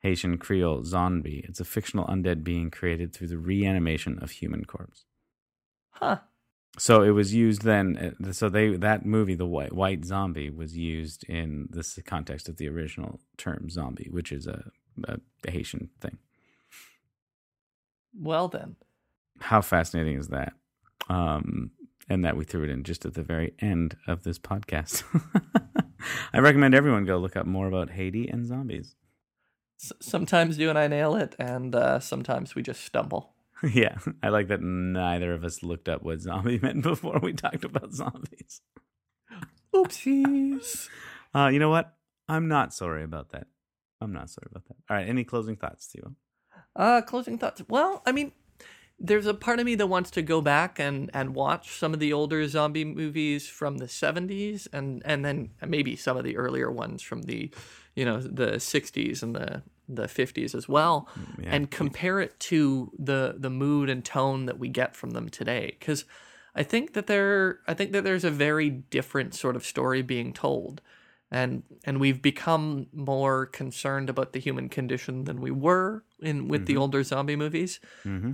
Haitian 0.00 0.38
Creole 0.38 0.82
zombie. 0.82 1.44
It's 1.48 1.60
a 1.60 1.64
fictional 1.64 2.06
undead 2.08 2.42
being 2.42 2.72
created 2.72 3.14
through 3.14 3.28
the 3.28 3.38
reanimation 3.38 4.18
of 4.20 4.32
human 4.32 4.64
corpse. 4.64 5.04
Huh. 5.90 6.18
So 6.76 7.02
it 7.02 7.10
was 7.10 7.32
used 7.32 7.62
then. 7.62 8.16
uh, 8.20 8.32
So 8.32 8.48
they 8.48 8.70
that 8.76 9.06
movie, 9.06 9.36
the 9.36 9.46
white 9.46 9.72
white 9.72 10.04
zombie, 10.04 10.50
was 10.50 10.76
used 10.76 11.22
in 11.28 11.68
this 11.70 11.96
context 12.04 12.48
of 12.48 12.56
the 12.56 12.68
original 12.68 13.20
term 13.36 13.70
zombie, 13.70 14.08
which 14.10 14.32
is 14.32 14.48
a 14.48 14.72
a, 15.04 15.18
a 15.46 15.50
Haitian 15.52 15.90
thing. 16.00 16.18
Well 18.14 18.48
then, 18.48 18.76
How 19.40 19.60
fascinating 19.60 20.16
is 20.18 20.28
that? 20.28 20.52
Um, 21.08 21.70
and 22.08 22.24
that 22.24 22.36
we 22.36 22.44
threw 22.44 22.64
it 22.64 22.70
in 22.70 22.84
just 22.84 23.04
at 23.04 23.14
the 23.14 23.22
very 23.22 23.54
end 23.60 23.96
of 24.06 24.24
this 24.24 24.38
podcast. 24.38 25.04
I 26.32 26.38
recommend 26.38 26.74
everyone 26.74 27.04
go 27.04 27.18
look 27.18 27.36
up 27.36 27.46
more 27.46 27.66
about 27.68 27.90
Haiti 27.90 28.28
and 28.28 28.46
zombies. 28.46 28.94
S- 29.80 29.92
sometimes 30.00 30.58
you 30.58 30.70
and 30.70 30.78
I 30.78 30.88
nail 30.88 31.14
it, 31.16 31.34
and 31.38 31.74
uh, 31.74 32.00
sometimes 32.00 32.54
we 32.54 32.62
just 32.62 32.84
stumble. 32.84 33.34
yeah, 33.62 33.98
I 34.22 34.28
like 34.28 34.48
that 34.48 34.62
neither 34.62 35.32
of 35.34 35.44
us 35.44 35.62
looked 35.62 35.88
up 35.88 36.02
what 36.02 36.20
zombie 36.20 36.58
meant 36.62 36.82
before 36.82 37.18
we 37.22 37.32
talked 37.32 37.64
about 37.64 37.92
zombies. 37.92 38.60
Oopsies. 39.74 40.88
Uh, 41.34 41.48
you 41.52 41.58
know 41.58 41.70
what? 41.70 41.94
I'm 42.28 42.48
not 42.48 42.72
sorry 42.74 43.04
about 43.04 43.30
that. 43.30 43.46
I'm 44.00 44.12
not 44.12 44.30
sorry 44.30 44.48
about 44.50 44.64
that. 44.68 44.76
All 44.88 44.96
right, 44.96 45.08
any 45.08 45.24
closing 45.24 45.56
thoughts, 45.56 45.86
Tio? 45.88 46.14
Uh, 46.78 47.02
closing 47.02 47.36
thoughts. 47.36 47.60
Well, 47.68 48.02
I 48.06 48.12
mean, 48.12 48.32
there's 49.00 49.26
a 49.26 49.34
part 49.34 49.58
of 49.58 49.66
me 49.66 49.74
that 49.74 49.86
wants 49.88 50.10
to 50.12 50.22
go 50.22 50.40
back 50.40 50.78
and, 50.78 51.10
and 51.12 51.34
watch 51.34 51.76
some 51.78 51.92
of 51.92 52.00
the 52.00 52.12
older 52.12 52.46
zombie 52.48 52.84
movies 52.84 53.48
from 53.48 53.78
the 53.78 53.86
70s 53.86 54.66
and, 54.72 55.02
and 55.04 55.24
then 55.24 55.50
maybe 55.66 55.94
some 55.96 56.16
of 56.16 56.24
the 56.24 56.36
earlier 56.36 56.70
ones 56.70 57.02
from 57.02 57.22
the, 57.22 57.50
you 57.94 58.04
know, 58.04 58.20
the 58.20 58.52
60s 58.52 59.22
and 59.22 59.34
the, 59.36 59.62
the 59.88 60.04
50s 60.04 60.54
as 60.54 60.68
well 60.68 61.08
Yeah. 61.38 61.48
and 61.54 61.70
compare 61.70 62.20
it 62.20 62.38
to 62.40 62.92
the 62.98 63.34
the 63.38 63.50
mood 63.50 63.88
and 63.88 64.04
tone 64.04 64.46
that 64.46 64.58
we 64.58 64.68
get 64.68 64.94
from 64.94 65.10
them 65.12 65.28
today 65.30 65.76
cuz 65.80 66.04
I 66.54 66.62
think 66.62 66.92
that 66.92 67.06
there 67.06 67.60
I 67.66 67.72
think 67.74 67.92
that 67.92 68.04
there's 68.04 68.24
a 68.24 68.30
very 68.30 68.68
different 68.68 69.34
sort 69.34 69.56
of 69.56 69.64
story 69.64 70.02
being 70.02 70.32
told 70.34 70.82
and 71.30 71.62
and 71.84 72.00
we've 72.00 72.22
become 72.22 72.86
more 72.92 73.46
concerned 73.46 74.08
about 74.08 74.32
the 74.32 74.38
human 74.38 74.68
condition 74.68 75.24
than 75.24 75.40
we 75.40 75.50
were 75.50 76.02
in 76.20 76.48
with 76.48 76.66
the 76.66 76.76
older 76.76 77.02
zombie 77.02 77.36
movies 77.36 77.80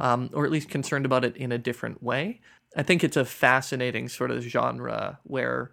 um, 0.01 0.31
or 0.33 0.45
at 0.45 0.51
least 0.51 0.69
concerned 0.69 1.05
about 1.05 1.25
it 1.25 1.37
in 1.37 1.53
a 1.53 1.59
different 1.59 2.03
way. 2.03 2.41
I 2.77 2.83
think 2.83 3.05
it's 3.05 3.17
a 3.17 3.25
fascinating 3.25 4.09
sort 4.09 4.31
of 4.31 4.43
genre 4.43 5.19
where 5.25 5.71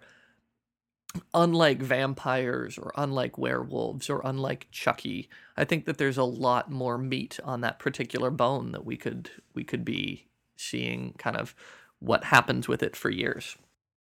unlike 1.34 1.80
vampires 1.82 2.78
or 2.78 2.92
unlike 2.96 3.36
werewolves 3.38 4.08
or 4.08 4.22
unlike 4.24 4.66
chucky 4.70 5.28
i 5.58 5.64
think 5.64 5.84
that 5.84 5.98
there's 5.98 6.16
a 6.16 6.24
lot 6.24 6.70
more 6.70 6.96
meat 6.96 7.38
on 7.44 7.60
that 7.60 7.78
particular 7.78 8.30
bone 8.30 8.72
that 8.72 8.86
we 8.86 8.96
could 8.96 9.30
we 9.54 9.62
could 9.62 9.84
be 9.84 10.26
seeing 10.56 11.12
kind 11.18 11.36
of 11.36 11.54
what 11.98 12.24
happens 12.24 12.66
with 12.66 12.82
it 12.82 12.96
for 12.96 13.10
years 13.10 13.56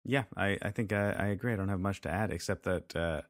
Yeah, 0.04 0.24
I, 0.36 0.58
I 0.62 0.70
think 0.70 0.92
I, 0.92 1.10
I 1.12 1.26
agree. 1.26 1.52
I 1.52 1.56
don't 1.56 1.68
have 1.68 1.80
much 1.80 2.00
to 2.02 2.10
add 2.10 2.32
except 2.32 2.64
that 2.64 2.96
uh, 2.96 3.22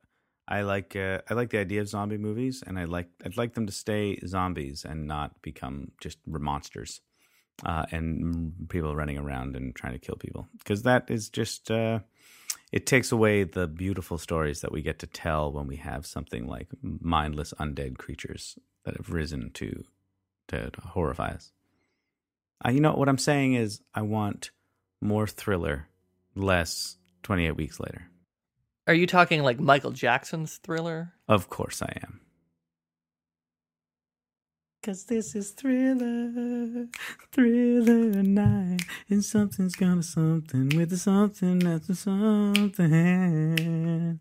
I 0.47 0.63
like 0.63 0.97
uh, 0.97 1.21
I 1.29 1.35
like 1.35 1.51
the 1.51 1.59
idea 1.59 1.81
of 1.81 1.89
zombie 1.89 2.19
movies, 2.19 2.63
and 2.67 2.79
I 2.79 2.85
like 2.85 3.09
I'd 3.25 3.37
like 3.37 3.55
them 3.55 3.67
to 3.67 3.73
stay 3.73 4.19
zombies 4.27 4.85
and 4.85 5.07
not 5.07 5.41
become 5.43 5.93
just 6.01 6.19
monsters 6.27 7.01
uh, 7.65 7.87
and 7.91 8.69
people 8.69 8.95
running 8.97 9.19
around 9.19 9.57
and 9.57 9.75
trying 9.75 9.93
to 9.93 9.99
kill 9.99 10.17
people 10.17 10.49
because 10.59 10.83
that 10.83 11.11
is 11.11 11.29
just 11.29 11.71
uh, 11.71 12.01
it 12.73 12.87
takes 12.87 13.13
away 13.13 13.45
the 13.45 13.67
beautiful 13.67 14.19
stories 14.19 14.61
that 14.61 14.73
we 14.73 14.83
get 14.83 14.99
to 15.01 15.07
tell 15.07 15.53
when 15.53 15.67
we 15.67 15.77
have 15.77 16.07
something 16.07 16.47
like 16.47 16.69
mindless 16.83 17.53
undead 17.59 17.99
creatures 17.99 18.59
that 18.85 18.97
have 18.97 19.11
risen 19.11 19.51
to 19.53 19.85
to, 20.49 20.71
to 20.71 20.81
horrify 20.81 21.29
us. 21.31 21.53
Uh, 22.65 22.71
you 22.71 22.81
know 22.81 22.93
what 22.93 23.09
I'm 23.09 23.19
saying 23.19 23.55
is 23.55 23.81
I 23.95 24.03
want 24.03 24.51
more 25.01 25.27
thriller 25.27 25.89
less 26.35 26.97
28 27.23 27.53
weeks 27.53 27.81
later. 27.81 28.07
are 28.87 28.95
you 28.95 29.07
talking 29.07 29.43
like 29.43 29.61
michael 29.61 29.91
jackson's 29.91 30.57
thriller 30.63 31.13
Of 31.29 31.49
course 31.49 31.83
I 31.83 31.93
am. 32.03 32.21
Cause 34.83 35.05
this 35.05 35.35
is 35.35 35.51
thriller, 35.51 36.87
thriller 37.33 38.23
night, 38.23 38.81
and 39.11 39.23
something's 39.23 39.77
gonna 39.77 40.03
something 40.03 40.71
with 40.71 40.89
the 40.89 40.97
something 40.97 41.59
that's 41.59 41.91
a 41.91 41.95
something. 41.95 44.19